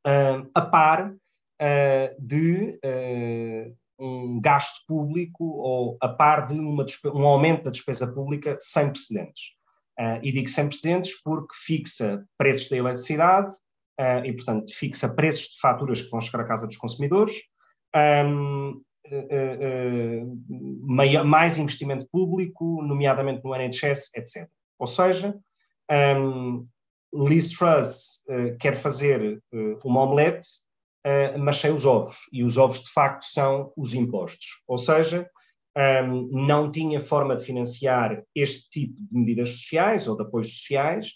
uh, 0.07 0.51
a 0.55 0.61
par 0.61 1.11
uh, 1.11 2.17
de 2.19 2.79
uh, 2.85 3.77
um 3.99 4.41
gasto 4.41 4.85
público 4.87 5.45
ou 5.45 5.97
a 6.01 6.09
par 6.09 6.47
de 6.47 6.55
uma, 6.55 6.85
um 7.15 7.27
aumento 7.27 7.65
da 7.65 7.71
despesa 7.71 8.13
pública 8.13 8.57
sem 8.61 8.91
precedentes. 8.91 9.53
E 10.23 10.33
digo 10.33 10.49
sem 10.49 10.67
precedentes 10.67 11.23
porque 11.23 11.55
fixa 11.55 12.25
preços 12.37 12.69
da 12.69 12.79
eletricidade 12.79 13.55
e, 14.25 14.33
portanto, 14.33 14.73
fixa 14.75 15.15
preços 15.15 15.53
de 15.53 15.61
faturas 15.61 16.01
que 16.01 16.11
vão 16.11 16.21
chegar 16.21 16.43
à 16.43 16.49
casa 16.49 16.67
dos 16.67 16.79
consumidores, 16.79 17.37
um, 17.95 18.83
uh, 19.13 21.25
mais 21.25 21.59
investimento 21.59 22.07
público, 22.11 22.83
nomeadamente 22.83 23.45
no 23.45 23.55
NHS, 23.55 24.15
etc. 24.15 24.49
Ou 24.79 24.87
seja, 24.87 25.39
um, 25.91 26.67
Liz 27.15 27.49
Truss 27.49 28.25
uh, 28.29 28.57
quer 28.59 28.75
fazer 28.75 29.43
uh, 29.53 29.79
uma 29.85 30.03
omelete, 30.03 30.49
uh, 31.07 31.39
mas 31.39 31.57
sem 31.57 31.73
os 31.73 31.85
ovos. 31.85 32.29
E 32.33 32.43
os 32.43 32.57
ovos, 32.57 32.83
de 32.83 32.91
facto, 32.91 33.25
são 33.25 33.73
os 33.77 33.93
impostos. 33.93 34.63
Ou 34.67 34.79
seja, 34.79 35.29
um, 35.77 36.29
não 36.47 36.71
tinha 36.71 37.01
forma 37.01 37.37
de 37.37 37.45
financiar 37.45 38.23
este 38.35 38.69
tipo 38.69 38.95
de 38.99 39.19
medidas 39.19 39.51
sociais 39.51 40.09
ou 40.09 40.17
de 40.17 40.23
apoios 40.23 40.55
sociais 40.55 41.13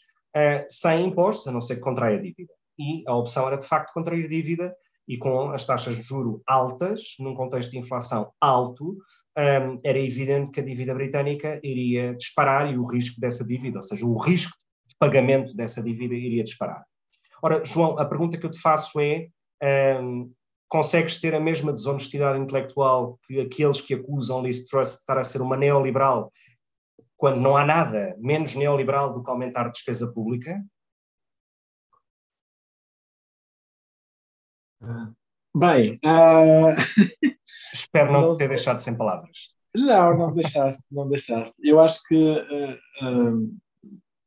sem 0.69 1.07
impostos, 1.07 1.47
a 1.47 1.53
não 1.53 1.63
ser 1.63 1.77
que 1.77 1.81
contraia 1.81 2.21
dívida. 2.21 2.53
E 2.79 3.03
a 3.07 3.17
opção 3.17 3.47
era, 3.47 3.57
de 3.57 3.67
facto, 3.67 3.95
contrair 3.95 4.29
dívida 4.29 4.77
e 5.09 5.17
com 5.17 5.51
as 5.51 5.65
taxas 5.65 5.97
de 5.97 6.03
juro 6.03 6.43
altas, 6.47 7.15
num 7.19 7.35
contexto 7.35 7.71
de 7.71 7.79
inflação 7.79 8.33
alto, 8.41 8.97
um, 9.39 9.81
era 9.85 9.99
evidente 9.99 10.51
que 10.51 10.61
a 10.61 10.65
dívida 10.65 10.95
britânica 10.95 11.61
iria 11.63 12.15
disparar 12.15 12.73
e 12.73 12.79
o 12.79 12.87
risco 12.87 13.21
dessa 13.21 13.45
dívida, 13.45 13.79
ou 13.79 13.83
seja, 13.83 14.07
o 14.07 14.17
risco 14.17 14.57
de 14.87 14.97
pagamento 14.99 15.55
dessa 15.55 15.83
dívida 15.83 16.15
iria 16.15 16.43
disparar. 16.43 16.85
Ora, 17.43 17.63
João, 17.65 17.99
a 17.99 18.05
pergunta 18.05 18.39
que 18.39 18.47
eu 18.47 18.51
te 18.51 18.59
faço 18.59 18.99
é: 18.99 19.29
um, 20.01 20.33
consegues 20.69 21.21
ter 21.21 21.35
a 21.35 21.41
mesma 21.41 21.73
desonestidade 21.73 22.39
intelectual 22.39 23.19
que 23.27 23.41
aqueles 23.41 23.81
que 23.81 23.95
acusam 23.95 24.43
Liz 24.43 24.67
Truss 24.67 24.93
de 24.93 24.97
estar 24.99 25.19
a 25.19 25.25
ser 25.25 25.43
uma 25.43 25.57
neoliberal, 25.57 26.33
quando 27.17 27.41
não 27.41 27.57
há 27.57 27.65
nada 27.65 28.17
menos 28.19 28.55
neoliberal 28.55 29.13
do 29.13 29.23
que 29.23 29.31
aumentar 29.31 29.67
a 29.67 29.71
despesa 29.71 30.13
pública? 30.13 30.61
Bem, 35.55 35.99
uh... 36.05 36.76
espero 37.72 38.12
não, 38.12 38.20
não 38.22 38.37
ter 38.37 38.49
deixado 38.49 38.78
sem 38.78 38.97
palavras. 38.97 39.55
Não, 39.74 40.16
não 40.16 40.34
deixaste, 40.34 40.82
não 40.91 41.09
deixaste. 41.09 41.55
Eu 41.62 41.80
acho 41.80 42.03
que 42.09 42.30
uh, 42.30 43.57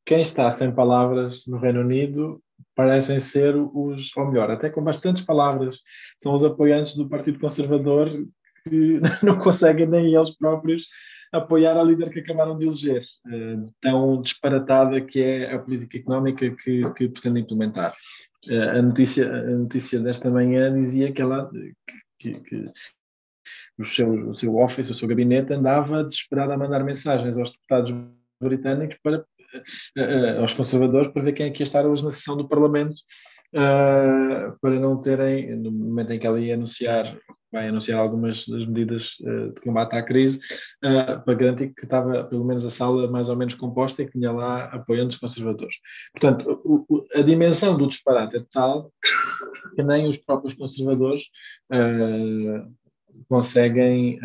quem 0.05 0.21
está 0.21 0.49
sem 0.51 0.71
palavras 0.71 1.45
no 1.45 1.57
Reino 1.57 1.81
Unido 1.81 2.41
parecem 2.75 3.19
ser 3.19 3.55
os, 3.55 4.15
ou 4.15 4.27
melhor, 4.27 4.49
até 4.49 4.69
com 4.69 4.83
bastantes 4.83 5.23
palavras, 5.23 5.79
são 6.17 6.33
os 6.33 6.43
apoiantes 6.43 6.95
do 6.95 7.09
Partido 7.09 7.39
Conservador 7.39 8.09
que 8.67 8.99
não 9.23 9.37
conseguem 9.37 9.87
nem 9.87 10.13
eles 10.13 10.31
próprios 10.31 10.87
apoiar 11.31 11.77
a 11.77 11.83
líder 11.83 12.09
que 12.09 12.19
acabaram 12.19 12.57
de 12.57 12.65
eleger, 12.65 13.03
tão 13.81 14.19
disparatada 14.21 14.99
que 14.99 15.21
é 15.21 15.53
a 15.53 15.59
política 15.59 15.97
económica 15.97 16.49
que, 16.55 16.91
que 16.93 17.07
pretende 17.07 17.41
implementar. 17.41 17.93
Uh, 18.47 18.77
a, 18.77 18.81
notícia, 18.81 19.29
a 19.29 19.51
notícia 19.51 19.99
desta 19.99 20.29
manhã 20.29 20.73
dizia 20.73 21.11
que 21.11 21.21
ela 21.21 21.51
que, 22.17 22.39
que 22.39 22.71
o, 23.77 23.83
seu, 23.83 24.29
o 24.29 24.33
seu 24.33 24.55
office, 24.57 24.89
o 24.89 24.93
seu 24.93 25.07
gabinete 25.07 25.53
andava 25.53 26.03
desesperado 26.03 26.53
a 26.53 26.57
mandar 26.57 26.83
mensagens 26.83 27.37
aos 27.37 27.51
deputados 27.51 27.93
britânicos 28.41 28.97
para 29.03 29.19
uh, 29.19 30.39
aos 30.39 30.53
conservadores 30.53 31.11
para 31.11 31.23
ver 31.23 31.33
quem 31.33 31.47
é 31.47 31.49
que 31.49 31.61
ia 31.61 31.65
estar 31.65 31.85
hoje 31.85 32.03
na 32.03 32.11
sessão 32.11 32.37
do 32.37 32.47
Parlamento 32.47 32.95
uh, 33.55 34.57
para 34.61 34.79
não 34.79 34.99
terem, 34.99 35.55
no 35.55 35.71
momento 35.71 36.11
em 36.11 36.19
que 36.19 36.27
ela 36.27 36.39
ia 36.39 36.53
anunciar, 36.53 37.17
vai 37.51 37.67
anunciar 37.67 37.99
algumas 37.99 38.45
das 38.47 38.65
medidas 38.65 39.15
uh, 39.21 39.53
de 39.53 39.61
combate 39.61 39.95
à 39.95 40.03
crise, 40.03 40.39
uh, 40.83 41.23
para 41.23 41.33
garantir 41.33 41.73
que 41.73 41.83
estava 41.83 42.23
pelo 42.25 42.45
menos 42.45 42.63
a 42.65 42.69
sala 42.69 43.09
mais 43.09 43.29
ou 43.29 43.35
menos 43.35 43.53
composta 43.55 44.01
e 44.01 44.05
que 44.05 44.13
tinha 44.13 44.31
lá 44.31 44.65
apoiantes 44.65 45.17
conservadores. 45.17 45.75
Portanto, 46.13 46.61
o, 46.63 46.85
o, 46.87 47.05
a 47.15 47.21
dimensão 47.21 47.77
do 47.77 47.87
disparate 47.87 48.37
é 48.37 48.43
tal 48.51 48.91
que 49.75 49.83
nem 49.83 50.07
os 50.07 50.17
próprios 50.17 50.53
conservadores 50.53 51.23
conseguem 53.27 54.19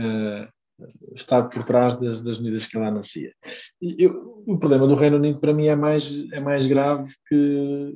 estar 1.13 1.45
por 1.45 1.63
trás 1.65 1.99
das, 2.01 2.23
das, 2.23 2.39
medidas 2.41 2.67
que 2.67 2.77
ela 2.77 2.89
anuncia. 2.89 3.33
Eu, 3.81 4.43
o 4.47 4.59
problema 4.59 4.87
do 4.87 4.95
Reino 4.95 5.17
Unido 5.17 5.39
para 5.39 5.53
mim 5.53 5.67
é 5.67 5.77
mais, 5.77 6.11
é 6.33 6.41
mais 6.41 6.67
grave 6.67 7.13
que, 7.29 7.95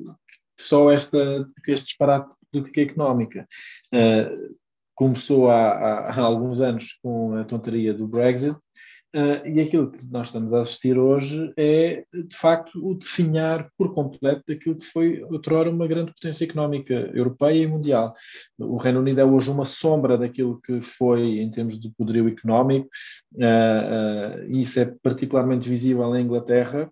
só 0.59 0.91
esta, 0.91 1.47
este 1.67 1.87
disparate 1.87 2.31
de 2.31 2.37
política 2.51 2.81
económica. 2.81 3.47
Uh, 3.95 4.57
começou 4.95 5.49
há, 5.49 5.71
há, 5.71 6.11
há, 6.11 6.21
alguns 6.21 6.61
anos 6.61 6.99
com 7.01 7.37
a 7.37 7.45
tonteria 7.45 7.95
do 7.95 8.09
Brexit, 8.09 8.57
uh, 9.15 9.47
e 9.47 9.61
aquilo 9.61 9.93
que 9.93 10.05
nós 10.11 10.27
estamos 10.27 10.53
a 10.53 10.61
assistir 10.61 10.99
hoje 10.99 11.53
é, 11.57 12.05
de 12.13 12.37
facto, 12.37 12.85
o 12.85 12.97
definhar 12.97 13.71
por 13.79 13.95
completo 13.95 14.43
daquilo 14.49 14.75
que 14.75 14.87
foi 14.87 15.23
outrora 15.23 15.71
uma 15.71 15.87
grande 15.87 16.13
potência 16.13 16.45
económica 16.45 16.95
europeia 17.15 17.63
e 17.63 17.67
mundial. 17.69 18.13
O 18.59 18.77
Reino 18.77 18.99
Unido 18.99 19.21
é 19.21 19.25
hoje 19.25 19.53
uma 19.53 19.65
sombra 19.65 20.19
daquilo 20.19 20.61
que 20.63 20.81
foi 20.81 21.39
em 21.39 21.51
termos 21.53 21.79
de 21.79 21.91
poderio 21.91 22.27
económico, 22.27 22.89
uh, 23.35 24.45
isso 24.49 24.81
é 24.81 24.93
particularmente 25.01 25.69
visível 25.69 26.11
na 26.11 26.21
Inglaterra, 26.21 26.91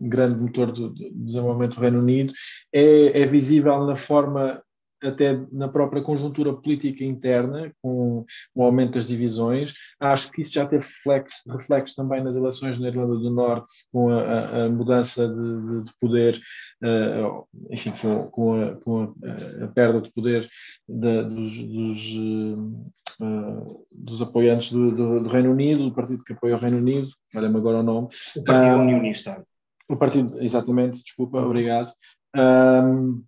grande 0.00 0.42
motor 0.42 0.72
do, 0.72 0.90
do, 0.90 1.10
desenvolvimento 1.12 1.74
do 1.74 1.80
Reino 1.80 1.98
Unido, 1.98 2.32
é, 2.72 3.22
é 3.22 3.26
visível 3.26 3.84
na 3.84 3.96
forma 3.96 4.62
até 5.02 5.38
na 5.50 5.68
própria 5.68 6.02
conjuntura 6.02 6.52
política 6.52 7.04
interna, 7.04 7.72
com 7.82 8.24
o 8.54 8.62
aumento 8.62 8.94
das 8.94 9.06
divisões. 9.06 9.72
Acho 10.00 10.30
que 10.30 10.42
isso 10.42 10.52
já 10.52 10.66
teve 10.66 10.84
reflexo, 10.84 11.36
reflexo 11.48 11.94
também 11.94 12.22
nas 12.22 12.36
eleições 12.36 12.78
na 12.78 12.88
Irlanda 12.88 13.16
do 13.16 13.30
Norte, 13.30 13.70
com 13.92 14.10
a, 14.10 14.64
a 14.64 14.68
mudança 14.68 15.26
de, 15.28 15.84
de 15.84 15.92
poder, 16.00 16.40
uh, 16.82 17.46
enfim, 17.70 17.92
com, 18.00 18.28
com, 18.30 18.62
a, 18.62 18.76
com 18.76 19.02
a, 19.02 19.64
a, 19.64 19.68
perda 19.68 20.00
de 20.00 20.12
poder 20.12 20.48
de, 20.88 21.22
dos, 21.24 21.58
dos, 21.58 22.14
uh, 23.20 23.86
dos, 23.90 24.22
apoiantes 24.22 24.70
do, 24.70 24.90
do, 24.90 25.20
do, 25.20 25.28
Reino 25.28 25.50
Unido, 25.50 25.84
do 25.84 25.94
partido 25.94 26.24
que 26.24 26.32
apoia 26.32 26.56
o 26.56 26.60
Reino 26.60 26.78
Unido, 26.78 27.08
olha-me 27.34 27.56
agora 27.56 27.80
o 27.80 27.82
nome. 27.82 28.08
O 28.36 28.44
Partido 28.44 28.76
um, 28.76 28.82
Unionista. 28.82 29.44
O 29.88 29.96
partido, 29.96 30.40
exatamente, 30.40 31.02
desculpa, 31.02 31.38
obrigado. 31.38 31.92
Um, 32.34 33.22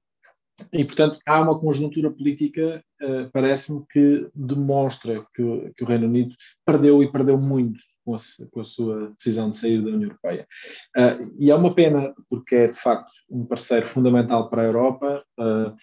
e, 0.73 0.85
portanto, 0.85 1.19
há 1.27 1.41
uma 1.41 1.59
conjuntura 1.59 2.11
política, 2.11 2.83
uh, 3.03 3.31
parece-me, 3.33 3.85
que 3.91 4.29
demonstra 4.35 5.25
que, 5.35 5.73
que, 5.77 5.85
o 5.85 5.87
Reino 5.87 6.07
Unido 6.07 6.35
perdeu 6.65 7.03
e 7.03 7.11
perdeu 7.11 7.39
muito 7.39 7.81
com 8.05 8.15
a, 8.15 8.19
com 8.51 8.61
a 8.61 8.65
sua 8.65 9.11
decisão 9.17 9.51
de 9.51 9.57
sair 9.57 9.81
da 9.81 9.89
União 9.89 10.11
Europeia. 10.11 10.47
Uh, 10.97 11.35
e 11.39 11.51
é 11.51 11.55
uma 11.55 11.75
pena, 11.75 12.15
porque 12.29 12.55
é, 12.55 12.67
de 12.69 12.79
facto, 12.79 13.11
um 13.31 13.45
parceiro 13.45 13.87
fundamental 13.87 14.49
para 14.49 14.63
a 14.63 14.67
Europa, 14.67 15.25
uh, 15.39 15.75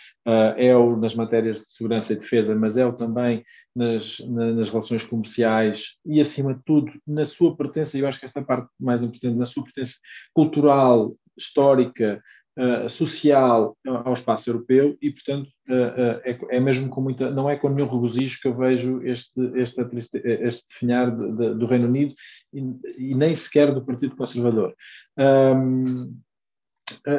é 0.56 0.76
o 0.76 0.96
nas 0.96 1.16
matérias 1.16 1.60
de 1.60 1.68
segurança 1.68 2.14
e 2.14 2.18
defesa, 2.18 2.56
mas 2.56 2.78
é 2.78 2.86
o 2.86 2.94
também 2.94 3.44
nas, 3.76 4.20
na, 4.20 4.54
nas 4.54 4.70
relações 4.70 5.04
comerciais 5.04 5.96
e, 6.06 6.22
acima 6.22 6.54
de 6.54 6.62
tudo, 6.64 6.92
na 7.06 7.26
sua 7.26 7.58
pertença, 7.58 7.98
e 7.98 8.02
eu 8.02 8.08
acho 8.08 8.20
que 8.20 8.26
esta 8.26 8.42
parte 8.42 8.70
mais 8.80 9.02
importante, 9.04 9.38
na 9.38 9.46
sua 9.46 9.64
pertença 9.64 9.96
cultural, 10.34 11.16
histórica, 11.38 12.22
uh, 12.62 12.88
social 12.88 13.76
ao 13.84 14.14
espaço 14.14 14.50
europeu 14.50 14.98
e, 15.02 15.12
portanto, 15.12 15.48
uh, 15.70 16.22
é, 16.24 16.40
é, 16.50 16.60
mesmo 16.60 16.90
com 16.90 17.02
muita, 17.02 17.32
não 17.32 17.50
é 17.50 17.56
com 17.56 17.70
nenhum 17.70 17.88
regozijo 17.88 18.40
que 18.40 18.48
eu 18.48 18.56
vejo 18.56 19.02
este, 19.04 19.40
este, 19.56 19.82
este 20.24 20.64
definhar 20.70 21.12
de, 21.12 21.32
de, 21.32 21.56
do 21.56 21.66
Reino 21.66 21.88
Unido 21.88 22.14
e, 22.54 22.60
e, 22.98 23.16
nem 23.16 23.34
sequer 23.34 23.74
do 23.74 23.84
Partido 23.84 24.16
Conservador. 24.16 24.76
Um, 25.18 26.16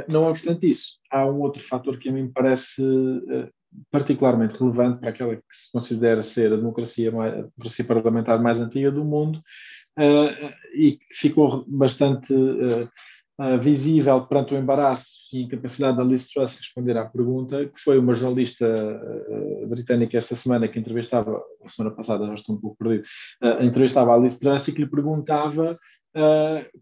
não 0.07 0.25
obstante 0.25 0.69
isso, 0.69 0.99
há 1.11 1.25
um 1.25 1.41
outro 1.41 1.63
fator 1.63 1.99
que 1.99 2.11
a 2.11 2.13
mim 2.13 2.31
parece 2.31 2.83
particularmente 3.91 4.59
relevante 4.59 5.01
para 5.01 5.11
aquela 5.11 5.37
que 5.37 5.43
se 5.51 5.73
considera 5.73 6.23
ser 6.23 6.53
a 6.53 6.57
democracia, 6.57 7.11
mais, 7.11 7.33
a 7.33 7.37
democracia 7.43 7.85
parlamentar 7.85 8.41
mais 8.41 8.61
antiga 8.61 8.91
do 8.91 9.05
mundo 9.05 9.43
uh, 9.99 10.53
e 10.75 10.93
que 10.93 11.15
ficou 11.15 11.65
bastante 11.67 12.33
uh, 12.33 12.89
uh, 13.43 13.59
visível 13.59 14.25
perante 14.27 14.55
o 14.55 14.59
embaraço 14.59 15.11
e 15.33 15.43
incapacidade 15.43 15.97
da 15.97 16.05
Liz 16.05 16.29
Truss 16.29 16.57
responder 16.57 16.97
à 16.97 17.05
pergunta, 17.05 17.67
que 17.67 17.81
foi 17.81 17.99
uma 17.99 18.15
jornalista 18.15 18.65
uh, 18.65 19.67
britânica 19.67 20.17
esta 20.17 20.37
semana 20.37 20.69
que 20.69 20.79
entrevistava, 20.79 21.43
a 21.65 21.69
semana 21.69 21.95
passada 21.95 22.27
já 22.27 22.35
estou 22.35 22.55
um 22.55 22.61
pouco 22.61 22.77
perdido, 22.77 23.05
uh, 23.43 23.65
entrevistava 23.65 24.15
a 24.15 24.19
Liz 24.19 24.39
Truss 24.39 24.69
e 24.69 24.73
que 24.73 24.83
lhe 24.83 24.91
perguntava 24.91 25.77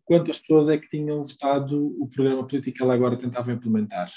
quantas 0.05 0.41
pessoas 0.41 0.69
é 0.69 0.77
que 0.77 0.89
tinham 0.89 1.23
votado 1.23 1.95
o 2.03 2.09
programa 2.09 2.45
político 2.45 2.79
que 2.79 2.83
ela 2.83 2.95
agora 2.95 3.17
tentava 3.17 3.53
implementar 3.53 4.11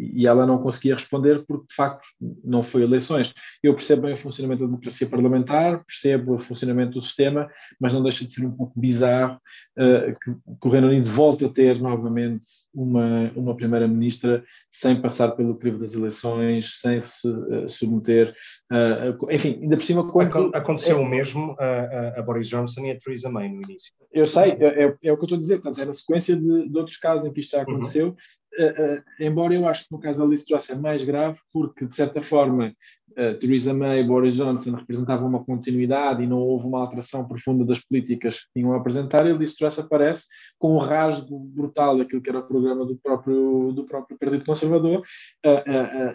e 0.00 0.26
ela 0.26 0.46
não 0.46 0.58
conseguia 0.58 0.94
responder 0.94 1.44
porque, 1.46 1.66
de 1.68 1.74
facto, 1.74 2.06
não 2.42 2.62
foi 2.62 2.82
eleições. 2.82 3.34
Eu 3.62 3.74
percebo 3.74 4.02
bem 4.02 4.12
o 4.12 4.16
funcionamento 4.16 4.60
da 4.60 4.66
democracia 4.66 5.06
parlamentar, 5.06 5.84
percebo 5.84 6.34
o 6.34 6.38
funcionamento 6.38 6.92
do 6.92 7.02
sistema, 7.02 7.48
mas 7.78 7.92
não 7.92 8.02
deixa 8.02 8.24
de 8.24 8.32
ser 8.32 8.44
um 8.46 8.50
pouco 8.50 8.78
bizarro 8.80 9.38
uh, 9.78 10.18
que, 10.22 10.32
que, 10.32 10.68
o 10.68 10.70
Reino 10.70 10.88
Unido 10.88 11.10
volte 11.10 11.44
a 11.44 11.48
ter 11.48 11.80
novamente 11.80 12.46
uma, 12.72 13.30
uma 13.36 13.54
primeira-ministra 13.54 14.42
sem 14.70 15.00
passar 15.00 15.32
pelo 15.32 15.56
crivo 15.56 15.78
das 15.78 15.92
eleições, 15.92 16.80
sem 16.80 17.02
se 17.02 17.28
uh, 17.28 17.68
submeter, 17.68 18.34
uh, 18.72 19.30
enfim, 19.30 19.58
ainda 19.62 19.76
por 19.76 19.84
cima... 19.84 20.10
Quando, 20.10 20.50
Aconteceu 20.54 20.98
é, 20.98 21.00
o 21.00 21.06
mesmo 21.06 21.54
a, 21.58 22.20
a, 22.20 22.22
Boris 22.22 22.48
Johnson 22.48 22.86
e 22.86 22.92
a 22.92 22.98
Theresa 22.98 23.30
May 23.30 23.48
no 23.48 23.62
início. 23.62 23.92
Eu 24.12 24.26
sei, 24.26 24.52
é, 24.52 24.84
é, 24.84 24.96
é 25.04 25.12
o 25.12 25.16
que 25.16 25.22
eu 25.22 25.24
estou 25.24 25.36
a 25.36 25.38
dizer, 25.38 25.60
portanto, 25.60 25.82
é 25.82 25.84
na 25.84 25.94
sequência 25.94 26.36
de, 26.36 26.68
de 26.68 26.78
outros 26.78 26.96
casos 26.96 27.26
em 27.26 27.32
que 27.32 27.40
isto 27.40 27.52
já 27.52 27.58
uhum. 27.58 27.62
aconteceu, 27.64 28.06
uhum 28.08 28.16
Uh, 28.58 28.98
uh, 28.98 29.02
embora 29.20 29.54
eu 29.54 29.66
acho 29.68 29.84
que 29.84 29.92
no 29.92 30.00
caso 30.00 30.18
da 30.18 30.24
Liz 30.24 30.44
Truss 30.44 30.70
é 30.70 30.74
mais 30.74 31.04
grave, 31.04 31.38
porque 31.52 31.86
de 31.86 31.94
certa 31.94 32.20
forma 32.20 32.74
uh, 33.10 33.38
Theresa 33.38 33.72
May 33.72 34.00
e 34.00 34.04
Boris 34.04 34.34
Johnson 34.34 34.72
representavam 34.72 35.28
uma 35.28 35.44
continuidade 35.44 36.24
e 36.24 36.26
não 36.26 36.38
houve 36.38 36.66
uma 36.66 36.80
alteração 36.80 37.26
profunda 37.26 37.64
das 37.64 37.78
políticas 37.78 38.40
que 38.40 38.48
tinham 38.56 38.72
a 38.72 38.78
apresentar, 38.78 39.24
e 39.26 39.30
a 39.30 39.34
Liz 39.34 39.54
Truss 39.54 39.78
aparece 39.78 40.26
com 40.58 40.74
um 40.74 40.78
rasgo 40.78 41.38
brutal 41.38 41.96
daquilo 41.96 42.20
que 42.20 42.28
era 42.28 42.40
o 42.40 42.46
programa 42.46 42.84
do 42.84 42.96
próprio, 42.96 43.72
do 43.72 43.84
próprio 43.84 44.18
Partido 44.18 44.44
Conservador, 44.44 45.04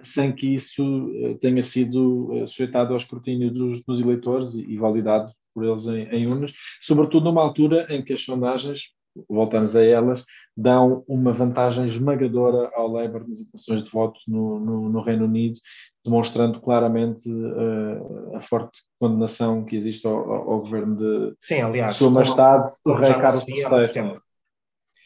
sem 0.01 0.33
que 0.33 0.53
isso 0.53 1.37
tenha 1.39 1.61
sido 1.61 2.45
sujeitado 2.47 2.91
ao 2.91 2.97
escrutínio 2.97 3.51
dos, 3.51 3.83
dos 3.83 3.99
eleitores 3.99 4.53
e, 4.53 4.61
e, 4.61 4.77
validado 4.77 5.31
por 5.53 5.63
eles 5.63 5.87
em, 5.87 6.03
em 6.09 6.27
urnas, 6.27 6.53
sobretudo 6.81 7.25
numa 7.25 7.41
altura 7.41 7.87
em 7.89 8.03
que 8.03 8.13
as 8.13 8.21
sondagens 8.21 8.81
voltamos 9.29 9.75
a 9.75 9.83
elas, 9.83 10.25
dão 10.55 11.03
uma 11.07 11.31
vantagem 11.31 11.85
esmagadora 11.85 12.69
ao 12.73 12.87
Labour 12.87 13.27
nas 13.27 13.39
intenções 13.39 13.83
de 13.83 13.89
voto 13.89 14.19
no, 14.27 14.59
no, 14.59 14.89
no 14.89 15.01
Reino 15.01 15.25
Unido, 15.25 15.59
demonstrando 16.03 16.59
claramente 16.59 17.29
uh, 17.29 18.35
a 18.35 18.39
forte 18.39 18.79
condenação 18.99 19.63
que 19.65 19.75
existe 19.75 20.05
ao, 20.05 20.31
ao 20.31 20.59
governo 20.59 20.95
de 20.95 21.35
Sim, 21.39 21.61
aliás, 21.61 21.95
Sua 21.95 22.11
Majestade, 22.11 22.73
como, 22.83 22.97
como 22.97 22.99
Rei 22.99 23.13
Carlos 23.13 23.47
III. 23.47 24.19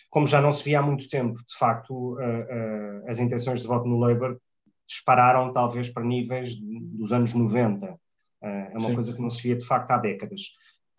Como 0.10 0.26
já 0.26 0.41
não 0.41 0.51
se 0.51 0.64
via 0.64 0.80
há 0.80 0.82
muito 0.82 1.07
tempo, 1.07 1.34
de 1.34 1.57
facto, 1.57 1.93
uh, 1.93 2.16
uh, 2.16 3.10
as 3.10 3.20
intenções 3.20 3.62
de 3.62 3.68
voto 3.68 3.88
no 3.88 3.99
Labour 3.99 4.39
dispararam 4.88 5.53
talvez 5.53 5.89
para 5.89 6.03
níveis 6.03 6.55
dos 6.60 7.14
anos 7.14 7.34
90. 7.34 7.95
é 8.41 8.72
uma 8.72 8.80
Sim. 8.80 8.93
coisa 8.95 9.14
que 9.14 9.22
não 9.22 9.30
se 9.30 9.43
via 9.43 9.55
de 9.55 9.64
facto 9.64 9.91
há 9.91 9.97
décadas. 9.97 10.41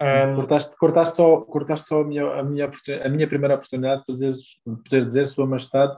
Um, 0.02 0.34
cortaste, 0.36 0.76
cortaste, 0.78 1.16
só, 1.16 1.40
cortaste 1.42 1.86
só 1.86 2.00
a, 2.00 2.04
minha, 2.04 2.24
a, 2.24 2.42
minha, 2.42 2.70
a 3.04 3.08
minha 3.10 3.28
primeira 3.28 3.54
oportunidade 3.54 4.00
de 4.00 4.06
poder, 4.06 4.34
poder 4.64 5.06
dizer 5.06 5.26
Sua 5.26 5.46
Majestade 5.46 5.94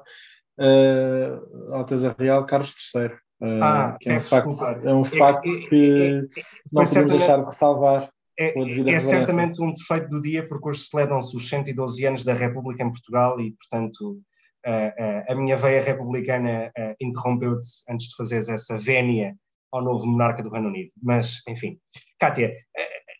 uh, 0.58 1.74
Alteza 1.74 2.14
Real 2.18 2.44
Carlos 2.46 2.74
III. 2.94 3.06
Uh, 3.40 3.62
ah, 3.62 3.96
que 4.00 4.08
é 4.08 4.14
um 4.14 4.20
facto, 4.20 4.64
é 4.84 4.94
um 4.94 5.04
facto 5.04 5.48
é, 5.48 5.68
que, 5.68 5.74
é, 5.74 6.40
é, 6.40 6.42
não 6.72 6.84
podemos 6.84 7.12
deixar 7.12 7.44
de 7.44 7.54
salvar. 7.56 8.10
É, 8.38 8.54
é 8.90 8.98
certamente 8.98 9.60
um 9.60 9.72
defeito 9.72 10.08
do 10.08 10.22
dia, 10.22 10.46
porque 10.48 10.68
hoje 10.68 10.80
celebram-se 10.80 11.36
os 11.36 11.48
112 11.48 12.06
anos 12.06 12.24
da 12.24 12.34
República 12.34 12.82
em 12.82 12.90
Portugal 12.90 13.38
e, 13.40 13.52
portanto, 13.52 14.20
uh, 14.66 15.30
a 15.32 15.34
minha 15.34 15.56
veia 15.56 15.82
republicana 15.82 16.72
interrompeu-te 17.00 17.66
antes 17.90 18.08
de 18.08 18.16
fazeres 18.16 18.48
essa 18.48 18.78
vénia 18.78 19.36
ao 19.72 19.82
novo 19.82 20.06
monarca 20.06 20.42
do 20.42 20.50
Reino 20.50 20.68
Unido. 20.68 20.92
Mas, 21.02 21.42
enfim. 21.48 21.78
Kátia, 22.18 22.54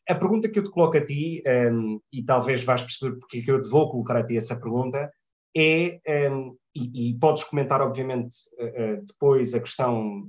a 0.09 0.15
pergunta 0.15 0.49
que 0.49 0.59
eu 0.59 0.63
te 0.63 0.71
coloco 0.71 0.97
a 0.97 1.05
ti, 1.05 1.43
um, 1.73 2.01
e 2.13 2.23
talvez 2.25 2.65
vais 2.65 2.83
perceber 2.83 3.19
porque 3.19 3.39
é 3.39 3.43
que 3.43 3.51
eu 3.51 3.61
te 3.61 3.69
vou 3.69 3.89
colocar 3.89 4.17
a 4.17 4.25
ti 4.25 4.37
essa 4.37 4.59
pergunta, 4.59 5.13
é, 5.57 6.01
um, 6.31 6.57
e, 6.75 7.11
e, 7.11 7.19
podes 7.19 7.45
comentar, 7.45 7.81
obviamente, 7.81 8.35
uh, 8.59 8.95
uh, 8.95 9.05
depois 9.05 9.55
a 9.55 9.61
questão 9.61 10.29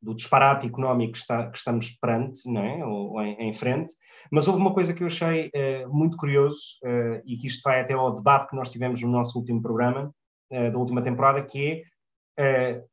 do 0.00 0.14
disparate 0.14 0.66
económico 0.66 1.12
que, 1.12 1.18
está, 1.18 1.50
que 1.50 1.56
estamos 1.56 1.90
perante, 1.90 2.40
não 2.50 2.62
é? 2.62 2.84
ou, 2.84 3.12
ou 3.12 3.22
em, 3.22 3.48
em, 3.48 3.52
frente, 3.52 3.92
mas 4.30 4.48
houve 4.48 4.60
uma 4.60 4.72
coisa 4.72 4.92
que 4.92 5.02
eu 5.02 5.06
achei 5.06 5.48
uh, 5.48 5.94
muito 5.94 6.16
curioso, 6.16 6.78
e 7.24 7.36
que 7.36 7.46
isto 7.46 7.62
vai 7.62 7.80
até 7.80 7.94
ao 7.94 8.14
debate 8.14 8.48
que 8.48 8.56
nós 8.56 8.70
tivemos 8.70 9.00
no 9.00 9.10
nosso 9.10 9.38
último 9.38 9.62
programa, 9.62 10.14
da 10.50 10.78
última 10.78 11.02
temporada, 11.02 11.42
que 11.42 11.82
é 12.38 12.84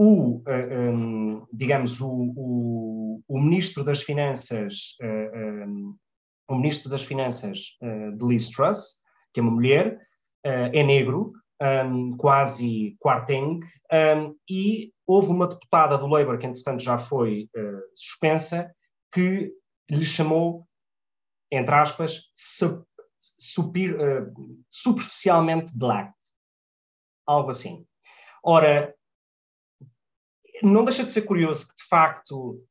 o, 0.00 0.36
uh, 0.36 0.42
eh, 0.46 0.90
um, 0.90 1.46
digamos, 1.52 2.00
o, 2.00 2.32
o, 2.34 3.22
o, 3.28 3.38
Ministro 3.38 3.84
das 3.84 4.00
Finanças, 4.02 4.96
uh, 5.02 5.04
eh, 5.04 5.66
um, 5.66 5.94
o 6.48 6.54
Ministro 6.54 6.88
das 6.88 7.04
Finanças 7.04 7.76
uh, 7.82 8.16
de 8.16 8.24
Liz 8.24 8.48
Truss, 8.48 9.02
que 9.34 9.40
é 9.40 9.42
uma 9.42 9.52
mulher, 9.52 10.00
é 10.42 10.82
negro, 10.82 11.34
um, 11.62 12.16
quase 12.16 12.96
quarteng, 12.98 13.60
e 14.48 14.90
houve 15.06 15.28
uma 15.28 15.46
deputada 15.46 15.98
do 15.98 16.06
Labour, 16.06 16.38
que 16.38 16.46
entretanto 16.46 16.82
já 16.82 16.96
foi 16.96 17.48
suspensa, 17.94 18.74
que 19.12 19.52
lhe 19.90 20.06
chamou, 20.06 20.66
entre 21.52 21.74
aspas, 21.74 22.22
super, 22.34 24.16
superficialmente 24.70 25.78
black. 25.78 26.10
Algo 27.26 27.50
assim. 27.50 27.86
Ora, 28.42 28.94
não 30.62 30.84
deixa 30.84 31.04
de 31.04 31.12
ser 31.12 31.22
curioso 31.22 31.68
que, 31.68 31.74
de 31.74 31.88
facto, 31.88 32.62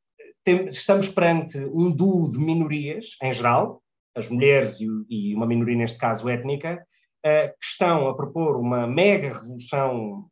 estamos 0.45 1.09
perante 1.09 1.57
um 1.57 1.91
duo 1.91 2.29
de 2.29 2.39
minorias, 2.39 3.15
em 3.21 3.31
geral, 3.33 3.81
as 4.15 4.29
mulheres 4.29 4.79
e, 4.79 4.87
e 5.09 5.35
uma 5.35 5.45
minoria, 5.45 5.75
neste 5.75 5.97
caso, 5.97 6.29
étnica, 6.29 6.85
uh, 7.25 7.47
que 7.59 7.65
estão 7.65 8.07
a 8.07 8.15
propor 8.15 8.57
uma 8.57 8.87
mega 8.87 9.29
revolução 9.29 10.29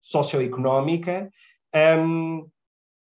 socioeconómica, 0.00 1.30
um, 1.74 2.48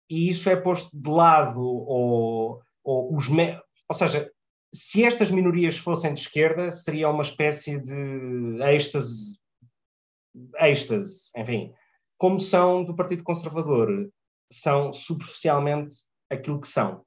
e 0.09 0.29
isso 0.29 0.49
é 0.49 0.55
posto 0.55 0.89
de 0.93 1.09
lado, 1.09 1.61
ou, 1.61 2.61
ou, 2.83 3.13
os 3.13 3.27
ou 3.29 3.93
seja, 3.93 4.31
se 4.73 5.05
estas 5.05 5.31
minorias 5.31 5.77
fossem 5.77 6.13
de 6.13 6.21
esquerda, 6.21 6.71
seria 6.71 7.09
uma 7.09 7.21
espécie 7.21 7.79
de 7.79 8.61
êxtase, 8.63 9.39
êxtase 10.59 11.29
enfim, 11.37 11.73
como 12.17 12.39
são 12.39 12.83
do 12.83 12.95
Partido 12.95 13.23
Conservador, 13.23 14.09
são 14.51 14.91
superficialmente 14.93 15.95
aquilo 16.29 16.59
que 16.59 16.67
são. 16.67 17.05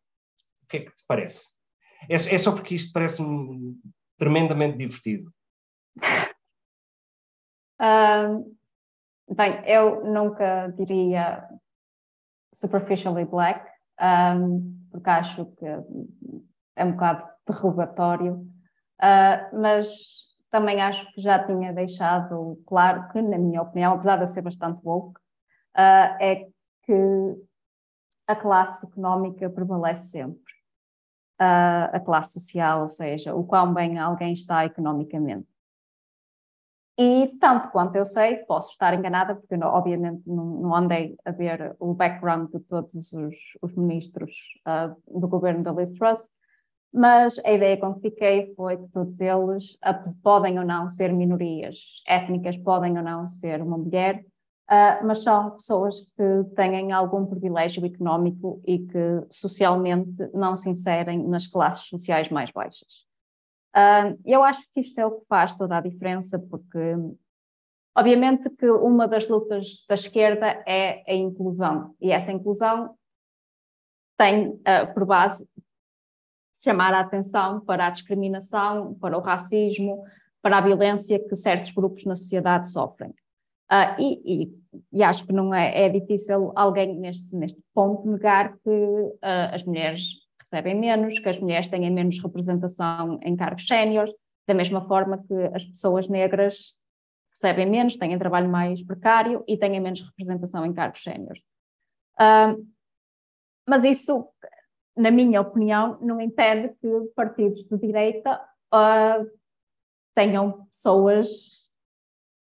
O 0.63 0.67
que 0.69 0.77
é 0.79 0.81
que 0.81 0.95
te 0.95 1.05
parece? 1.07 1.49
É, 2.09 2.15
é 2.15 2.39
só 2.39 2.53
porque 2.53 2.75
isto 2.75 2.93
parece-me 2.93 3.77
tremendamente 4.19 4.77
divertido. 4.79 5.33
Bem, 9.33 9.63
eu 9.65 10.05
nunca 10.05 10.67
diria 10.77 11.49
superficially 12.53 13.25
black, 13.25 13.65
um, 14.01 14.89
porque 14.91 15.09
acho 15.09 15.47
que 15.57 15.65
é 16.75 16.85
um 16.85 16.93
bocado 16.93 17.29
derrogatório, 17.47 18.35
uh, 19.01 19.61
mas 19.61 19.89
também 20.51 20.80
acho 20.80 21.11
que 21.12 21.22
já 21.22 21.44
tinha 21.44 21.72
deixado 21.72 22.61
claro 22.66 23.09
que, 23.09 23.22
na 23.22 23.38
minha 23.38 23.62
opinião, 23.62 23.94
apesar 23.94 24.16
de 24.16 24.24
eu 24.24 24.28
ser 24.28 24.42
bastante 24.42 24.80
woke, 24.84 25.18
uh, 25.76 26.16
é 26.20 26.48
que 26.82 27.36
a 28.26 28.36
classe 28.36 28.84
económica 28.84 29.48
prevalece 29.48 30.11
sempre. 30.11 30.53
Uh, 31.40 31.88
a 31.96 32.01
classe 32.01 32.38
social, 32.38 32.82
ou 32.82 32.88
seja, 32.88 33.34
o 33.34 33.44
quão 33.44 33.72
bem 33.72 33.98
alguém 33.98 34.34
está 34.34 34.64
economicamente. 34.64 35.48
E 36.98 37.28
tanto 37.40 37.70
quanto 37.70 37.96
eu 37.96 38.05
sei, 38.05 38.36
posso 38.44 38.72
estar 38.72 38.92
enganada, 38.92 39.34
porque 39.34 39.55
eu, 39.55 39.61
obviamente 39.62 40.22
não, 40.28 40.44
não, 40.44 40.74
andei 40.74 41.16
a 41.24 41.30
ver 41.30 41.74
o 41.78 41.94
background 41.94 42.51
de 42.51 42.61
todos 42.61 42.94
os, 43.14 43.34
os 43.62 43.74
ministros 43.74 44.36
uh, 44.66 45.18
do 45.18 45.26
governo 45.26 45.62
da 45.62 45.72
Liz 45.72 45.92
Truss, 45.92 46.30
mas 46.93 47.38
a 47.45 47.53
ideia 47.53 47.76
com 47.76 47.95
que 47.95 48.11
fiquei 48.11 48.53
foi 48.55 48.76
que 48.76 48.88
todos 48.88 49.18
eles 49.20 49.78
podem 50.22 50.59
ou 50.59 50.64
não 50.64 50.91
ser 50.91 51.12
minorias 51.12 52.03
étnicas, 52.07 52.57
podem 52.57 52.97
ou 52.97 53.05
não 53.05 53.28
ser 53.28 53.62
uma 53.62 53.78
mulher, 53.78 54.24
uh, 54.68 55.07
mas 55.07 55.22
são 55.22 55.53
pessoas 55.53 56.01
que 56.01 56.55
têm 56.57 56.91
algum 56.93 57.24
privilégio 57.26 57.84
económico 57.86 58.61
e 58.66 58.80
que 58.80 59.24
socialmente 59.30 60.28
não 60.34 60.57
se 60.57 60.68
inserem 60.68 61.22
nas 61.28 61.47
classes 61.47 61.86
sociais 61.86 62.28
mais 62.28 62.51
baixas. 62.51 63.07
Uh, 63.76 64.18
eu 64.24 64.43
acho 64.43 64.61
que 64.74 64.80
isto 64.80 64.99
é 64.99 65.07
o 65.07 65.20
que 65.20 65.26
faz 65.28 65.57
toda 65.57 65.76
a 65.76 65.80
diferença, 65.80 66.41
porque 66.41 66.97
obviamente 67.97 68.51
que 68.51 68.68
uma 68.68 69.07
das 69.07 69.28
lutas 69.28 69.84
da 69.88 69.95
esquerda 69.95 70.61
é 70.66 71.05
a 71.07 71.14
inclusão, 71.14 71.95
e 72.01 72.11
essa 72.11 72.32
inclusão 72.32 72.97
tem 74.18 74.49
uh, 74.49 74.93
por 74.93 75.07
base 75.07 75.49
chamar 76.63 76.93
a 76.95 77.01
atenção 77.01 77.61
para 77.61 77.87
a 77.87 77.91
discriminação, 77.91 78.95
para 78.95 79.17
o 79.17 79.21
racismo, 79.21 80.05
para 80.43 80.59
a 80.59 80.61
violência 80.61 81.19
que 81.19 81.35
certos 81.35 81.73
grupos 81.73 82.05
na 82.05 82.17
sociedade 82.17 82.71
sofrem. 82.71 83.11
Uh, 83.71 84.01
e, 84.01 84.43
e, 84.43 84.53
e, 84.93 85.03
acho 85.03 85.25
que 85.25 85.33
não 85.33 85.55
é, 85.55 85.87
é 85.87 85.89
difícil 85.89 86.53
alguém 86.57 86.99
neste, 86.99 87.35
neste 87.35 87.61
ponto 87.73 88.11
negar 88.11 88.57
que 88.59 88.69
uh, 88.69 89.55
as 89.55 89.65
mulheres 89.65 90.03
recebem 90.41 90.75
menos, 90.75 91.19
que 91.21 91.29
as 91.29 91.39
mulheres 91.39 91.69
têm 91.69 91.89
menos 91.89 92.21
representação 92.21 93.21
em 93.23 93.37
cargos 93.37 93.67
séniores, 93.67 94.13
da 94.47 94.55
mesma 94.55 94.87
forma 94.89 95.23
que 95.23 95.35
as 95.55 95.65
pessoas 95.65 96.09
negras 96.09 96.75
recebem 97.33 97.71
menos, 97.71 97.97
têm 97.97 98.19
trabalho 98.19 98.51
mais 98.51 98.85
precário 98.85 99.45
e 99.47 99.57
têm 99.57 99.81
menos 99.81 100.01
representação 100.01 100.67
em 100.67 100.73
cargos 100.73 101.03
séniores. 101.03 101.41
Uh, 102.21 102.67
mas 103.69 103.85
isso, 103.85 104.27
na 104.97 105.11
minha 105.11 105.41
opinião, 105.41 105.99
não 106.01 106.20
impede 106.20 106.74
que 106.80 107.12
partidos 107.14 107.64
de 107.64 107.78
direita 107.78 108.41
tenham 110.14 110.66
pessoas 110.66 111.28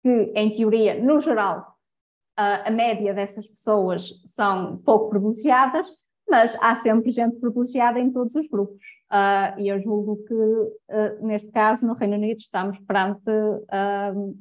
que, 0.03 0.33
em 0.35 0.53
teoria, 0.53 1.03
no 1.03 1.21
geral, 1.21 1.75
a 2.37 2.71
média 2.71 3.15
dessas 3.15 3.47
pessoas 3.47 4.21
são 4.25 4.79
pouco 4.79 5.11
privilegiadas, 5.11 5.87
mas 6.29 6.57
há 6.61 6.75
sempre 6.77 7.11
gente 7.11 7.39
privilegiada 7.39 7.99
em 7.99 8.11
todos 8.11 8.35
os 8.35 8.47
grupos. 8.49 8.81
Uh, 9.13 9.61
e 9.61 9.69
eu 9.69 9.81
julgo 9.81 10.17
que, 10.25 10.35
uh, 10.35 11.27
neste 11.27 11.51
caso, 11.53 11.87
no 11.87 11.95
Reino 11.95 12.17
Unido, 12.17 12.39
estamos 12.39 12.79
perante, 12.81 13.31
uh, 13.31 14.37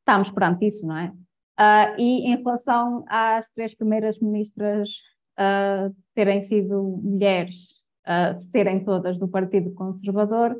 estamos 0.00 0.30
perante 0.30 0.66
isso, 0.66 0.86
não 0.86 0.96
é? 0.96 1.12
e 1.96 2.30
em 2.30 2.36
relação 2.36 3.02
às 3.08 3.48
três 3.54 3.74
primeiras 3.74 4.18
ministras 4.20 4.90
terem 6.16 6.42
sido 6.42 6.82
mulheres, 6.82 7.54
serem 8.50 8.82
todas 8.82 9.18
do 9.18 9.28
Partido 9.28 9.70
Conservador, 9.74 10.56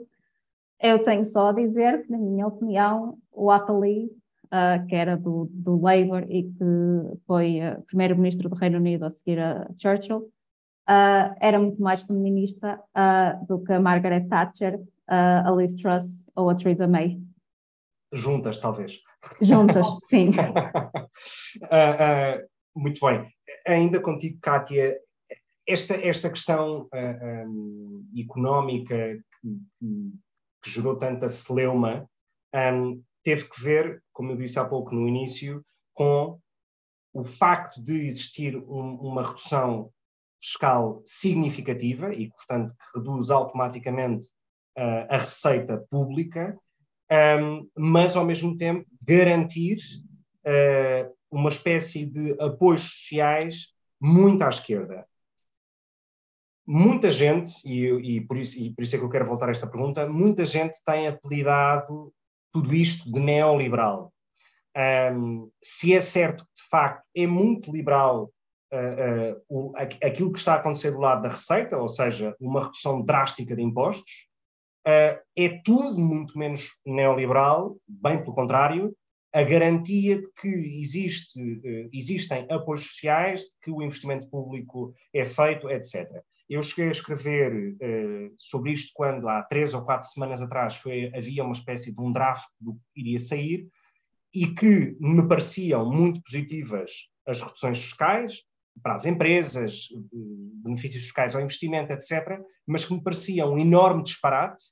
eu 0.81 1.03
tenho 1.05 1.25
só 1.25 1.49
a 1.49 1.53
dizer 1.53 2.05
que, 2.05 2.13
na 2.13 2.19
minha 2.19 2.47
opinião, 2.47 3.19
o 3.33 3.51
Attlee, 3.51 4.11
uh, 4.47 4.87
que 4.87 4.95
era 4.95 5.17
do, 5.17 5.49
do 5.51 5.81
Labour 5.81 6.25
e 6.29 6.45
que 6.45 7.19
foi 7.27 7.61
uh, 7.61 7.83
primeiro-ministro 7.87 8.49
do 8.49 8.57
Reino 8.57 8.79
Unido 8.79 9.05
a 9.05 9.11
seguir 9.11 9.39
a 9.39 9.69
Churchill, 9.79 10.19
uh, 10.19 11.35
era 11.41 11.59
muito 11.59 11.81
mais 11.81 12.03
feminista 12.03 12.79
do 13.49 13.63
que 13.63 13.73
a 13.73 13.81
Margaret 13.81 14.29
Thatcher, 14.29 14.81
a 15.09 15.51
Liz 15.57 15.77
Truss 15.77 16.27
ou 16.35 16.51
a 16.51 16.55
Theresa 16.55 16.87
May. 16.87 17.21
Juntas, 18.13 18.59
talvez. 18.59 19.01
Juntas, 19.41 19.87
sim. 20.05 20.33
muito 22.75 23.01
bem. 23.05 23.27
Ainda 23.67 24.01
contigo, 24.01 24.39
Kátia, 24.41 24.95
esta, 25.67 25.95
esta 25.95 26.31
questão 26.31 26.89
um, 26.95 28.09
económica 28.17 29.19
que, 29.41 29.59
que 30.63 30.71
gerou 30.71 30.97
tanta 30.97 31.29
celeuma, 31.29 32.09
um, 32.55 33.03
teve 33.23 33.49
que 33.49 33.61
ver, 33.61 34.03
como 34.13 34.33
eu 34.33 34.37
disse 34.37 34.59
há 34.59 34.65
pouco 34.65 34.95
no 34.95 35.09
início, 35.09 35.65
com 35.93 36.39
o 37.13 37.25
facto 37.25 37.83
de 37.83 38.07
existir 38.07 38.57
um, 38.57 38.95
uma 38.97 39.23
redução 39.23 39.91
fiscal 40.41 41.03
significativa 41.05 42.15
e, 42.15 42.31
portanto, 42.31 42.73
que 42.73 42.99
reduz 42.99 43.31
automaticamente 43.31 44.29
uh, 44.79 45.07
a 45.09 45.19
receita 45.19 45.85
pública, 45.91 46.57
mas, 47.77 48.17
ao 48.17 48.25
mesmo 48.25 48.57
tempo, 48.57 48.85
garantir 49.01 49.79
uh, 50.45 51.17
uma 51.31 51.49
espécie 51.49 52.05
de 52.05 52.37
apoios 52.41 52.83
sociais 52.83 53.73
muito 54.01 54.43
à 54.43 54.49
esquerda 54.49 55.07
muita 56.67 57.11
gente, 57.11 57.53
e, 57.65 58.17
e, 58.17 58.21
por 58.21 58.37
isso, 58.37 58.59
e 58.59 58.75
por 58.75 58.83
isso 58.83 58.97
é 58.97 58.99
que 58.99 59.05
eu 59.05 59.11
quero 59.11 59.27
voltar 59.27 59.49
a 59.49 59.53
esta 59.53 59.67
pergunta, 59.67 60.09
muita 60.09 60.45
gente 60.45 60.83
tem 60.85 61.07
apelidado 61.07 62.13
tudo 62.53 62.75
isto 62.75 63.11
de 63.13 63.21
neoliberal. 63.21 64.13
Um, 65.15 65.51
se 65.63 65.95
é 65.95 66.01
certo 66.01 66.45
que, 66.45 66.63
de 66.63 66.69
facto, 66.69 67.05
é 67.15 67.27
muito 67.27 67.73
liberal 67.73 68.31
uh, 68.73 69.33
uh, 69.33 69.43
o, 69.49 69.73
aquilo 69.77 70.33
que 70.33 70.39
está 70.39 70.55
a 70.55 70.57
acontecer 70.57 70.91
do 70.91 70.99
lado 70.99 71.23
da 71.23 71.29
receita, 71.29 71.79
ou 71.79 71.89
seja, 71.89 72.35
uma 72.41 72.65
redução 72.65 73.03
drástica 73.03 73.55
de 73.55 73.63
impostos, 73.63 74.27
uh, 74.87 75.19
é 75.37 75.61
tudo 75.65 75.99
muito 75.99 76.39
menos 76.39 76.81
neoliberal, 76.85 77.77
bem 77.87 78.19
pelo 78.19 78.35
contrário, 78.35 78.95
a 79.35 79.43
garantia 79.43 80.21
de 80.21 80.29
que 80.41 80.49
existe, 80.81 81.39
existem 81.93 82.47
apoios 82.51 82.87
sociais, 82.87 83.43
de 83.43 83.51
que 83.63 83.71
o 83.71 83.83
investimento 83.83 84.29
público 84.31 84.95
é 85.13 85.27
feito, 85.27 85.69
etc. 85.69 86.09
Eu 86.49 86.63
cheguei 86.63 86.89
a 86.89 86.93
escrever 86.93 87.75
uh, 87.75 88.35
sobre 88.39 88.73
isto 88.73 88.93
quando, 88.95 89.29
há 89.29 89.43
três 89.43 89.75
ou 89.75 89.83
quatro 89.83 90.09
semanas 90.09 90.41
atrás, 90.41 90.77
foi, 90.77 91.11
havia 91.15 91.43
uma 91.43 91.53
espécie 91.53 91.95
de 91.95 92.01
um 92.01 92.13
draft 92.13 92.49
do 92.61 92.75
que 92.75 93.01
iria 93.01 93.19
sair 93.19 93.69
e 94.35 94.47
que 94.47 94.97
me 95.01 95.27
pareciam 95.27 95.91
muito 95.91 96.23
positivas 96.23 97.09
as 97.27 97.41
reduções 97.41 97.83
fiscais 97.83 98.43
para 98.83 98.95
as 98.95 99.07
empresas, 99.07 99.89
benefícios 100.63 101.05
fiscais 101.05 101.35
ao 101.35 101.41
investimento, 101.41 101.93
etc., 101.93 102.41
mas 102.67 102.85
que 102.85 102.95
me 102.95 103.03
parecia 103.03 103.47
um 103.47 103.59
enorme 103.59 104.03
disparate 104.03 104.63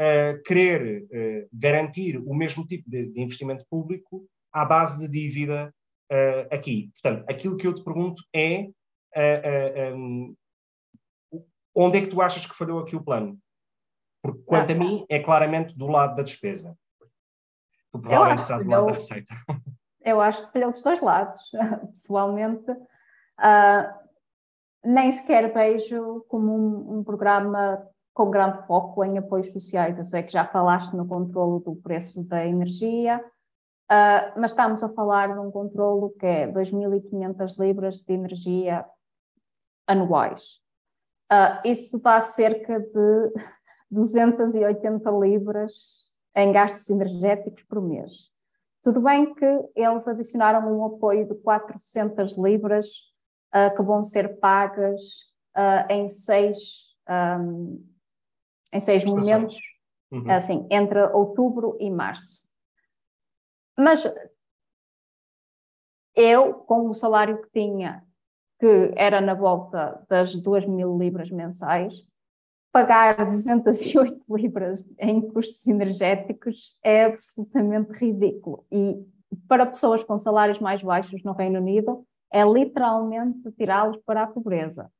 uh, 0.00 0.42
querer 0.44 1.02
uh, 1.02 1.48
garantir 1.52 2.18
o 2.18 2.34
mesmo 2.34 2.66
tipo 2.66 2.88
de, 2.88 3.10
de, 3.10 3.20
investimento 3.20 3.64
público 3.68 4.26
à 4.52 4.64
base 4.64 5.00
de 5.00 5.08
dívida 5.08 5.74
uh, 6.10 6.54
aqui. 6.54 6.90
Portanto, 6.94 7.24
aquilo 7.28 7.56
que 7.56 7.66
eu 7.66 7.74
te 7.74 7.82
pergunto 7.82 8.22
é 8.34 8.68
um, 9.94 10.34
Onde 11.80 11.98
é 11.98 12.00
que 12.00 12.08
tu 12.08 12.20
achas 12.20 12.44
que 12.44 12.56
falhou 12.56 12.80
aqui 12.80 12.96
o 12.96 13.04
plano? 13.04 13.38
Porque, 14.20 14.42
quanto 14.44 14.72
ah, 14.72 14.74
a 14.74 14.78
mim, 14.78 15.06
é 15.08 15.20
claramente 15.20 15.78
do 15.78 15.86
lado 15.86 16.16
da 16.16 16.24
despesa. 16.24 16.76
Tu 17.92 18.00
provavelmente 18.00 18.40
está 18.40 18.58
do 18.58 18.68
lado 18.68 18.86
da 18.86 18.92
receita. 18.92 19.32
Eu 20.04 20.20
acho 20.20 20.44
que 20.44 20.52
falhou 20.52 20.72
dos 20.72 20.82
dois 20.82 21.00
lados, 21.00 21.40
pessoalmente. 21.94 22.68
Uh, 22.70 24.08
nem 24.84 25.12
sequer 25.12 25.52
vejo 25.54 26.24
como 26.28 26.52
um, 26.52 26.98
um, 26.98 27.04
programa 27.04 27.86
com 28.12 28.28
grande 28.28 28.66
foco 28.66 29.04
em 29.04 29.16
apoios 29.16 29.52
sociais. 29.52 29.98
Eu 29.98 30.04
sei 30.04 30.24
que 30.24 30.32
já 30.32 30.44
falaste 30.44 30.94
no 30.94 31.06
controlo 31.06 31.60
do 31.60 31.76
preço 31.76 32.24
da 32.24 32.44
energia, 32.44 33.24
uh, 33.24 34.40
mas 34.40 34.50
estamos 34.50 34.82
a 34.82 34.88
falar 34.88 35.32
de 35.32 35.38
um 35.38 35.50
controlo 35.52 36.10
que 36.18 36.26
é 36.26 36.48
2.500 36.48 37.56
libras 37.56 38.00
de 38.00 38.12
energia 38.12 38.84
anuais. 39.86 40.60
Uh, 41.30 41.60
isso 41.68 41.98
dá 41.98 42.20
cerca 42.20 42.80
de 42.80 43.32
280 43.90 45.10
libras 45.10 46.08
em 46.34 46.52
gastos 46.52 46.88
energéticos 46.88 47.62
por 47.64 47.82
mês. 47.82 48.30
Tudo 48.82 49.00
bem 49.00 49.34
que 49.34 49.44
eles 49.74 50.08
adicionaram 50.08 50.72
um 50.72 50.84
apoio 50.84 51.26
de 51.26 51.34
400 51.34 52.36
libras 52.38 52.86
uh, 53.54 53.74
que 53.76 53.82
vão 53.82 54.02
ser 54.02 54.38
pagas 54.38 55.02
uh, 55.56 55.92
em 55.92 56.08
seis, 56.08 56.96
um, 57.08 57.84
em 58.72 58.80
seis 58.80 59.04
momentos, 59.04 59.58
uhum. 60.10 60.30
assim, 60.30 60.66
entre 60.70 61.00
outubro 61.08 61.76
e 61.80 61.90
março. 61.90 62.46
Mas 63.76 64.04
eu, 66.14 66.54
com 66.54 66.88
o 66.88 66.94
salário 66.94 67.42
que 67.42 67.50
tinha 67.50 68.04
que 68.58 68.92
era 68.96 69.20
na 69.20 69.34
volta 69.34 70.04
das 70.08 70.34
2 70.34 70.66
mil 70.66 70.98
libras 70.98 71.30
mensais, 71.30 71.94
pagar 72.72 73.24
208 73.24 74.22
libras 74.36 74.84
em 74.98 75.20
custos 75.20 75.66
energéticos 75.66 76.78
é 76.82 77.04
absolutamente 77.04 77.92
ridículo. 77.92 78.64
E 78.70 78.96
para 79.46 79.66
pessoas 79.66 80.02
com 80.02 80.18
salários 80.18 80.58
mais 80.58 80.82
baixos 80.82 81.22
no 81.22 81.32
Reino 81.32 81.58
Unido, 81.60 82.04
é 82.30 82.44
literalmente 82.44 83.50
tirá-los 83.52 83.96
para 83.98 84.22
a 84.22 84.26
pobreza. 84.26 84.90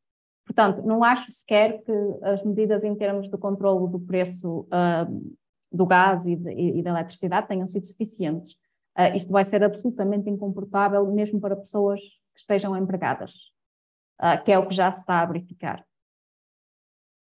Portanto, 0.47 0.83
não 0.83 1.05
acho 1.05 1.31
sequer 1.31 1.83
que 1.83 1.93
as 2.23 2.43
medidas 2.43 2.83
em 2.83 2.95
termos 2.95 3.29
de 3.29 3.37
controle 3.37 3.91
do 3.91 4.01
preço 4.01 4.61
uh, 4.61 5.37
do 5.71 5.85
gás 5.85 6.27
e, 6.27 6.35
de, 6.35 6.51
e, 6.51 6.83
da 6.83 6.91
eletricidade 6.91 7.49
tenham 7.49 7.67
sido 7.67 7.85
suficientes. 7.85 8.53
Uh, 8.97 9.15
isto 9.15 9.31
vai 9.31 9.45
ser 9.45 9.63
absolutamente 9.63 10.31
incomportável, 10.31 11.07
mesmo 11.13 11.39
para 11.39 11.55
pessoas 11.55 12.01
que 12.39 12.43
estejam 12.43 12.77
empregadas, 12.77 13.33
uh, 14.21 14.43
que 14.45 14.53
é 14.53 14.59
o 14.59 14.69
que 14.69 14.75
já 14.75 14.93
se 14.93 15.01
está 15.01 15.21
a 15.21 15.27
verificar. 15.27 15.81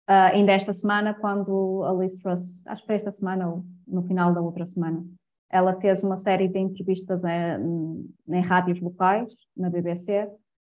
Uh, 0.08 0.32
ainda 0.32 0.52
esta 0.52 0.72
semana, 0.72 1.12
quando 1.12 1.82
a 1.84 1.92
Liz 1.92 2.16
Truss, 2.16 2.64
acho 2.66 2.82
que 2.82 2.86
foi 2.86 2.94
esta 2.94 3.10
semana 3.10 3.48
ou 3.48 3.64
no 3.86 4.02
final 4.04 4.32
da 4.32 4.40
outra 4.40 4.64
semana, 4.64 5.04
ela 5.50 5.78
fez 5.80 6.04
uma 6.04 6.14
série 6.14 6.46
de 6.46 6.58
entrevistas 6.58 7.24
em, 7.24 8.14
em 8.28 8.40
rádios 8.40 8.80
locais, 8.80 9.32
na 9.56 9.68
BBC, 9.68 10.24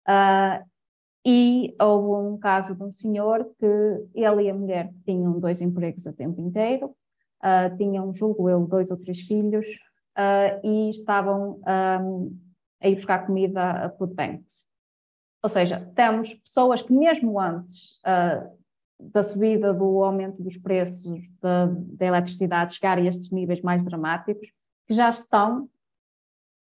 uh, 0.09 0.67
e 1.25 1.77
houve 1.79 2.29
um 2.29 2.39
caso 2.39 2.75
de 2.75 2.83
um 2.83 2.93
senhor 2.95 3.45
que 3.59 4.09
ele 4.15 4.45
e 4.45 4.51
a 4.51 4.55
mulher 4.55 4.91
tinham 5.05 5.39
dois 5.39 5.61
empregos 5.61 6.07
a 6.07 6.15
tempo 6.15 6.41
inteiro, 6.41 6.97
uh, 7.45 7.77
tinham, 7.77 8.11
julgo 8.11 8.49
eu, 8.49 8.67
dois 8.67 8.91
ou 8.91 8.97
três 8.97 9.21
filhos, 9.21 9.67
e 10.63 10.91
estavam 10.91 11.63
um, 12.03 12.39
a 12.81 12.89
ir 12.89 12.95
buscar 12.95 13.27
comida 13.27 13.87
a 13.87 13.91
food 13.91 14.15
banks. 14.15 14.67
Ou 15.43 15.49
seja, 15.49 15.91
temos 15.95 16.35
pessoas 16.35 16.83
que 16.83 16.93
mesmo 16.93 17.41
antes 17.41 17.93
uh, 18.01 18.59
da 18.99 19.23
subida 19.23 19.73
do 19.73 20.03
aumento 20.03 20.43
dos 20.43 20.57
preços 20.57 21.21
da, 21.41 21.67
da 21.67 22.07
eletricidade 22.07 22.75
chegar 22.75 22.99
a 22.99 23.03
estes 23.03 23.31
níveis 23.31 23.63
mais 23.63 23.83
dramáticos, 23.83 24.53
que 24.87 24.95
já 24.95 25.09
estão 25.09 25.69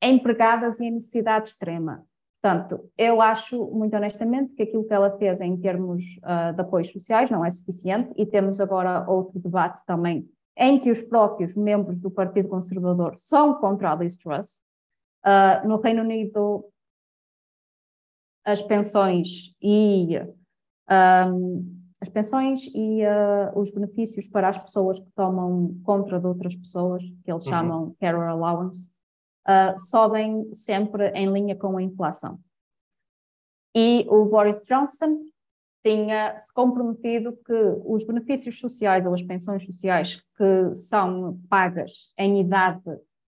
empregadas 0.01 0.79
em 0.79 0.91
necessidade 0.91 1.49
extrema. 1.49 2.05
Portanto, 2.41 2.89
eu 2.97 3.21
acho, 3.21 3.65
muito 3.67 3.95
honestamente, 3.97 4.53
que 4.53 4.63
aquilo 4.63 4.85
que 4.85 4.93
ela 4.93 5.17
fez 5.17 5.41
em 5.41 5.57
termos 5.57 6.01
uh, 6.19 6.53
de 6.53 6.61
apoios 6.61 6.89
sociais 6.89 7.29
não 7.29 7.43
é 7.43 7.51
suficiente 7.51 8.13
e 8.15 8.25
temos 8.25 8.61
agora 8.61 9.09
outro 9.09 9.37
debate 9.39 9.85
também 9.85 10.29
em 10.59 10.77
que 10.77 10.91
os 10.91 11.01
próprios 11.01 11.55
membros 11.55 11.99
do 12.01 12.11
Partido 12.11 12.49
Conservador 12.49 13.13
são 13.17 13.55
contra 13.55 13.91
a 13.91 13.95
Liz 13.95 14.17
Truss. 14.17 14.61
Uh, 15.25 15.67
no 15.67 15.77
Reino 15.81 16.01
Unido, 16.01 16.65
as 18.45 18.61
pensões 18.61 19.53
e 19.61 20.17
um, 20.89 21.79
as 22.01 22.09
pensões 22.09 22.65
e 22.73 23.03
uh, 23.03 23.59
os 23.59 23.69
benefícios 23.69 24.27
para 24.27 24.49
as 24.49 24.57
pessoas 24.57 24.99
que 24.99 25.11
tomam 25.11 25.75
contra 25.83 26.19
de 26.19 26.25
outras 26.25 26.55
pessoas, 26.55 27.03
que 27.23 27.31
eles 27.31 27.43
uhum. 27.43 27.49
chamam 27.49 27.95
care 27.99 28.17
allowance, 28.17 28.89
uh, 29.47 29.77
sobem 29.77 30.53
sempre 30.53 31.09
em 31.09 31.31
linha 31.31 31.55
com 31.55 31.77
a 31.77 31.83
inflação. 31.83 32.39
E 33.75 34.05
o 34.09 34.25
Boris 34.25 34.59
Johnson 34.63 35.19
tinha 35.85 36.37
se 36.37 36.51
comprometido 36.53 37.37
que 37.45 37.53
os 37.85 38.03
benefícios 38.03 38.59
sociais 38.59 39.05
ou 39.05 39.13
as 39.13 39.21
pensões 39.21 39.65
sociais 39.65 40.21
que 40.37 40.75
são 40.75 41.39
pagas 41.49 42.11
em 42.17 42.39
idade 42.39 42.81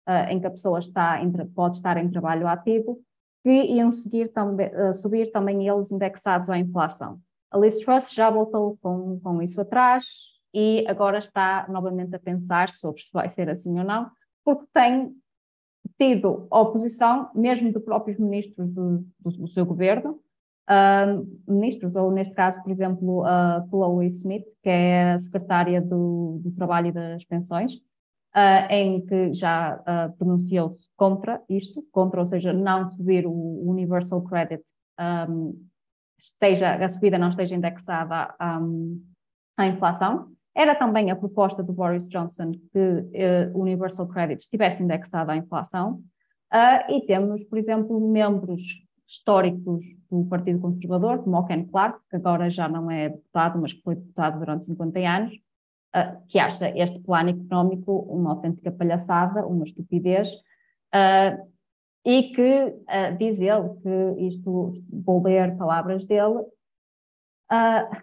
uh, 0.09 0.31
em 0.31 0.39
que 0.39 0.47
a 0.47 0.51
pessoa 0.51 0.79
está 0.79 1.21
em, 1.23 1.31
pode 1.53 1.75
estar 1.75 1.97
em 1.97 2.09
trabalho 2.09 2.47
ativo, 2.47 2.99
que 3.43 3.49
iam 3.49 3.91
seguir 3.91 4.33
também, 4.33 4.69
subir 4.93 5.31
também 5.31 5.67
eles 5.67 5.91
indexados 5.91 6.49
à 6.49 6.57
inflação. 6.57 7.21
A 7.51 7.57
Liz 7.57 7.77
Truss 7.77 8.11
já 8.11 8.29
voltou 8.29 8.77
com, 8.81 9.19
com 9.21 9.41
isso 9.41 9.61
atrás 9.61 10.05
e 10.53 10.83
agora 10.87 11.19
está 11.19 11.65
novamente 11.69 12.15
a 12.15 12.19
pensar 12.19 12.69
sobre 12.69 13.01
se 13.01 13.13
vai 13.13 13.29
ser 13.29 13.49
assim 13.49 13.77
ou 13.77 13.85
não, 13.85 14.11
porque 14.43 14.65
tem 14.73 15.15
tido 15.97 16.47
oposição, 16.49 17.29
mesmo 17.35 17.71
de 17.71 17.79
próprios 17.79 18.17
ministros 18.17 18.69
do, 18.69 19.05
do, 19.19 19.29
do 19.31 19.47
seu 19.47 19.65
governo, 19.65 20.19
uh, 20.69 21.27
ministros, 21.47 21.95
ou 21.95 22.11
neste 22.11 22.33
caso, 22.33 22.61
por 22.63 22.71
exemplo, 22.71 23.25
a 23.25 23.59
uh, 23.59 23.69
Chloe 23.69 24.07
Smith, 24.07 24.45
que 24.63 24.69
é 24.69 25.11
a 25.11 25.19
secretária 25.19 25.81
do, 25.81 26.39
do 26.43 26.51
Trabalho 26.51 26.87
e 26.87 26.91
das 26.91 27.25
Pensões, 27.25 27.81
uh, 28.35 28.71
em 28.71 29.05
que 29.05 29.33
já 29.33 29.75
uh, 29.75 30.17
pronunciou-se 30.17 30.87
contra 30.95 31.41
isto, 31.49 31.83
contra, 31.91 32.19
ou 32.19 32.25
seja, 32.25 32.53
não 32.53 32.89
subir 32.91 33.25
o 33.25 33.69
Universal 33.69 34.21
Credit 34.23 34.63
um, 35.29 35.67
esteja, 36.17 36.75
a 36.75 36.89
subida 36.89 37.17
não 37.17 37.29
esteja 37.29 37.55
indexada 37.55 38.35
um, 38.41 39.01
à 39.57 39.67
inflação. 39.67 40.27
Era 40.53 40.75
também 40.75 41.09
a 41.09 41.15
proposta 41.15 41.63
do 41.63 41.71
Boris 41.71 42.07
Johnson 42.09 42.51
que 42.51 42.79
uh, 42.79 43.57
o 43.57 43.61
Universal 43.61 44.07
Credit 44.07 44.41
estivesse 44.41 44.83
indexado 44.83 45.31
à 45.31 45.37
inflação. 45.37 46.01
Uh, 46.53 46.91
e 46.91 47.05
temos, 47.05 47.43
por 47.43 47.57
exemplo, 47.57 47.99
membros 47.99 48.61
históricos 49.07 49.85
do 50.09 50.25
Partido 50.25 50.59
Conservador, 50.59 51.23
como 51.23 51.37
o 51.37 51.45
Ken 51.45 51.65
Clark, 51.65 51.99
que 52.09 52.15
agora 52.15 52.49
já 52.49 52.67
não 52.67 52.89
é 52.89 53.09
deputado, 53.09 53.59
mas 53.59 53.73
que 53.73 53.81
foi 53.81 53.95
deputado 53.95 54.39
durante 54.39 54.65
50 54.65 54.99
anos, 54.99 55.39
uh, 55.95 56.25
que 56.27 56.39
acha 56.39 56.69
este 56.77 56.99
plano 56.99 57.29
económico 57.29 57.99
uma 58.09 58.31
autêntica 58.31 58.71
palhaçada, 58.71 59.45
uma 59.45 59.65
estupidez, 59.65 60.27
uh, 60.93 61.49
e 62.05 62.23
que 62.33 62.63
uh, 62.65 63.17
diz 63.17 63.39
ele 63.39 63.69
que 63.81 64.27
isto, 64.27 64.81
vou 64.91 65.23
ler 65.23 65.57
palavras 65.57 66.05
dele, 66.05 66.39
uh, 66.39 67.97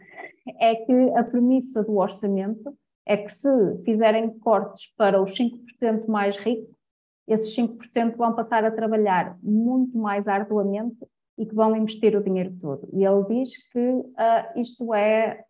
é 0.60 0.74
que 0.76 1.10
a 1.16 1.24
premissa 1.24 1.82
do 1.82 1.96
orçamento 1.96 2.76
é 3.04 3.16
que 3.16 3.30
se 3.30 3.48
fizerem 3.84 4.38
cortes 4.38 4.92
para 4.96 5.22
os 5.22 5.32
5% 5.32 6.06
mais 6.06 6.36
ricos, 6.36 6.74
esses 7.26 7.56
5% 7.56 8.16
vão 8.16 8.34
passar 8.34 8.64
a 8.64 8.70
trabalhar 8.70 9.36
muito 9.42 9.98
mais 9.98 10.28
arduamente 10.28 10.96
e 11.36 11.44
que 11.44 11.54
vão 11.54 11.76
investir 11.76 12.16
o 12.16 12.22
dinheiro 12.22 12.56
todo. 12.60 12.88
E 12.92 13.04
ele 13.04 13.24
diz 13.24 13.50
que 13.72 13.78
uh, 13.78 14.60
isto 14.60 14.94
é 14.94 15.44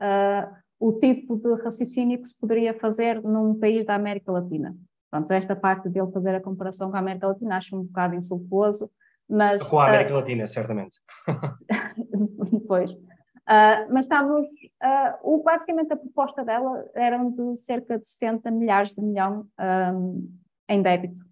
o 0.79 0.93
tipo 0.93 1.37
de 1.37 1.63
raciocínio 1.63 2.21
que 2.21 2.29
se 2.29 2.37
poderia 2.37 2.75
fazer 2.75 3.23
num 3.23 3.59
país 3.59 3.85
da 3.85 3.95
América 3.95 4.31
Latina. 4.31 4.77
Pronto, 5.11 5.31
esta 5.33 5.57
parte 5.57 5.89
dele 5.89 6.11
fazer 6.13 6.35
a 6.35 6.41
comparação 6.41 6.91
com 6.91 6.97
a 6.97 7.01
América 7.01 7.29
Latina 7.29 7.57
acho 7.57 7.77
um 7.77 7.85
bocado 7.85 8.15
insultuoso, 8.15 8.91
mas... 9.29 9.63
Com 9.63 9.79
a 9.79 9.89
América 9.89 10.13
uh, 10.13 10.17
Latina, 10.17 10.47
certamente. 10.47 10.99
pois. 12.69 12.91
Uh, 12.91 13.87
mas 13.93 14.07
estávamos, 14.07 14.47
uh, 14.47 15.19
o, 15.23 15.43
basicamente 15.43 15.93
a 15.93 15.97
proposta 15.97 16.45
dela 16.45 16.85
era 16.95 17.17
de 17.19 17.57
cerca 17.59 17.99
de 17.99 18.07
70 18.07 18.51
milhares 18.51 18.93
de 18.93 19.01
milhão 19.01 19.47
um, 19.95 20.29
em 20.69 20.83
débito 20.83 21.25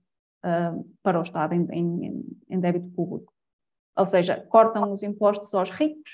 para 1.03 1.19
o 1.19 1.23
Estado, 1.23 1.55
em, 1.55 1.67
em, 1.73 2.23
em, 2.51 2.61
débito 2.61 2.91
público. 2.91 3.33
Ou 3.97 4.07
seja, 4.07 4.45
cortam 4.51 4.93
os 4.93 5.03
impostos 5.03 5.55
aos 5.55 5.71
ricos, 5.71 6.11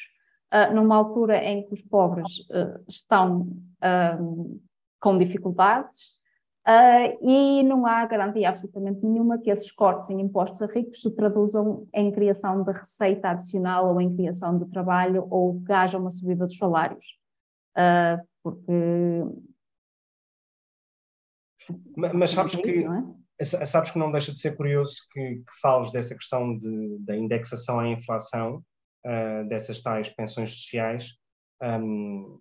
numa 0.74 0.96
altura 0.96 1.36
em 1.44 1.66
que 1.66 1.74
os 1.74 1.82
pobres 1.82 2.46
estão 2.88 3.48
com 4.98 5.18
dificuldades, 5.18 6.20
Uh, 6.60 7.16
e 7.26 7.62
não 7.62 7.86
há 7.86 8.04
garantia 8.04 8.50
absolutamente 8.50 9.04
nenhuma 9.04 9.38
que 9.38 9.50
esses 9.50 9.72
cortes 9.72 10.10
em 10.10 10.20
impostos 10.20 10.60
a 10.60 10.66
ricos 10.66 11.00
se 11.00 11.10
traduzam 11.10 11.88
em 11.92 12.12
criação 12.12 12.62
de 12.62 12.70
receita 12.70 13.30
adicional 13.30 13.88
ou 13.88 14.00
em 14.00 14.14
criação 14.14 14.58
de 14.58 14.66
trabalho 14.66 15.26
ou 15.30 15.62
que 15.64 15.72
haja 15.72 15.98
uma 15.98 16.10
subida 16.10 16.46
dos 16.46 16.58
salários. 16.58 17.04
Uh, 17.74 18.22
porque. 18.42 18.72
Mas, 21.96 22.12
mas 22.12 22.30
sabes 22.30 22.54
que. 22.54 22.84
É? 22.84 23.44
Sabes 23.44 23.90
que 23.90 23.98
não 23.98 24.12
deixa 24.12 24.30
de 24.32 24.38
ser 24.38 24.54
curioso 24.54 24.96
que, 25.10 25.36
que 25.36 25.60
fales 25.62 25.90
dessa 25.90 26.14
questão 26.14 26.58
de, 26.58 26.98
da 26.98 27.16
indexação 27.16 27.80
à 27.80 27.88
inflação, 27.88 28.62
uh, 29.06 29.48
dessas 29.48 29.80
tais 29.80 30.08
pensões 30.08 30.50
sociais, 30.50 31.14
um, 31.62 32.38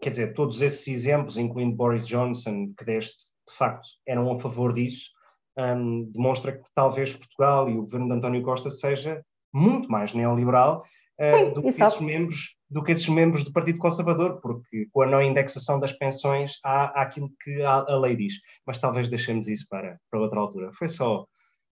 quer 0.00 0.10
dizer, 0.10 0.34
todos 0.34 0.62
esses 0.62 0.86
exemplos, 0.86 1.36
incluindo 1.36 1.76
Boris 1.76 2.06
Johnson, 2.06 2.72
que 2.76 2.84
deste 2.84 3.32
de 3.48 3.54
facto 3.56 3.88
eram 4.06 4.30
a 4.30 4.38
favor 4.38 4.72
disso, 4.72 5.10
um, 5.58 6.04
demonstra 6.12 6.52
que 6.52 6.70
talvez 6.74 7.12
Portugal 7.12 7.68
e 7.68 7.74
o 7.74 7.80
governo 7.80 8.08
de 8.08 8.16
António 8.16 8.42
Costa 8.42 8.70
seja 8.70 9.24
muito 9.52 9.90
mais 9.90 10.12
neoliberal 10.12 10.84
uh, 11.20 11.46
Sim, 11.46 11.52
do, 11.52 11.62
que 11.62 11.68
esses 11.68 12.00
membros, 12.00 12.56
do 12.68 12.82
que 12.84 12.92
esses 12.92 13.08
membros 13.08 13.44
do 13.44 13.52
Partido 13.52 13.78
Conservador, 13.78 14.40
porque 14.40 14.86
com 14.92 15.02
a 15.02 15.06
não 15.06 15.22
indexação 15.22 15.80
das 15.80 15.92
pensões 15.92 16.58
há, 16.64 17.00
há 17.00 17.02
aquilo 17.02 17.30
que 17.42 17.62
a, 17.62 17.72
a, 17.72 17.98
lei 17.98 18.16
diz. 18.16 18.34
Mas 18.64 18.78
talvez 18.78 19.08
deixemos 19.08 19.48
isso 19.48 19.66
para, 19.68 19.98
para 20.10 20.20
outra 20.20 20.40
altura. 20.40 20.70
Foi 20.72 20.88
só 20.88 21.26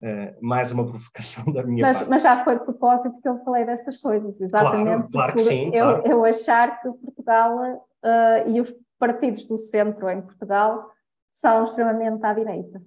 uh, 0.02 0.36
mais 0.40 0.72
uma 0.72 0.84
provocação 0.86 1.44
da 1.52 1.62
minha 1.62 1.86
mas, 1.86 1.98
parte. 1.98 2.10
Mas 2.10 2.22
já 2.22 2.44
foi 2.44 2.58
de 2.58 2.64
propósito 2.64 3.20
que 3.20 3.28
eu 3.28 3.38
falei 3.44 3.64
destas 3.64 3.96
coisas, 3.96 4.40
exatamente. 4.40 4.84
Claro, 4.84 5.08
claro 5.12 5.32
que 5.34 5.40
sim. 5.40 5.66
Eu, 5.66 5.84
claro. 5.84 6.06
eu 6.06 6.24
achar 6.24 6.80
que 6.80 6.90
Portugal 6.90 7.58
uh, 7.58 8.48
e 8.48 8.60
os 8.60 8.74
partidos 8.98 9.44
do 9.46 9.56
centro 9.56 10.08
em 10.10 10.20
Portugal 10.20 10.90
são 11.32 11.64
extremamente 11.64 12.24
à 12.24 12.32
direita. 12.32 12.82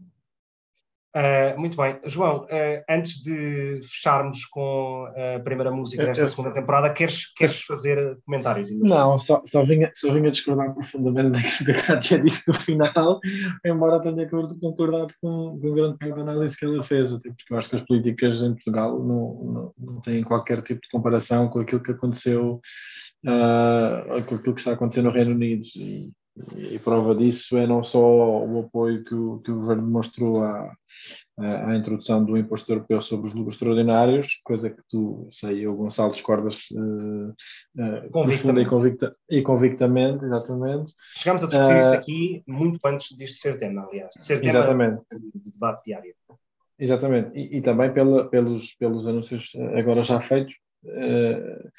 Uh, 1.16 1.60
muito 1.60 1.78
bem. 1.78 2.00
João, 2.06 2.46
uh, 2.46 2.84
antes 2.90 3.22
de 3.22 3.80
fecharmos 3.84 4.46
com 4.46 5.08
a 5.16 5.40
primeira 5.40 5.72
música 5.72 6.06
desta 6.06 6.26
segunda 6.26 6.52
temporada, 6.52 6.90
queres, 6.92 7.32
queres 7.36 7.62
fazer 7.62 8.18
comentários? 8.26 8.72
Não, 8.80 9.20
só, 9.20 9.40
só, 9.46 9.64
vinha, 9.64 9.92
só 9.94 10.12
vinha 10.12 10.32
discordar 10.32 10.74
profundamente 10.74 11.30
daquilo 11.30 11.66
que 11.66 11.72
a 11.72 11.86
Cátia 11.86 12.18
disse 12.18 12.42
no 12.48 12.60
final, 12.62 13.20
embora 13.64 14.02
tenha 14.02 14.28
concordado 14.28 15.14
com, 15.22 15.60
com 15.62 15.74
grande 15.76 15.98
parte 16.00 16.16
da 16.16 16.22
análise 16.22 16.58
que 16.58 16.66
ela 16.66 16.84
fez, 16.84 17.12
porque 17.12 17.32
eu 17.52 17.58
acho 17.58 17.70
que 17.70 17.76
as 17.76 17.84
políticas 17.84 18.42
em 18.42 18.54
Portugal 18.56 18.98
não, 18.98 19.44
não, 19.44 19.74
não 19.78 20.02
têm 20.02 20.24
qualquer 20.24 20.64
tipo 20.64 20.82
de 20.82 20.90
comparação 20.90 21.48
com 21.48 21.60
aquilo 21.60 21.84
que 21.84 21.92
aconteceu, 21.92 22.60
uh, 23.24 24.24
com 24.24 24.36
aquilo 24.36 24.54
que 24.56 24.62
está 24.62 24.72
acontecendo 24.72 25.06
no 25.06 25.12
Reino 25.12 25.32
Unido. 25.32 25.64
E, 25.76 26.12
e 26.58 26.80
prova 26.80 27.14
disso 27.14 27.58
é 27.58 27.68
não 27.68 27.84
só 27.84 28.00
o 28.00 28.62
apoio 28.62 29.04
que 29.04 29.14
o, 29.14 29.40
que 29.40 29.52
o 29.52 29.56
governo 29.56 29.86
demonstrou 29.86 30.44
à, 30.44 30.74
à, 31.38 31.76
introdução 31.76 32.26
do 32.26 32.36
imposto 32.36 32.72
europeu 32.72 33.02
sobre 33.02 33.28
os 33.28 33.34
lucros 33.34 33.54
extraordinários, 33.54 34.40
coisa 34.44 34.70
que 34.70 34.82
tu, 34.90 35.28
sei, 35.30 35.66
eu, 35.66 35.76
Gonçalo, 35.76 36.12
discordas 36.12 36.56
uh, 36.72 37.30
uh, 37.30 38.10
convictamente. 38.12 38.66
E, 38.66 38.70
convicta, 38.70 39.16
e 39.30 39.42
convictamente, 39.44 40.26
exatamente. 40.26 40.94
Chegámos 41.16 41.44
a 41.44 41.48
discutir 41.48 41.76
uh, 41.76 41.80
isso 41.80 41.94
aqui 41.94 42.44
muito 42.48 42.80
antes 42.84 43.16
disto 43.16 43.40
ser 43.40 43.60
tema, 43.60 43.88
aliás, 43.88 44.10
de 44.18 44.24
ser 44.24 44.40
tema 44.40 44.60
exatamente. 44.60 45.04
De, 45.12 45.42
de 45.42 45.52
debate 45.54 45.84
diário. 45.86 46.16
Exatamente, 46.80 47.38
e, 47.38 47.58
e 47.58 47.62
também 47.62 47.94
pela, 47.94 48.28
pelos, 48.28 48.74
pelos 48.74 49.06
anúncios 49.06 49.52
agora 49.78 50.02
já 50.04 50.20
feitos, 50.20 50.56
uh, 50.86 51.72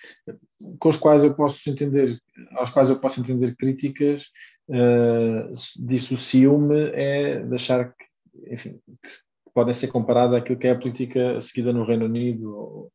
com 0.78 0.88
os 0.88 0.96
quais 0.96 1.22
eu 1.22 1.34
posso 1.34 1.68
entender, 1.68 2.18
aos 2.52 2.70
quais 2.70 2.90
eu 2.90 2.98
posso 2.98 3.20
entender 3.20 3.56
críticas, 3.56 4.24
uh, 4.68 5.50
dissocio-me 5.78 6.90
é 6.92 7.40
de 7.40 7.54
achar 7.54 7.92
que, 7.92 8.52
enfim, 8.52 8.80
que 9.02 9.12
podem 9.52 9.74
ser 9.74 9.88
comparadas 9.88 10.36
àquilo 10.36 10.58
que 10.58 10.66
é 10.66 10.72
a 10.72 10.78
política 10.78 11.40
seguida 11.40 11.72
no 11.72 11.84
Reino 11.84 12.06
Unido 12.06 12.56
ou, 12.56 12.92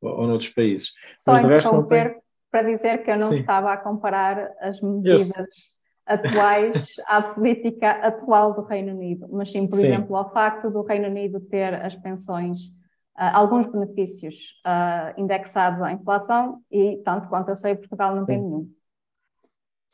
ou 0.00 0.26
noutros 0.26 0.50
países. 0.50 0.90
Só 1.16 1.32
Mas 1.32 1.42
de 1.42 1.48
resto 1.48 1.72
não 1.72 1.86
tem... 1.86 2.14
para 2.50 2.62
dizer 2.62 3.04
que 3.04 3.10
eu 3.10 3.18
não 3.18 3.30
Sim. 3.30 3.40
estava 3.40 3.72
a 3.72 3.76
comparar 3.76 4.50
as 4.60 4.80
medidas 4.80 5.32
atuais 6.04 6.94
à 7.06 7.22
política 7.22 7.90
atual 7.90 8.54
do 8.54 8.62
Reino 8.62 8.92
Unido, 8.92 9.28
mas 9.30 9.50
sim, 9.50 9.66
por 9.68 9.78
sim. 9.78 9.86
exemplo, 9.86 10.16
ao 10.16 10.32
facto 10.32 10.70
do 10.70 10.82
Reino 10.82 11.08
Unido 11.08 11.40
ter 11.40 11.74
as 11.74 11.94
pensões 11.94 12.58
alguns 13.14 13.66
benefícios 13.66 14.60
uh, 14.66 15.20
indexados 15.20 15.82
à 15.82 15.92
inflação 15.92 16.62
e, 16.70 16.98
tanto 17.04 17.28
quanto 17.28 17.50
eu 17.50 17.56
sei, 17.56 17.74
Portugal 17.74 18.16
não 18.16 18.24
tem 18.24 18.38
Sim. 18.38 18.44
nenhum. 18.44 18.70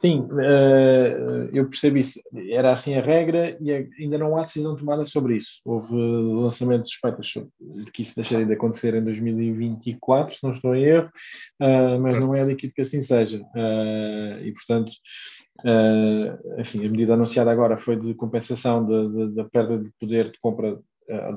Sim, 0.00 0.28
uh, 0.30 1.50
eu 1.52 1.68
percebi 1.68 1.98
isso. 1.98 2.20
Era 2.50 2.70
assim 2.70 2.94
a 2.94 3.02
regra 3.02 3.58
e 3.60 3.72
ainda 3.98 4.16
não 4.16 4.36
há 4.36 4.42
decisão 4.42 4.76
tomada 4.76 5.04
sobre 5.04 5.34
isso. 5.34 5.60
Houve 5.64 5.92
lançamento 5.92 6.84
de 6.84 6.90
suspeitas 6.90 7.26
de 7.26 7.90
que 7.90 8.02
isso 8.02 8.14
deixaria 8.14 8.46
de 8.46 8.52
acontecer 8.52 8.94
em 8.94 9.02
2024, 9.02 10.36
se 10.36 10.44
não 10.44 10.52
estou 10.52 10.72
em 10.76 10.84
erro, 10.84 11.10
mas 11.58 12.04
certo. 12.04 12.20
não 12.20 12.36
é 12.36 12.44
líquido 12.44 12.72
que 12.74 12.82
assim 12.82 13.02
seja. 13.02 13.42
e, 14.40 14.52
portanto, 14.52 14.92
enfim, 16.58 16.86
a 16.86 16.90
medida 16.90 17.14
anunciada 17.14 17.50
agora 17.50 17.76
foi 17.76 17.96
de 17.96 18.14
compensação 18.14 18.86
da 19.34 19.44
perda 19.46 19.78
de 19.78 19.90
poder 19.98 20.30
de 20.30 20.38
compra 20.38 20.78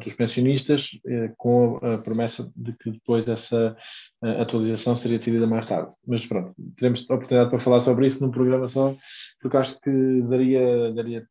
dos 0.04 0.14
pensionistas, 0.14 0.90
eh, 1.06 1.32
com 1.38 1.78
a 1.78 1.98
promessa 1.98 2.52
de 2.56 2.74
que 2.74 2.92
depois 2.92 3.28
essa 3.28 3.76
eh, 4.24 4.42
atualização 4.42 4.96
seria 4.96 5.18
decidida 5.18 5.48
mais 5.48 5.66
tarde. 5.66 5.96
Mas 6.06 6.26
pronto, 6.26 6.54
teremos 6.76 7.04
oportunidade 7.04 7.50
para 7.50 7.60
falar 7.60 7.80
sobre 7.80 8.06
isso 8.06 8.22
num 8.22 8.32
programa 8.32 8.68
só, 8.68 8.96
porque 9.40 9.58
acho 9.58 9.80
que 9.80 10.22
daria, 10.24 10.94
daria 10.94 11.26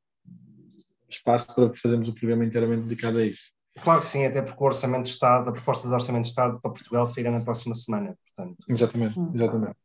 espaço 1.08 1.54
para 1.54 1.70
fazermos 1.74 2.08
um 2.08 2.14
programa 2.14 2.44
inteiramente 2.44 2.82
dedicado 2.82 3.18
a 3.18 3.26
isso. 3.26 3.52
Claro 3.82 4.02
que 4.02 4.08
sim, 4.08 4.24
até 4.24 4.40
porque 4.42 4.62
o 4.62 4.66
Orçamento 4.66 5.04
de 5.04 5.10
Estado, 5.10 5.50
a 5.50 5.52
proposta 5.52 5.86
de 5.86 5.94
Orçamento 5.94 6.22
de 6.22 6.28
Estado 6.28 6.60
para 6.60 6.70
Portugal 6.70 7.04
sairá 7.06 7.30
na 7.30 7.40
próxima 7.40 7.74
semana. 7.74 8.16
Portanto. 8.24 8.56
Exatamente, 8.68 9.20
exatamente. 9.34 9.76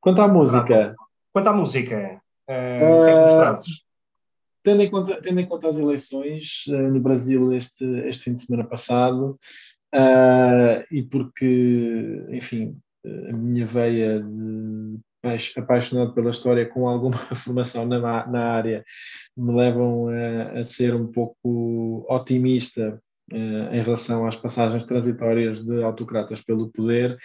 Quanto 0.00 0.22
à 0.22 0.28
música. 0.28 0.94
Quanto 1.32 1.48
à 1.48 1.52
música, 1.52 2.20
uh, 2.48 3.00
o 3.00 3.04
que 3.04 3.10
é 3.10 3.14
que 3.14 3.20
nos 3.20 3.34
trazes? 3.34 3.91
Tendo 4.62 4.82
em 4.82 4.90
conta, 4.90 5.20
tendo 5.20 5.40
em 5.40 5.46
conta 5.46 5.68
as 5.68 5.78
eleições 5.78 6.64
uh, 6.68 6.90
no 6.90 7.00
Brasil 7.00 7.52
este, 7.52 7.84
este 8.06 8.24
fim 8.24 8.34
de 8.34 8.42
semana 8.42 8.64
passado, 8.64 9.38
uh, 9.94 10.84
e 10.90 11.02
porque, 11.02 12.24
enfim, 12.30 12.76
a 13.04 13.32
minha 13.32 13.66
veia 13.66 14.20
de 14.20 15.00
apaixonado 15.56 16.12
pela 16.14 16.30
história 16.30 16.66
com 16.66 16.88
alguma 16.88 17.16
formação 17.36 17.86
na, 17.86 18.26
na 18.26 18.44
área 18.52 18.84
me 19.36 19.54
levam 19.54 20.08
a, 20.08 20.58
a 20.58 20.62
ser 20.64 20.94
um 20.94 21.06
pouco 21.06 22.04
otimista 22.08 23.00
uh, 23.32 23.74
em 23.74 23.82
relação 23.82 24.26
às 24.26 24.36
passagens 24.36 24.84
transitórias 24.84 25.64
de 25.64 25.82
autocratas 25.82 26.40
pelo 26.40 26.70
poder. 26.70 27.16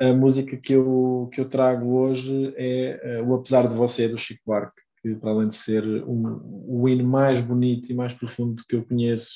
A 0.00 0.12
música 0.12 0.56
que 0.56 0.72
eu, 0.72 1.28
que 1.32 1.40
eu 1.40 1.48
trago 1.48 1.96
hoje 1.98 2.54
é 2.56 3.20
uh, 3.20 3.28
o 3.28 3.34
Apesar 3.34 3.68
de 3.68 3.74
Você, 3.74 4.08
do 4.08 4.18
Chico 4.18 4.40
Buarque 4.46 4.79
que 5.02 5.14
para 5.14 5.30
além 5.30 5.48
de 5.48 5.56
ser 5.56 5.84
um, 6.04 6.40
o 6.66 6.88
hino 6.88 7.06
mais 7.06 7.40
bonito 7.40 7.90
e 7.90 7.94
mais 7.94 8.12
profundo 8.12 8.62
que 8.68 8.76
eu 8.76 8.84
conheço 8.84 9.32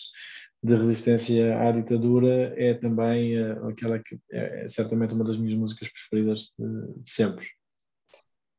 de 0.62 0.75
resistência 0.75 1.61
à 1.61 1.71
ditadura, 1.73 2.55
é 2.57 2.73
também 2.73 3.39
uh, 3.39 3.69
aquela 3.69 3.99
que 3.99 4.19
é, 4.33 4.65
é, 4.65 4.69
certamente 4.69 5.12
uma 5.12 5.25
das 5.25 5.37
minhas 5.37 5.59
músicas 5.59 5.89
preferidas 5.91 6.53
de, 6.59 7.03
de 7.03 7.11
sempre. 7.11 7.47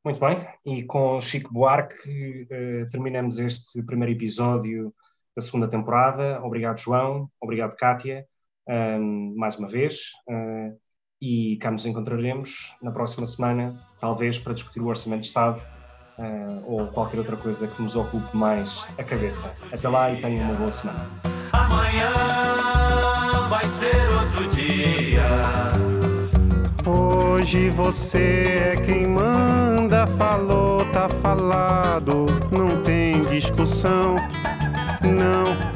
Muito 0.03 0.19
bem, 0.19 0.37
e 0.67 0.83
com 0.83 1.19
Chico 1.19 1.51
Buarque 1.51 2.43
uh, 2.43 2.89
terminamos 2.91 3.39
este 3.39 3.81
primeiro 3.83 4.13
episódio 4.13 4.93
da 5.35 5.41
segunda 5.41 5.67
temporada. 5.67 6.39
Obrigado, 6.43 6.79
João. 6.79 7.27
Obrigado, 7.41 7.75
Kátia, 7.75 8.25
um, 8.69 9.33
mais 9.35 9.57
uma 9.57 9.67
vez. 9.67 10.11
Uh, 10.29 10.79
e 11.19 11.57
cá 11.57 11.71
nos 11.71 11.87
encontraremos 11.87 12.75
na 12.83 12.91
próxima 12.91 13.25
semana, 13.25 13.81
talvez 13.99 14.37
para 14.37 14.53
discutir 14.53 14.79
o 14.79 14.87
Orçamento 14.87 15.21
de 15.21 15.27
Estado 15.27 15.84
uh, 16.17 16.63
ou 16.65 16.87
qualquer 16.87 17.19
outra 17.19 17.37
coisa 17.37 17.67
que 17.67 17.81
nos 17.81 17.95
ocupe 17.95 18.35
mais 18.35 18.85
a 18.97 19.03
cabeça. 19.03 19.53
Até 19.71 19.87
lá 19.87 20.11
e 20.11 20.17
tenham 20.17 20.45
uma 20.45 20.53
boa 20.55 20.71
semana. 20.71 21.07
Amanhã 21.51 22.11
vai 23.49 23.67
ser 23.69 23.95
outro 24.11 24.47
dia. 24.49 25.25
Hoje 26.85 27.69
você 27.69 28.73
é 28.73 28.81
quem 28.81 29.07
manda, 29.07 30.05
falou, 30.07 30.85
tá 30.91 31.09
falado, 31.09 32.27
não 32.51 32.81
tem 32.83 33.23
discussão, 33.23 34.15
não. 35.03 35.75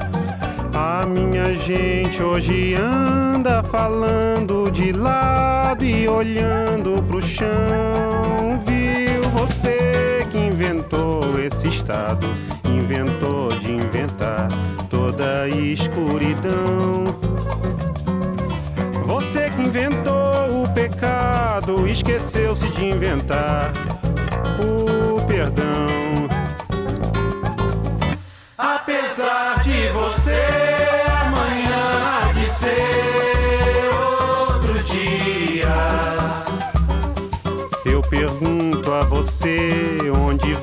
A 0.74 1.06
minha 1.06 1.54
gente 1.56 2.22
hoje 2.22 2.76
anda 2.76 3.64
falando 3.64 4.72
de 4.72 4.92
lado 4.92 5.84
e 5.84 6.08
olhando 6.08 7.04
pro 7.04 7.22
chão. 7.22 7.48
Viu 8.66 9.24
você? 9.32 9.89
Esse 11.50 11.68
estado, 11.68 12.28
inventou 12.64 13.50
de 13.50 13.72
inventar 13.72 14.48
toda 14.90 15.42
a 15.42 15.50
escuridão. 15.50 17.06
Você 19.06 19.50
que 19.50 19.62
inventou 19.62 20.64
o 20.64 20.74
pecado, 20.74 21.88
esqueceu-se 21.88 22.70
de 22.70 22.86
inventar 22.86 23.72
o 24.60 25.26
perdão. 25.26 26.30
Apesar 28.56 29.62
de 29.62 29.90
você 29.90 30.59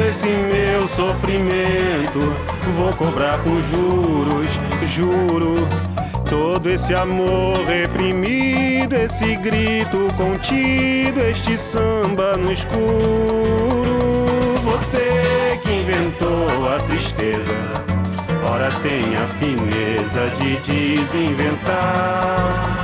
esse 0.00 0.28
meu 0.28 0.86
sofrimento 0.88 2.20
vou 2.76 2.92
cobrar 2.94 3.38
com 3.42 3.56
juros, 3.56 4.60
juro. 4.86 5.66
Todo 6.28 6.68
esse 6.68 6.94
amor 6.94 7.56
reprimido, 7.66 8.94
esse 8.94 9.36
grito 9.36 10.12
contido, 10.16 11.20
este 11.20 11.56
samba 11.56 12.36
no 12.36 12.50
escuro. 12.50 13.84
Você 14.64 15.60
que 15.62 15.70
inventou 15.72 16.68
a 16.74 16.80
tristeza, 16.80 17.52
ora 18.50 18.70
tem 18.82 19.16
a 19.16 19.26
fineza 19.28 20.28
de 20.36 20.56
desinventar. 20.96 22.83